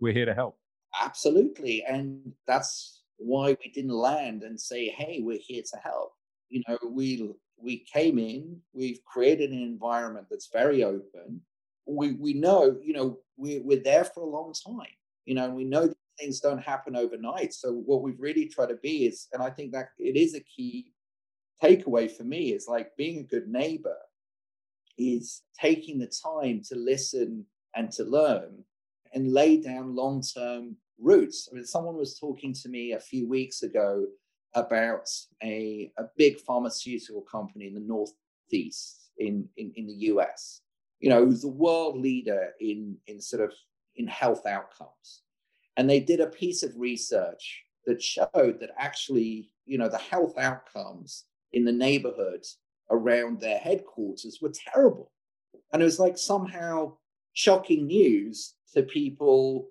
we're 0.00 0.12
here 0.12 0.26
to 0.26 0.34
help. 0.34 0.56
Absolutely. 1.00 1.84
And 1.84 2.32
that's 2.46 3.02
why 3.18 3.56
we 3.64 3.70
didn't 3.72 3.90
land 3.92 4.42
and 4.42 4.60
say, 4.60 4.88
hey, 4.88 5.20
we're 5.22 5.38
here 5.40 5.62
to 5.72 5.78
help. 5.78 6.12
You 6.48 6.62
know, 6.68 6.78
we 6.90 7.30
we 7.60 7.84
came 7.92 8.18
in, 8.18 8.60
we've 8.72 9.00
created 9.04 9.50
an 9.50 9.62
environment 9.62 10.28
that's 10.30 10.48
very 10.52 10.84
open. 10.84 11.40
We 11.86 12.12
we 12.12 12.34
know, 12.34 12.76
you 12.82 12.92
know, 12.92 13.18
we, 13.36 13.58
we're 13.60 13.82
there 13.82 14.04
for 14.04 14.22
a 14.22 14.26
long 14.30 14.52
time. 14.66 14.86
You 15.26 15.34
know, 15.34 15.44
and 15.44 15.54
we 15.54 15.64
know 15.64 15.92
things 16.18 16.40
don't 16.40 16.62
happen 16.62 16.96
overnight. 16.96 17.52
So 17.52 17.72
what 17.72 18.02
we've 18.02 18.18
really 18.18 18.46
tried 18.46 18.68
to 18.70 18.76
be 18.76 19.06
is, 19.06 19.28
and 19.32 19.42
I 19.42 19.50
think 19.50 19.72
that 19.72 19.90
it 19.98 20.16
is 20.16 20.34
a 20.34 20.40
key 20.40 20.92
takeaway 21.62 22.10
for 22.10 22.24
me, 22.24 22.52
is 22.52 22.66
like 22.68 22.96
being 22.96 23.20
a 23.20 23.22
good 23.24 23.48
neighbor 23.48 23.96
is 24.98 25.42
taking 25.60 25.98
the 25.98 26.06
time 26.24 26.60
to 26.68 26.74
listen 26.76 27.44
and 27.74 27.90
to 27.92 28.04
learn 28.04 28.64
and 29.14 29.32
lay 29.32 29.60
down 29.60 29.94
long-term 29.94 30.76
roots. 30.98 31.48
I 31.50 31.54
mean, 31.54 31.64
someone 31.64 31.96
was 31.96 32.18
talking 32.18 32.52
to 32.54 32.68
me 32.68 32.92
a 32.92 33.00
few 33.00 33.28
weeks 33.28 33.62
ago 33.62 34.06
about 34.54 35.08
a, 35.42 35.92
a 35.98 36.04
big 36.16 36.40
pharmaceutical 36.40 37.22
company 37.22 37.66
in 37.66 37.74
the 37.74 37.80
Northeast 37.80 39.10
in, 39.18 39.48
in, 39.56 39.72
in 39.76 39.86
the 39.86 39.94
US, 40.12 40.62
you 41.00 41.10
know, 41.10 41.30
the 41.30 41.48
world 41.48 41.98
leader 41.98 42.50
in, 42.60 42.96
in 43.06 43.20
sort 43.20 43.42
of 43.42 43.52
in 43.96 44.06
health 44.06 44.46
outcomes. 44.46 45.22
And 45.76 45.88
they 45.88 46.00
did 46.00 46.20
a 46.20 46.26
piece 46.26 46.62
of 46.62 46.76
research 46.76 47.62
that 47.86 48.02
showed 48.02 48.58
that 48.60 48.70
actually, 48.76 49.50
you 49.64 49.78
know, 49.78 49.88
the 49.88 49.98
health 49.98 50.36
outcomes 50.38 51.24
in 51.52 51.64
the 51.64 51.72
neighborhood 51.72 52.44
around 52.90 53.40
their 53.40 53.58
headquarters 53.58 54.38
were 54.40 54.52
terrible. 54.72 55.12
And 55.72 55.82
it 55.82 55.84
was 55.84 56.00
like 56.00 56.18
somehow 56.18 56.94
shocking 57.32 57.86
news 57.86 58.54
to 58.74 58.82
people, 58.82 59.68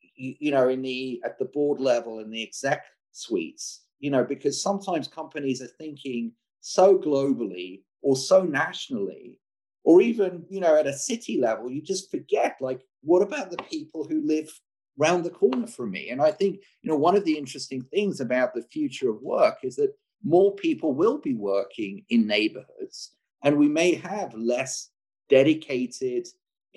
you, 0.00 0.34
you 0.38 0.50
know, 0.50 0.68
in 0.68 0.82
the 0.82 1.20
at 1.24 1.38
the 1.38 1.44
board 1.46 1.80
level 1.80 2.20
in 2.20 2.30
the 2.30 2.42
exec 2.42 2.84
suites, 3.12 3.82
you 4.00 4.10
know, 4.10 4.24
because 4.24 4.62
sometimes 4.62 5.08
companies 5.08 5.62
are 5.62 5.66
thinking 5.78 6.32
so 6.60 6.98
globally 6.98 7.82
or 8.02 8.16
so 8.16 8.42
nationally, 8.42 9.38
or 9.84 10.00
even, 10.00 10.44
you 10.48 10.60
know, 10.60 10.76
at 10.76 10.86
a 10.86 10.92
city 10.92 11.40
level, 11.40 11.70
you 11.70 11.82
just 11.82 12.10
forget 12.10 12.56
like, 12.60 12.80
what 13.02 13.22
about 13.22 13.50
the 13.50 13.62
people 13.64 14.04
who 14.04 14.26
live 14.26 14.50
round 14.98 15.24
the 15.24 15.30
corner 15.30 15.66
from 15.66 15.92
me. 15.92 16.10
And 16.10 16.20
I 16.20 16.32
think, 16.32 16.56
you 16.82 16.90
know, 16.90 16.96
one 16.96 17.16
of 17.16 17.24
the 17.24 17.38
interesting 17.38 17.82
things 17.82 18.20
about 18.20 18.52
the 18.52 18.62
future 18.62 19.08
of 19.08 19.22
work 19.22 19.58
is 19.62 19.76
that 19.76 19.94
more 20.24 20.54
people 20.56 20.92
will 20.92 21.18
be 21.18 21.34
working 21.34 22.04
in 22.10 22.26
neighborhoods 22.26 23.12
and 23.44 23.56
we 23.56 23.68
may 23.68 23.94
have 23.94 24.34
less 24.34 24.90
dedicated 25.30 26.26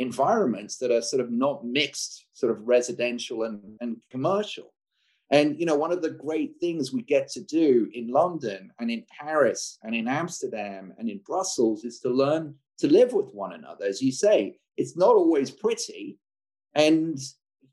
environments 0.02 0.78
that 0.78 0.92
are 0.92 1.02
sort 1.02 1.22
of 1.22 1.32
not 1.32 1.66
mixed 1.66 2.26
sort 2.34 2.52
of 2.52 2.68
residential 2.68 3.44
and, 3.44 3.62
and 3.82 3.98
commercial. 4.10 4.74
And 5.30 5.58
you 5.58 5.66
know 5.66 5.76
one 5.76 5.94
of 5.94 6.02
the 6.02 6.10
great 6.10 6.56
things 6.60 6.92
we 6.92 7.04
get 7.04 7.30
to 7.30 7.42
do 7.42 7.90
in 7.94 8.10
london 8.10 8.70
and 8.80 8.92
in 8.92 9.06
paris 9.18 9.78
and 9.84 9.96
in 9.96 10.08
amsterdam 10.10 10.94
and 10.98 11.10
in 11.10 11.22
brussels 11.26 11.86
is 11.86 12.00
to 12.02 12.10
learn 12.10 12.56
to 12.80 12.88
live 12.88 13.14
with 13.14 13.34
one 13.34 13.54
another. 13.54 13.86
As 13.86 14.02
you 14.02 14.12
say 14.12 14.58
it's 14.76 14.98
not 14.98 15.16
always 15.16 15.50
pretty 15.50 16.18
and 16.76 17.18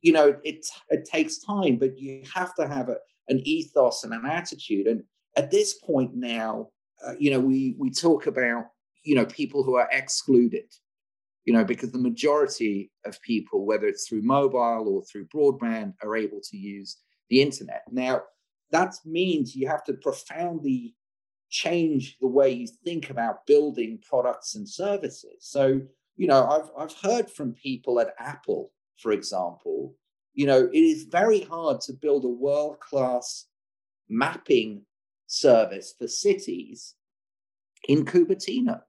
you 0.02 0.12
know 0.12 0.36
it 0.44 0.66
it 0.90 1.04
takes 1.04 1.38
time 1.38 1.76
but 1.76 1.98
you 1.98 2.22
have 2.32 2.54
to 2.56 2.68
have 2.68 2.88
a, 2.90 2.98
an 3.28 3.40
ethos 3.44 4.04
and 4.04 4.12
an 4.14 4.24
attitude. 4.24 4.86
And 4.86 5.02
at 5.36 5.50
this 5.50 5.74
point 5.74 6.14
now 6.14 6.68
uh, 7.04 7.14
you 7.18 7.30
know 7.32 7.40
we 7.40 7.74
we 7.78 7.90
talk 7.90 8.26
about 8.26 8.66
you 9.02 9.16
know 9.16 9.26
people 9.26 9.64
who 9.64 9.74
are 9.74 9.88
excluded 9.90 10.68
you 11.48 11.54
know 11.54 11.64
because 11.64 11.92
the 11.92 11.98
majority 12.10 12.90
of 13.06 13.20
people 13.22 13.64
whether 13.64 13.86
it's 13.86 14.06
through 14.06 14.22
mobile 14.22 14.84
or 14.86 15.02
through 15.04 15.26
broadband 15.34 15.94
are 16.02 16.14
able 16.14 16.40
to 16.50 16.56
use 16.56 16.98
the 17.30 17.40
internet. 17.40 17.82
Now 17.90 18.22
that 18.70 18.94
means 19.04 19.56
you 19.56 19.66
have 19.68 19.84
to 19.84 19.94
profoundly 19.94 20.94
change 21.48 22.18
the 22.20 22.28
way 22.28 22.50
you 22.50 22.66
think 22.84 23.08
about 23.08 23.46
building 23.46 23.98
products 24.06 24.54
and 24.56 24.68
services. 24.68 25.38
So 25.40 25.80
you 26.16 26.26
know 26.26 26.46
i've 26.54 26.70
i've 26.78 26.96
heard 27.00 27.30
from 27.30 27.54
people 27.54 27.98
at 27.98 28.14
apple 28.18 28.72
for 28.98 29.12
example, 29.12 29.94
you 30.34 30.46
know, 30.46 30.68
it 30.72 30.78
is 30.78 31.04
very 31.04 31.42
hard 31.42 31.80
to 31.82 31.92
build 31.92 32.24
a 32.24 32.28
world 32.28 32.80
class 32.80 33.46
mapping 34.08 34.82
service 35.26 35.94
for 35.98 36.08
cities 36.08 36.94
in 37.88 38.04
Cupertino 38.04 38.80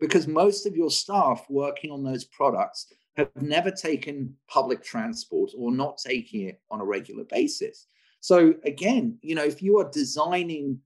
because 0.00 0.26
most 0.26 0.66
of 0.66 0.76
your 0.76 0.90
staff 0.90 1.44
working 1.48 1.90
on 1.90 2.04
those 2.04 2.24
products 2.24 2.92
have 3.16 3.30
never 3.40 3.70
taken 3.70 4.34
public 4.48 4.82
transport 4.82 5.50
or 5.56 5.72
not 5.72 5.98
taking 5.98 6.48
it 6.48 6.60
on 6.70 6.80
a 6.80 6.84
regular 6.84 7.24
basis. 7.24 7.86
So, 8.20 8.54
again, 8.64 9.18
you 9.22 9.34
know, 9.34 9.44
if 9.44 9.62
you 9.62 9.78
are 9.78 9.90
designing 9.90 10.80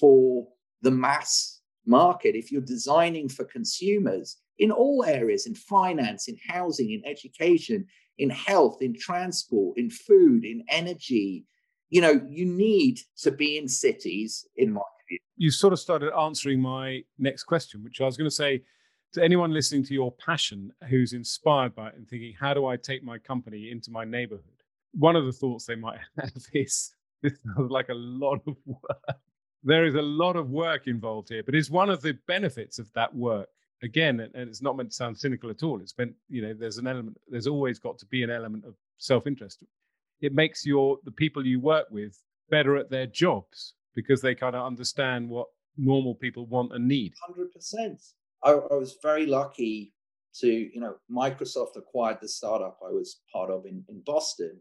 for 0.00 0.48
the 0.82 0.90
mass 0.90 1.60
market, 1.86 2.34
if 2.34 2.50
you're 2.50 2.62
designing 2.62 3.28
for 3.28 3.44
consumers 3.44 4.38
in 4.58 4.70
all 4.70 5.04
areas, 5.06 5.46
in 5.46 5.54
finance, 5.54 6.28
in 6.28 6.38
housing, 6.48 6.92
in 6.92 7.02
education, 7.04 7.86
in 8.18 8.30
health, 8.30 8.80
in 8.80 8.94
transport, 8.94 9.76
in 9.78 9.90
food, 9.90 10.44
in 10.44 10.64
energy. 10.68 11.44
You 11.90 12.00
know, 12.00 12.20
you 12.28 12.46
need 12.46 13.00
to 13.18 13.30
be 13.30 13.58
in 13.58 13.68
cities, 13.68 14.46
in 14.56 14.72
my. 14.72 14.80
You 15.36 15.50
sort 15.50 15.72
of 15.72 15.80
started 15.80 16.12
answering 16.16 16.60
my 16.60 17.02
next 17.18 17.44
question, 17.44 17.82
which 17.82 18.00
I 18.00 18.04
was 18.04 18.16
going 18.16 18.30
to 18.30 18.34
say 18.34 18.62
to 19.14 19.22
anyone 19.22 19.52
listening 19.52 19.84
to 19.84 19.94
your 19.94 20.12
passion 20.12 20.72
who's 20.88 21.12
inspired 21.12 21.74
by 21.74 21.88
it 21.88 21.94
and 21.96 22.08
thinking, 22.08 22.34
how 22.38 22.52
do 22.54 22.66
I 22.66 22.76
take 22.76 23.02
my 23.02 23.18
company 23.18 23.70
into 23.70 23.90
my 23.90 24.04
neighborhood? 24.04 24.44
One 24.92 25.16
of 25.16 25.24
the 25.24 25.32
thoughts 25.32 25.66
they 25.66 25.76
might 25.76 25.98
have 26.18 26.32
is 26.52 26.94
this 27.22 27.32
sounds 27.56 27.70
like 27.70 27.88
a 27.88 27.94
lot 27.94 28.40
of 28.46 28.56
work. 28.66 29.16
There 29.62 29.86
is 29.86 29.94
a 29.94 30.02
lot 30.02 30.36
of 30.36 30.50
work 30.50 30.86
involved 30.86 31.30
here, 31.30 31.42
but 31.42 31.54
it's 31.54 31.70
one 31.70 31.90
of 31.90 32.02
the 32.02 32.18
benefits 32.26 32.78
of 32.78 32.92
that 32.92 33.14
work 33.14 33.48
again, 33.82 34.20
and 34.20 34.48
it's 34.48 34.62
not 34.62 34.76
meant 34.76 34.90
to 34.90 34.96
sound 34.96 35.16
cynical 35.16 35.48
at 35.48 35.62
all. 35.62 35.80
It's 35.80 35.96
meant, 35.96 36.14
you 36.28 36.42
know, 36.42 36.52
there's 36.52 36.78
an 36.78 36.86
element, 36.86 37.16
there's 37.28 37.46
always 37.46 37.78
got 37.78 37.98
to 37.98 38.06
be 38.06 38.22
an 38.22 38.30
element 38.30 38.64
of 38.64 38.74
self-interest. 38.98 39.64
It 40.20 40.34
makes 40.34 40.66
your 40.66 40.98
the 41.04 41.10
people 41.10 41.46
you 41.46 41.60
work 41.60 41.86
with 41.90 42.20
better 42.50 42.76
at 42.76 42.90
their 42.90 43.06
jobs 43.06 43.74
because 43.94 44.20
they 44.20 44.34
kind 44.34 44.56
of 44.56 44.64
understand 44.64 45.28
what 45.28 45.48
normal 45.76 46.14
people 46.14 46.46
want 46.46 46.72
and 46.72 46.86
need. 46.86 47.14
Hundred 47.26 47.52
percent. 47.52 48.00
I, 48.42 48.52
I 48.52 48.74
was 48.74 48.96
very 49.02 49.26
lucky 49.26 49.92
to, 50.40 50.48
you 50.48 50.80
know, 50.80 50.96
Microsoft 51.10 51.76
acquired 51.76 52.18
the 52.20 52.28
startup 52.28 52.78
I 52.84 52.90
was 52.90 53.20
part 53.32 53.50
of 53.50 53.66
in, 53.66 53.84
in 53.88 54.02
Boston. 54.04 54.60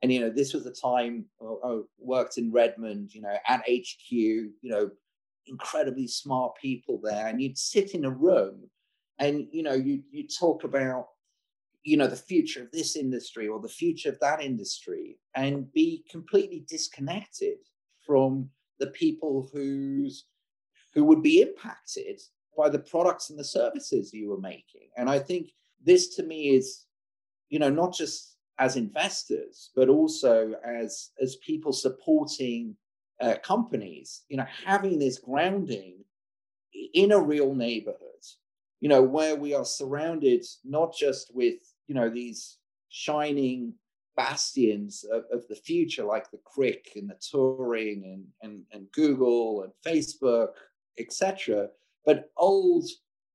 And, 0.00 0.12
you 0.12 0.20
know, 0.20 0.30
this 0.30 0.54
was 0.54 0.64
the 0.64 0.70
time 0.70 1.24
I 1.42 1.80
worked 1.98 2.38
in 2.38 2.52
Redmond, 2.52 3.12
you 3.12 3.20
know, 3.20 3.36
at 3.48 3.62
HQ, 3.68 4.10
you 4.10 4.54
know, 4.62 4.90
incredibly 5.48 6.06
smart 6.06 6.54
people 6.60 7.00
there, 7.02 7.26
and 7.26 7.40
you'd 7.40 7.58
sit 7.58 7.94
in 7.94 8.04
a 8.04 8.10
room, 8.10 8.68
and 9.18 9.46
you 9.50 9.62
know 9.62 9.74
you 9.74 10.02
you 10.10 10.26
talk 10.28 10.64
about 10.64 11.06
you 11.82 11.96
know 11.96 12.06
the 12.06 12.16
future 12.16 12.62
of 12.62 12.70
this 12.70 12.96
industry 12.96 13.48
or 13.48 13.60
the 13.60 13.68
future 13.68 14.08
of 14.08 14.20
that 14.20 14.42
industry, 14.42 15.18
and 15.34 15.72
be 15.72 16.04
completely 16.10 16.64
disconnected 16.68 17.58
from 18.06 18.48
the 18.78 18.88
people 18.88 19.48
who's 19.52 20.26
who 20.94 21.04
would 21.04 21.22
be 21.22 21.42
impacted 21.42 22.20
by 22.56 22.68
the 22.68 22.78
products 22.78 23.30
and 23.30 23.38
the 23.38 23.44
services 23.44 24.12
you 24.12 24.28
were 24.28 24.40
making. 24.40 24.88
And 24.96 25.08
I 25.08 25.18
think 25.18 25.50
this 25.84 26.16
to 26.16 26.22
me 26.22 26.56
is, 26.56 26.84
you 27.50 27.58
know, 27.58 27.70
not 27.70 27.94
just 27.94 28.36
as 28.58 28.76
investors, 28.76 29.70
but 29.76 29.88
also 29.88 30.54
as 30.64 31.10
as 31.20 31.36
people 31.36 31.72
supporting 31.72 32.76
uh, 33.20 33.36
companies, 33.42 34.22
you 34.28 34.36
know, 34.36 34.46
having 34.64 34.98
this 34.98 35.18
grounding 35.18 36.04
in 36.94 37.12
a 37.12 37.20
real 37.20 37.54
neighborhood, 37.54 37.98
you 38.80 38.88
know, 38.88 39.02
where 39.02 39.36
we 39.36 39.54
are 39.54 39.64
surrounded 39.64 40.44
not 40.64 40.94
just 40.94 41.34
with, 41.34 41.60
you 41.86 41.94
know, 41.94 42.08
these 42.08 42.58
shining 42.88 43.74
bastions 44.18 45.04
of, 45.12 45.22
of 45.32 45.46
the 45.48 45.54
future 45.54 46.02
like 46.02 46.28
the 46.32 46.40
Crick 46.44 46.90
and 46.96 47.08
the 47.08 47.14
Turing 47.14 48.02
and, 48.02 48.24
and, 48.42 48.62
and 48.72 48.90
Google 48.90 49.62
and 49.62 49.72
Facebook, 49.86 50.48
etc., 50.98 51.68
but 52.04 52.30
old, 52.36 52.84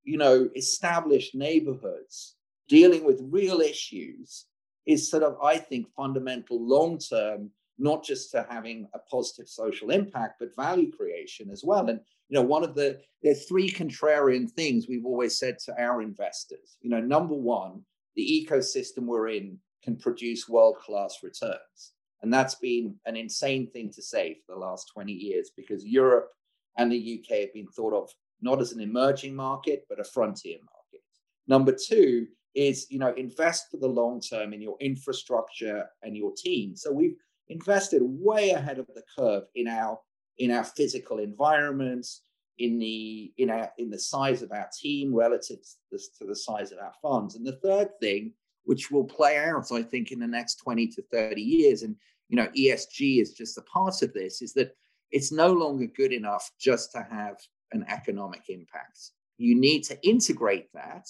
you 0.04 0.18
know, 0.18 0.50
established 0.58 1.36
neighborhoods 1.36 2.36
dealing 2.68 3.06
with 3.06 3.22
real 3.30 3.62
issues 3.62 4.46
is 4.86 5.10
sort 5.10 5.24
of, 5.24 5.38
I 5.42 5.58
think, 5.58 5.88
fundamental 5.96 6.60
long 6.62 6.98
term 6.98 7.52
not 7.80 8.04
just 8.04 8.32
to 8.32 8.46
having 8.50 8.88
a 8.94 9.00
positive 9.00 9.48
social 9.48 9.90
impact, 9.90 10.36
but 10.40 10.56
value 10.56 10.92
creation 10.92 11.50
as 11.50 11.64
well. 11.64 11.88
And 11.90 12.00
you 12.30 12.36
know, 12.36 12.42
one 12.42 12.64
of 12.64 12.76
the 12.76 13.00
there's 13.22 13.46
three 13.46 13.70
contrarian 13.70 14.52
things 14.52 14.88
we've 14.88 15.06
always 15.06 15.40
said 15.40 15.60
to 15.60 15.82
our 15.82 16.02
investors. 16.02 16.78
You 16.82 16.90
know, 16.90 17.00
number 17.00 17.36
one, 17.36 17.82
the 18.16 18.48
ecosystem 18.48 19.06
we're 19.06 19.30
in 19.30 19.58
can 19.84 19.98
produce 19.98 20.48
world-class 20.48 21.20
returns. 21.24 21.94
And 22.22 22.34
that's 22.34 22.56
been 22.56 22.96
an 23.06 23.18
insane 23.18 23.70
thing 23.72 23.92
to 23.92 24.02
say 24.02 24.38
for 24.46 24.54
the 24.54 24.60
last 24.60 24.90
20 24.94 25.12
years 25.12 25.52
because 25.56 25.86
Europe 25.86 26.30
and 26.78 26.92
the 26.92 27.20
UK 27.20 27.40
have 27.40 27.54
been 27.54 27.68
thought 27.68 27.94
of 27.94 28.10
not 28.42 28.62
as 28.62 28.72
an 28.72 28.82
emerging 28.82 29.36
market, 29.36 29.86
but 29.90 30.00
a 30.00 30.04
frontier 30.04 30.58
market. 30.58 31.02
Number 31.48 31.74
two 31.74 32.28
is, 32.56 32.88
you 32.90 33.00
know, 33.00 33.14
invest 33.16 33.70
for 33.72 33.78
the 33.78 33.88
long 33.88 34.22
term 34.22 34.54
in 34.54 34.62
your 34.62 34.78
infrastructure 34.80 35.86
and 36.02 36.16
your 36.16 36.34
team. 36.36 36.76
So 36.76 36.92
we've 36.92 37.18
invested 37.50 38.02
way 38.04 38.52
ahead 38.52 38.80
of 38.80 38.88
the 38.88 39.04
curve 39.18 39.44
in 39.56 39.68
our 39.68 40.00
in 40.40 40.52
our 40.52 40.64
physical 40.64 41.20
environments, 41.20 42.22
in 42.60 42.80
the 42.80 43.34
in 43.38 43.50
our 43.50 43.72
in 43.78 43.90
the 43.90 44.00
size 44.00 44.42
of 44.42 44.52
our 44.52 44.70
team 44.82 45.14
relative 45.14 45.62
to 45.62 45.76
the, 45.92 46.04
to 46.20 46.26
the 46.26 46.36
size 46.36 46.72
of 46.72 46.80
our 46.80 46.94
funds. 47.02 47.36
And 47.36 47.46
the 47.46 47.60
third 47.64 47.90
thing, 48.00 48.34
which 48.66 48.92
will 48.92 49.04
play 49.04 49.38
out, 49.38 49.72
I 49.72 49.82
think, 49.82 50.12
in 50.12 50.20
the 50.20 50.28
next 50.28 50.56
20 50.56 50.88
to 50.88 51.02
30 51.12 51.42
years, 51.42 51.84
and 51.84 51.96
you 52.30 52.38
know, 52.38 52.48
ESG 52.58 53.22
is 53.22 53.34
just 53.34 53.58
a 53.58 53.62
part 53.62 54.02
of 54.02 54.14
this, 54.14 54.42
is 54.42 54.54
that 54.54 54.76
it's 55.12 55.32
no 55.32 55.52
longer 55.52 55.86
good 55.86 56.12
enough 56.12 56.50
just 56.60 56.92
to 56.94 57.06
have 57.10 57.38
an 57.72 57.86
economic 57.88 58.50
impact. 58.50 59.12
You 59.38 59.56
need 59.56 59.84
to 59.84 60.08
integrate 60.08 60.72
that 60.74 61.08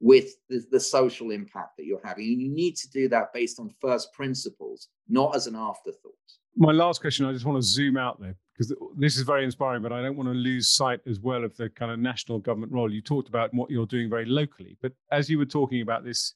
with 0.00 0.34
the, 0.48 0.64
the, 0.70 0.80
social 0.80 1.32
impact 1.32 1.76
that 1.76 1.84
you're 1.84 2.00
having. 2.04 2.28
And 2.28 2.40
you 2.40 2.48
need 2.48 2.76
to 2.76 2.90
do 2.90 3.08
that 3.08 3.32
based 3.32 3.58
on 3.58 3.70
first 3.80 4.12
principles, 4.12 4.88
not 5.08 5.34
as 5.34 5.48
an 5.48 5.56
afterthought. 5.56 6.12
My 6.56 6.72
last 6.72 7.00
question, 7.00 7.26
I 7.26 7.32
just 7.32 7.44
want 7.44 7.58
to 7.58 7.66
zoom 7.66 7.96
out 7.96 8.20
there 8.20 8.36
because 8.52 8.74
this 8.96 9.16
is 9.16 9.22
very 9.22 9.44
inspiring, 9.44 9.82
but 9.82 9.92
I 9.92 10.02
don't 10.02 10.16
want 10.16 10.28
to 10.28 10.34
lose 10.34 10.70
sight 10.70 11.00
as 11.08 11.20
well 11.20 11.44
of 11.44 11.56
the 11.56 11.68
kind 11.70 11.90
of 11.92 11.98
national 11.98 12.38
government 12.38 12.72
role. 12.72 12.92
You 12.92 13.00
talked 13.00 13.28
about 13.28 13.52
what 13.54 13.70
you're 13.70 13.86
doing 13.86 14.08
very 14.08 14.24
locally, 14.24 14.76
but 14.82 14.92
as 15.12 15.28
you 15.28 15.38
were 15.38 15.46
talking 15.46 15.82
about 15.82 16.04
this 16.04 16.34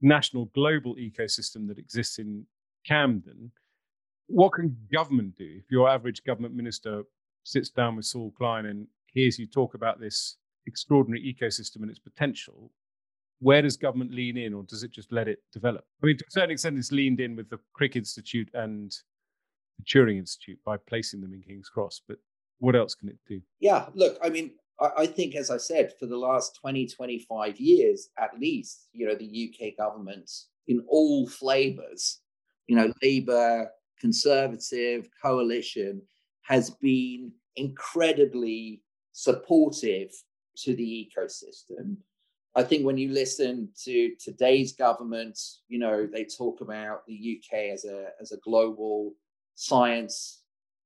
national 0.00 0.46
global 0.54 0.94
ecosystem 0.96 1.66
that 1.68 1.78
exists 1.78 2.18
in 2.18 2.46
Camden, 2.86 3.50
what 4.26 4.52
can 4.52 4.76
government 4.92 5.36
do 5.36 5.56
if 5.58 5.70
your 5.70 5.88
average 5.88 6.22
government 6.24 6.54
minister 6.54 7.02
sits 7.44 7.70
down 7.70 7.96
with 7.96 8.04
Saul 8.04 8.32
Klein 8.36 8.66
and 8.66 8.86
hears 9.06 9.38
you 9.38 9.46
talk 9.46 9.74
about 9.74 10.00
this 10.00 10.36
extraordinary 10.66 11.22
ecosystem 11.22 11.76
and 11.76 11.90
its 11.90 11.98
potential? 11.98 12.70
Where 13.40 13.62
does 13.62 13.76
government 13.76 14.12
lean 14.12 14.36
in, 14.36 14.52
or 14.52 14.64
does 14.64 14.82
it 14.82 14.90
just 14.90 15.12
let 15.12 15.28
it 15.28 15.38
develop? 15.52 15.84
I 16.02 16.06
mean, 16.06 16.18
to 16.18 16.24
a 16.26 16.30
certain 16.30 16.50
extent, 16.50 16.78
it's 16.78 16.92
leaned 16.92 17.20
in 17.20 17.36
with 17.36 17.48
the 17.48 17.58
Crick 17.72 17.94
Institute 17.94 18.50
and 18.52 18.92
the 19.78 19.84
Turing 19.84 20.18
Institute 20.18 20.58
by 20.64 20.76
placing 20.76 21.20
them 21.20 21.32
in 21.32 21.42
King's 21.42 21.68
Cross. 21.68 22.02
But 22.08 22.18
what 22.58 22.74
else 22.74 22.94
can 22.94 23.08
it 23.08 23.18
do? 23.28 23.40
Yeah, 23.60 23.86
look, 23.94 24.18
I 24.22 24.28
mean, 24.28 24.52
I 24.80 25.06
think, 25.06 25.34
as 25.34 25.50
I 25.50 25.56
said, 25.56 25.92
for 25.98 26.06
the 26.06 26.16
last 26.16 26.56
20, 26.60 26.86
25 26.86 27.58
years 27.58 28.10
at 28.18 28.38
least, 28.38 28.88
you 28.92 29.06
know, 29.06 29.14
the 29.16 29.52
UK 29.52 29.76
government 29.76 30.30
in 30.68 30.84
all 30.88 31.26
flavors, 31.26 32.20
you 32.68 32.76
know, 32.76 32.92
Labour, 33.02 33.70
Conservative, 33.98 35.08
coalition, 35.20 36.00
has 36.42 36.70
been 36.70 37.32
incredibly 37.56 38.82
supportive 39.12 40.10
to 40.56 40.76
the 40.76 41.10
ecosystem. 41.10 41.96
I 42.54 42.62
think 42.62 42.84
when 42.84 42.98
you 42.98 43.12
listen 43.12 43.68
to 43.84 44.14
today's 44.20 44.72
government, 44.72 45.38
you 45.68 45.78
know, 45.78 46.06
they 46.06 46.24
talk 46.24 46.60
about 46.60 47.06
the 47.06 47.40
UK 47.40 47.72
as 47.72 47.84
a 47.84 48.08
as 48.20 48.32
a 48.32 48.38
global 48.38 49.14
science 49.54 50.42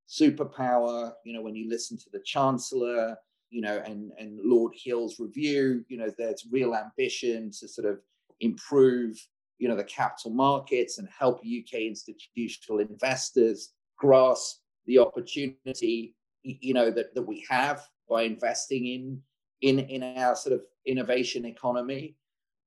superpower. 0.08 1.12
You 1.24 1.34
know, 1.34 1.42
when 1.42 1.54
you 1.54 1.68
listen 1.68 1.96
to 1.98 2.10
the 2.10 2.20
Chancellor, 2.24 3.16
you 3.52 3.60
know, 3.60 3.82
and 3.84 4.10
and 4.18 4.40
Lord 4.42 4.72
Hill's 4.74 5.20
review, 5.20 5.84
you 5.88 5.98
know, 5.98 6.10
there's 6.16 6.46
real 6.50 6.74
ambition 6.74 7.50
to 7.60 7.68
sort 7.68 7.86
of 7.86 8.00
improve, 8.40 9.16
you 9.58 9.68
know, 9.68 9.76
the 9.76 9.84
capital 9.84 10.30
markets 10.30 10.96
and 10.98 11.06
help 11.16 11.40
UK 11.40 11.80
institutional 11.80 12.80
investors 12.80 13.74
grasp 13.98 14.60
the 14.86 14.98
opportunity, 14.98 16.16
you 16.42 16.72
know, 16.72 16.90
that 16.90 17.14
that 17.14 17.22
we 17.22 17.44
have 17.48 17.86
by 18.08 18.22
investing 18.22 18.86
in 18.86 19.22
in 19.60 19.80
in 19.80 20.02
our 20.16 20.34
sort 20.34 20.54
of 20.54 20.62
innovation 20.86 21.44
economy. 21.44 22.16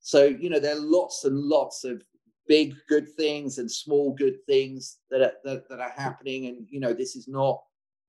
So 0.01 0.25
you 0.25 0.51
know, 0.51 0.59
there 0.59 0.75
are 0.75 0.79
lots 0.79 1.25
and 1.25 1.35
lots 1.35 1.83
of 1.83 2.03
big 2.47 2.75
good 2.87 3.09
things 3.17 3.57
and 3.57 3.69
small 3.71 4.13
good 4.13 4.37
things 4.45 4.99
that 5.09 5.23
are, 5.23 5.33
that, 5.45 5.67
that 5.67 5.79
are 5.79 5.93
happening, 5.97 6.45
and 6.45 6.67
you 6.69 6.79
know, 6.79 6.93
this 6.93 7.15
is 7.15 7.27
not 7.27 7.59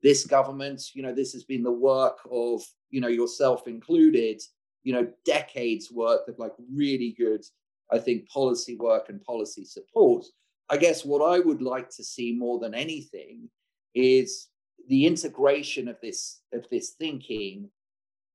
this 0.03 0.27
government. 0.27 0.83
You 0.95 1.03
know, 1.03 1.15
this 1.15 1.33
has 1.33 1.45
been 1.45 1.63
the 1.63 1.71
work 1.71 2.19
of 2.31 2.63
you 2.91 3.01
know 3.01 3.09
yourself 3.09 3.67
included. 3.67 4.41
You 4.85 4.93
know, 4.93 5.09
decades 5.25 5.91
worth 5.91 6.29
of 6.29 6.39
like 6.39 6.53
really 6.73 7.15
good, 7.19 7.45
I 7.91 7.99
think, 7.99 8.29
policy 8.29 8.77
work 8.77 9.09
and 9.09 9.21
policy 9.23 9.65
support. 9.65 10.25
I 10.69 10.77
guess 10.77 11.05
what 11.05 11.29
I 11.29 11.41
would 11.41 11.61
like 11.61 11.91
to 11.91 12.05
see 12.05 12.33
more 12.33 12.61
than 12.61 12.75
anything 12.75 13.49
is 13.95 14.49
the 14.89 15.07
integration 15.07 15.89
of 15.89 15.97
this 16.01 16.41
of 16.53 16.67
this 16.71 16.91
thinking 16.91 17.69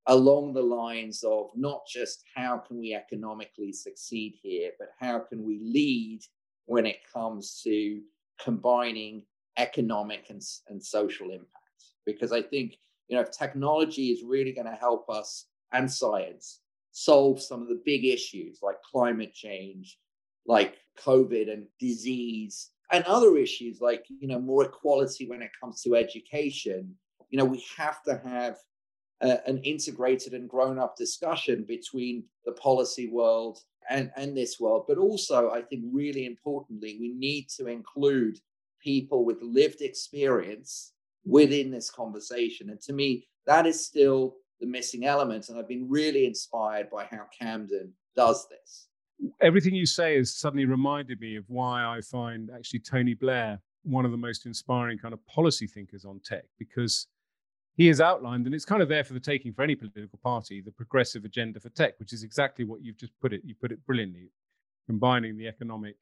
along 0.08 0.54
the 0.54 0.62
lines 0.62 1.24
of 1.24 1.52
not 1.56 1.82
just 1.88 2.24
how 2.36 2.58
can 2.58 2.80
we 2.80 2.94
economically 2.94 3.72
succeed 3.72 4.36
here, 4.42 4.72
but 4.80 4.90
how 5.00 5.20
can 5.20 5.44
we 5.46 5.60
lead 5.64 6.22
when 6.66 6.86
it 6.86 6.98
comes 7.14 7.62
to 7.64 8.02
combining 8.44 9.24
economic 9.58 10.26
and, 10.30 10.42
and 10.70 10.84
social 10.84 11.32
impact. 11.32 11.50
Because 12.06 12.32
I 12.32 12.42
think, 12.42 12.78
you 13.08 13.16
know, 13.16 13.22
if 13.22 13.32
technology 13.32 14.10
is 14.10 14.24
really 14.24 14.54
going 14.54 14.68
to 14.68 14.74
help 14.74 15.10
us 15.10 15.46
and 15.72 15.92
science 15.92 16.62
solve 16.92 17.42
some 17.42 17.62
of 17.62 17.68
the 17.68 17.82
big 17.86 18.06
issues 18.06 18.60
like 18.62 18.82
climate 18.82 19.34
change, 19.34 19.98
like 20.46 20.78
COVID 21.00 21.52
and 21.52 21.68
disease, 21.80 22.72
and 22.92 23.04
other 23.06 23.38
issues 23.38 23.80
like, 23.80 24.06
you 24.10 24.28
know, 24.28 24.40
more 24.40 24.66
equality 24.66 25.28
when 25.28 25.42
it 25.42 25.52
comes 25.60 25.82
to 25.82 25.96
education, 25.96 26.94
you 27.30 27.38
know, 27.38 27.46
we 27.46 27.64
have 27.78 28.04
to 28.04 28.22
have 28.26 28.58
an 29.22 29.60
integrated 29.60 30.34
and 30.34 30.50
grown 30.50 30.80
up 30.80 30.98
discussion 30.98 31.64
between 31.68 32.24
the 32.44 32.52
policy 32.54 33.08
world 33.08 33.60
and, 33.90 34.12
and 34.16 34.36
this 34.36 34.60
world. 34.60 34.86
But 34.88 34.98
also, 34.98 35.52
I 35.52 35.62
think 35.62 35.86
really 35.92 36.26
importantly, 36.26 36.98
we 37.00 37.14
need 37.14 37.48
to 37.58 37.68
include 37.68 38.40
people 38.84 39.26
with 39.26 39.42
lived 39.42 39.82
experience 39.82 40.94
within 41.26 41.72
this 41.72 41.90
conversation. 41.90 42.70
And 42.70 42.82
to 42.82 42.94
me, 42.94 43.28
that 43.46 43.66
is 43.66 43.86
still 43.86 44.36
the 44.60 44.68
missing 44.68 45.06
element. 45.06 45.50
And 45.50 45.58
I've 45.58 45.68
been 45.68 45.90
really 45.90 46.26
inspired 46.26 46.90
by 46.90 47.06
how 47.06 47.26
Camden 47.38 47.94
does 48.16 48.48
this. 48.50 48.88
Everything 49.42 49.76
you 49.76 49.86
say 49.86 50.18
has 50.18 50.34
suddenly 50.34 50.66
reminded 50.66 51.20
me 51.20 51.36
of 51.36 51.46
why 51.48 51.86
I 51.86 52.02
find 52.02 52.50
actually 52.56 52.80
Tony 52.80 53.14
Blair 53.14 53.60
one 53.84 54.06
of 54.06 54.12
the 54.12 54.18
most 54.18 54.46
inspiring 54.46 54.98
kind 54.98 55.14
of 55.14 55.26
policy 55.26 55.68
thinkers 55.68 56.06
on 56.06 56.20
tech 56.24 56.44
because 56.60 57.08
he 57.76 57.88
has 57.88 58.02
outlined, 58.02 58.46
and 58.46 58.54
it's 58.54 58.66
kind 58.66 58.82
of 58.82 58.90
there 58.90 59.04
for 59.04 59.14
the 59.14 59.20
taking 59.20 59.54
for 59.54 59.64
any 59.64 59.76
political 59.76 60.20
party, 60.22 60.62
the 60.62 60.72
progressive 60.72 61.24
agenda 61.24 61.60
for 61.60 61.70
tech, 61.70 62.00
which 62.00 62.14
is 62.14 62.24
exactly 62.24 62.66
what 62.66 62.84
you've 62.84 62.98
just 62.98 63.14
put 63.22 63.34
it. 63.34 63.42
You 63.46 63.56
put 63.56 63.72
it 63.72 63.84
brilliantly, 63.86 64.30
combining 64.88 65.38
the 65.38 65.48
economic 65.48 65.96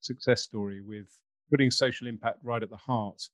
success 0.00 0.42
story 0.42 0.80
with 0.80 1.08
putting 1.50 1.70
social 1.70 2.06
impact 2.06 2.38
right 2.42 2.62
at 2.62 2.70
the 2.70 2.76
heart 2.76 3.28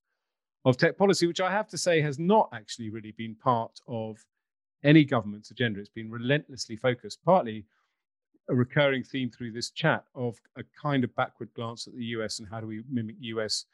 of 0.64 0.76
tech 0.76 0.96
policy, 0.96 1.26
which 1.26 1.40
I 1.40 1.50
have 1.50 1.68
to 1.68 1.78
say 1.78 2.00
has 2.00 2.18
not 2.18 2.48
actually 2.52 2.90
really 2.90 3.12
been 3.12 3.34
part 3.34 3.80
of 3.86 4.18
any 4.82 5.04
government's 5.04 5.50
agenda. 5.50 5.80
It's 5.80 5.88
been 5.88 6.10
relentlessly 6.10 6.76
focused, 6.76 7.18
partly 7.24 7.64
a 8.48 8.54
recurring 8.54 9.02
theme 9.02 9.30
through 9.30 9.52
this 9.52 9.70
chat 9.70 10.04
of 10.14 10.38
a 10.56 10.62
kind 10.80 11.04
of 11.04 11.14
backward 11.16 11.48
glance 11.54 11.86
at 11.86 11.94
the 11.94 12.04
US 12.16 12.38
and 12.38 12.48
how 12.48 12.60
do 12.60 12.66
we 12.66 12.82
mimic 12.90 13.16
US 13.20 13.64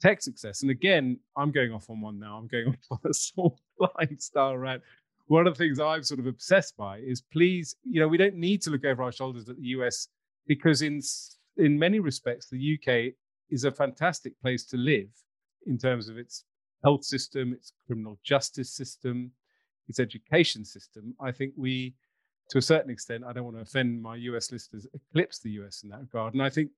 tech 0.00 0.22
success. 0.22 0.62
And 0.62 0.70
again, 0.70 1.18
I'm 1.36 1.50
going 1.50 1.72
off 1.72 1.90
on 1.90 2.00
one 2.00 2.18
now. 2.18 2.36
I'm 2.36 2.46
going 2.46 2.68
off 2.90 2.98
on 3.04 3.10
a 3.10 3.14
Saul 3.14 3.58
Klein 3.78 4.18
style 4.18 4.56
rant. 4.56 4.82
One 5.26 5.46
of 5.46 5.54
the 5.54 5.58
things 5.58 5.80
I'm 5.80 6.04
sort 6.04 6.20
of 6.20 6.26
obsessed 6.26 6.76
by 6.76 6.98
is 6.98 7.20
please, 7.20 7.74
you 7.82 8.00
know, 8.00 8.06
we 8.06 8.16
don't 8.16 8.36
need 8.36 8.62
to 8.62 8.70
look 8.70 8.84
over 8.84 9.02
our 9.02 9.12
shoulders 9.12 9.48
at 9.48 9.56
the 9.56 9.68
US 9.68 10.08
because 10.46 10.82
in 10.82 11.00
in 11.56 11.78
many 11.78 12.00
respects, 12.00 12.48
the 12.48 12.78
UK 12.78 13.14
is 13.50 13.64
a 13.64 13.70
fantastic 13.70 14.40
place 14.40 14.64
to 14.66 14.76
live 14.76 15.08
in 15.66 15.78
terms 15.78 16.08
of 16.08 16.18
its 16.18 16.44
health 16.84 17.04
system, 17.04 17.52
its 17.52 17.72
criminal 17.86 18.18
justice 18.22 18.72
system, 18.72 19.30
its 19.88 20.00
education 20.00 20.64
system. 20.64 21.14
I 21.20 21.32
think 21.32 21.52
we, 21.56 21.94
to 22.50 22.58
a 22.58 22.62
certain 22.62 22.90
extent, 22.90 23.24
I 23.24 23.32
don't 23.32 23.44
want 23.44 23.56
to 23.56 23.62
offend 23.62 24.02
my 24.02 24.16
US 24.16 24.52
listeners, 24.52 24.86
eclipse 24.94 25.38
the 25.40 25.50
US 25.62 25.82
in 25.82 25.90
that 25.90 26.00
regard. 26.00 26.34
And 26.34 26.42
I 26.42 26.50
think 26.50 26.70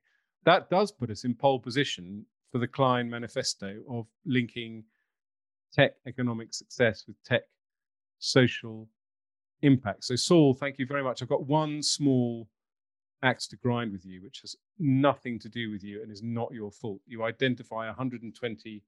that 0.44 0.70
does 0.70 0.92
put 0.92 1.10
us 1.10 1.24
in 1.24 1.34
pole 1.34 1.58
position 1.58 2.24
for 2.50 2.58
the 2.58 2.68
Klein 2.68 3.10
manifesto 3.10 3.76
of 3.90 4.06
linking 4.24 4.84
tech 5.72 5.92
economic 6.06 6.54
success 6.54 7.04
with 7.06 7.16
tech 7.24 7.42
social 8.18 8.88
impact. 9.62 10.04
So, 10.04 10.16
Saul, 10.16 10.54
thank 10.54 10.78
you 10.78 10.86
very 10.86 11.02
much. 11.02 11.22
I've 11.22 11.28
got 11.28 11.46
one 11.46 11.82
small 11.82 12.48
axe 13.22 13.46
to 13.48 13.56
grind 13.56 13.92
with 13.92 14.04
you, 14.04 14.22
which 14.22 14.40
has 14.42 14.56
nothing 14.78 15.38
to 15.40 15.48
do 15.48 15.70
with 15.70 15.82
you 15.82 16.02
and 16.02 16.10
is 16.10 16.22
not 16.22 16.52
your 16.52 16.70
fault. 16.70 17.00
You 17.06 17.24
identify 17.24 17.86
120 17.86 18.82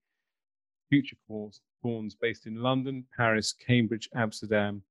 future 0.88 1.16
corns 1.26 2.14
based 2.20 2.46
in 2.46 2.56
London, 2.56 3.04
Paris, 3.16 3.52
Cambridge, 3.52 4.08
Amsterdam, 4.14 4.82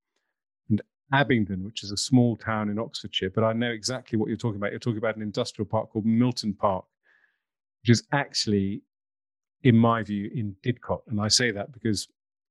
and 0.69 0.81
Abingdon, 1.13 1.63
which 1.63 1.83
is 1.83 1.91
a 1.91 1.97
small 1.97 2.37
town 2.37 2.69
in 2.69 2.79
Oxfordshire. 2.79 3.31
But 3.31 3.43
I 3.43 3.53
know 3.53 3.71
exactly 3.71 4.17
what 4.17 4.27
you're 4.27 4.37
talking 4.37 4.57
about. 4.57 4.71
You're 4.71 4.79
talking 4.79 4.97
about 4.97 5.15
an 5.15 5.21
industrial 5.21 5.67
park 5.67 5.91
called 5.91 6.05
Milton 6.05 6.53
Park, 6.53 6.85
which 7.81 7.89
is 7.89 8.03
actually, 8.11 8.81
in 9.63 9.75
my 9.75 10.03
view, 10.03 10.29
in 10.33 10.55
Didcot. 10.63 11.01
And 11.07 11.19
I 11.19 11.27
say 11.27 11.51
that 11.51 11.71
because 11.71 12.07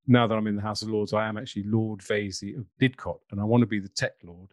now 0.06 0.26
that 0.26 0.34
I'm 0.34 0.46
in 0.46 0.56
the 0.56 0.62
House 0.62 0.82
of 0.82 0.88
Lords, 0.88 1.12
I 1.12 1.28
am 1.28 1.36
actually 1.36 1.64
Lord 1.64 2.00
Vaizey 2.00 2.56
of 2.58 2.64
Didcot, 2.80 3.20
and 3.30 3.40
I 3.40 3.44
want 3.44 3.60
to 3.60 3.66
be 3.66 3.78
the 3.78 3.88
tech 3.88 4.12
lord. 4.24 4.48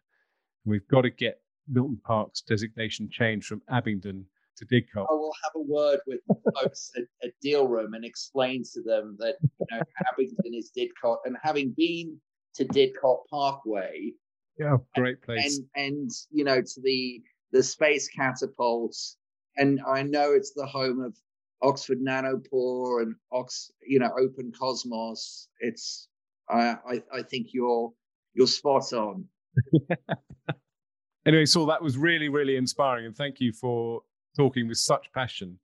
We've 0.66 0.88
got 0.88 1.02
to 1.02 1.10
get 1.10 1.40
Milton 1.68 2.00
Park's 2.06 2.42
designation 2.42 3.10
changed 3.10 3.48
from 3.48 3.62
Abingdon 3.70 4.26
to 4.58 4.66
Didcot. 4.66 5.06
I 5.10 5.14
will 5.14 5.34
have 5.44 5.52
a 5.56 5.62
word 5.62 6.00
with 6.08 6.22
folks 6.60 6.92
at, 6.96 7.04
at 7.24 7.34
Dealroom 7.44 7.96
and 7.96 8.06
explain 8.06 8.64
to 8.74 8.82
them 8.82 9.18
that 9.20 9.36
you 9.42 9.66
know, 9.72 9.82
Abingdon 10.12 10.54
is 10.54 10.72
Didcot, 10.78 11.18
and 11.26 11.36
having 11.42 11.74
been 11.76 12.18
to 12.56 12.66
Didcot 12.66 13.28
Parkway, 13.30 14.14
yeah, 14.58 14.78
great 14.96 15.22
place, 15.22 15.60
and 15.76 15.86
and 15.88 16.12
you 16.32 16.44
know 16.44 16.62
to 16.62 16.82
the 16.82 17.22
the 17.52 17.64
space 17.64 18.08
catapults, 18.08 19.18
and 19.58 19.80
I 19.88 20.04
know 20.04 20.34
it's 20.34 20.54
the 20.54 20.66
home 20.66 21.02
of 21.02 21.16
Oxford 21.62 22.00
Nanopore 22.00 23.02
and 23.02 23.16
Ox, 23.32 23.72
you 23.86 24.00
know, 24.00 24.12
Open 24.18 24.52
Cosmos. 24.58 25.50
It's 25.60 26.08
I 26.50 26.78
I, 26.88 27.04
I 27.14 27.22
think 27.24 27.48
you're 27.54 27.92
you're 28.34 28.48
spot 28.48 28.94
on. 28.94 29.26
anyway, 31.26 31.46
Saul, 31.46 31.66
that 31.68 31.82
was 31.82 31.98
really 31.98 32.30
really 32.30 32.56
inspiring, 32.56 33.06
and 33.06 33.16
thank 33.16 33.40
you 33.40 33.52
for 33.52 34.02
talking 34.36 34.68
with 34.68 34.78
such 34.78 35.12
passion 35.14 35.58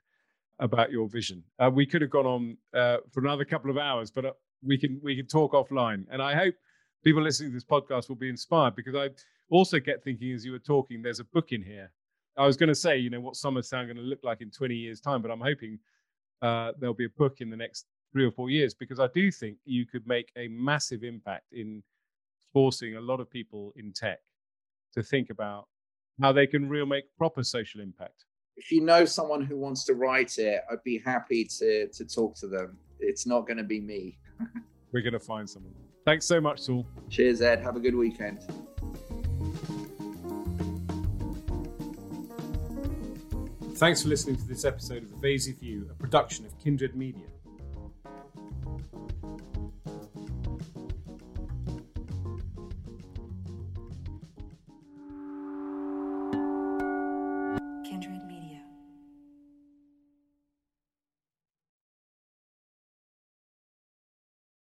about 0.59 0.91
your 0.91 1.09
vision. 1.09 1.43
Uh, 1.59 1.69
we 1.73 1.85
could 1.85 2.01
have 2.01 2.11
gone 2.11 2.25
on 2.25 2.57
uh, 2.73 2.97
for 3.11 3.19
another 3.19 3.43
couple 3.43 3.69
of 3.69 3.77
hours, 3.77 4.11
but 4.11 4.25
uh, 4.25 4.31
we 4.63 4.77
can 4.77 4.99
we 5.03 5.15
can 5.15 5.25
talk 5.25 5.53
offline. 5.53 6.05
And 6.11 6.21
I 6.21 6.35
hope 6.35 6.55
people 7.03 7.21
listening 7.21 7.49
to 7.49 7.55
this 7.55 7.65
podcast 7.65 8.09
will 8.09 8.15
be 8.15 8.29
inspired 8.29 8.75
because 8.75 8.95
I 8.95 9.09
also 9.49 9.79
get 9.79 10.03
thinking 10.03 10.31
as 10.33 10.45
you 10.45 10.51
were 10.51 10.59
talking, 10.59 11.01
there's 11.01 11.19
a 11.19 11.25
book 11.25 11.51
in 11.51 11.63
here. 11.63 11.91
I 12.37 12.45
was 12.45 12.55
going 12.55 12.69
to 12.69 12.75
say, 12.75 12.97
you 12.97 13.09
know, 13.09 13.19
what 13.19 13.35
Somers 13.35 13.69
Town 13.69 13.85
going 13.85 13.97
to 13.97 14.03
look 14.03 14.23
like 14.23 14.41
in 14.41 14.51
20 14.51 14.73
years' 14.73 15.01
time, 15.01 15.21
but 15.21 15.31
I'm 15.31 15.41
hoping 15.41 15.77
uh, 16.41 16.71
there'll 16.79 16.95
be 16.95 17.05
a 17.05 17.17
book 17.17 17.41
in 17.41 17.49
the 17.49 17.57
next 17.57 17.87
three 18.13 18.25
or 18.25 18.31
four 18.31 18.49
years 18.49 18.73
because 18.73 18.99
I 18.99 19.07
do 19.13 19.31
think 19.31 19.57
you 19.65 19.85
could 19.85 20.07
make 20.07 20.31
a 20.37 20.47
massive 20.47 21.03
impact 21.03 21.45
in 21.51 21.83
forcing 22.53 22.95
a 22.95 23.01
lot 23.01 23.19
of 23.19 23.29
people 23.29 23.73
in 23.75 23.91
tech 23.93 24.19
to 24.93 25.03
think 25.03 25.29
about 25.29 25.67
how 26.21 26.31
they 26.31 26.47
can 26.47 26.69
real 26.69 26.85
make 26.85 27.05
proper 27.17 27.43
social 27.43 27.81
impact. 27.81 28.25
If 28.57 28.71
you 28.71 28.81
know 28.81 29.05
someone 29.05 29.43
who 29.43 29.57
wants 29.57 29.85
to 29.85 29.93
write 29.93 30.37
it, 30.37 30.61
I'd 30.71 30.83
be 30.83 30.99
happy 30.99 31.45
to 31.59 31.87
to 31.87 32.05
talk 32.05 32.35
to 32.37 32.47
them. 32.47 32.77
It's 32.99 33.25
not 33.25 33.47
going 33.47 33.57
to 33.57 33.63
be 33.63 33.79
me. 33.79 34.17
We're 34.91 35.01
going 35.01 35.13
to 35.13 35.19
find 35.19 35.49
someone. 35.49 35.73
Thanks 36.05 36.25
so 36.25 36.41
much, 36.41 36.59
Saul. 36.59 36.85
Cheers, 37.09 37.41
Ed. 37.41 37.61
Have 37.61 37.75
a 37.75 37.79
good 37.79 37.95
weekend. 37.95 38.39
Thanks 43.75 44.03
for 44.03 44.09
listening 44.09 44.35
to 44.35 44.47
this 44.47 44.63
episode 44.63 45.01
of 45.01 45.09
The 45.09 45.27
Vaizey 45.27 45.57
View, 45.57 45.87
a 45.89 45.95
production 45.95 46.45
of 46.45 46.55
Kindred 46.59 46.95
Media. 46.95 47.25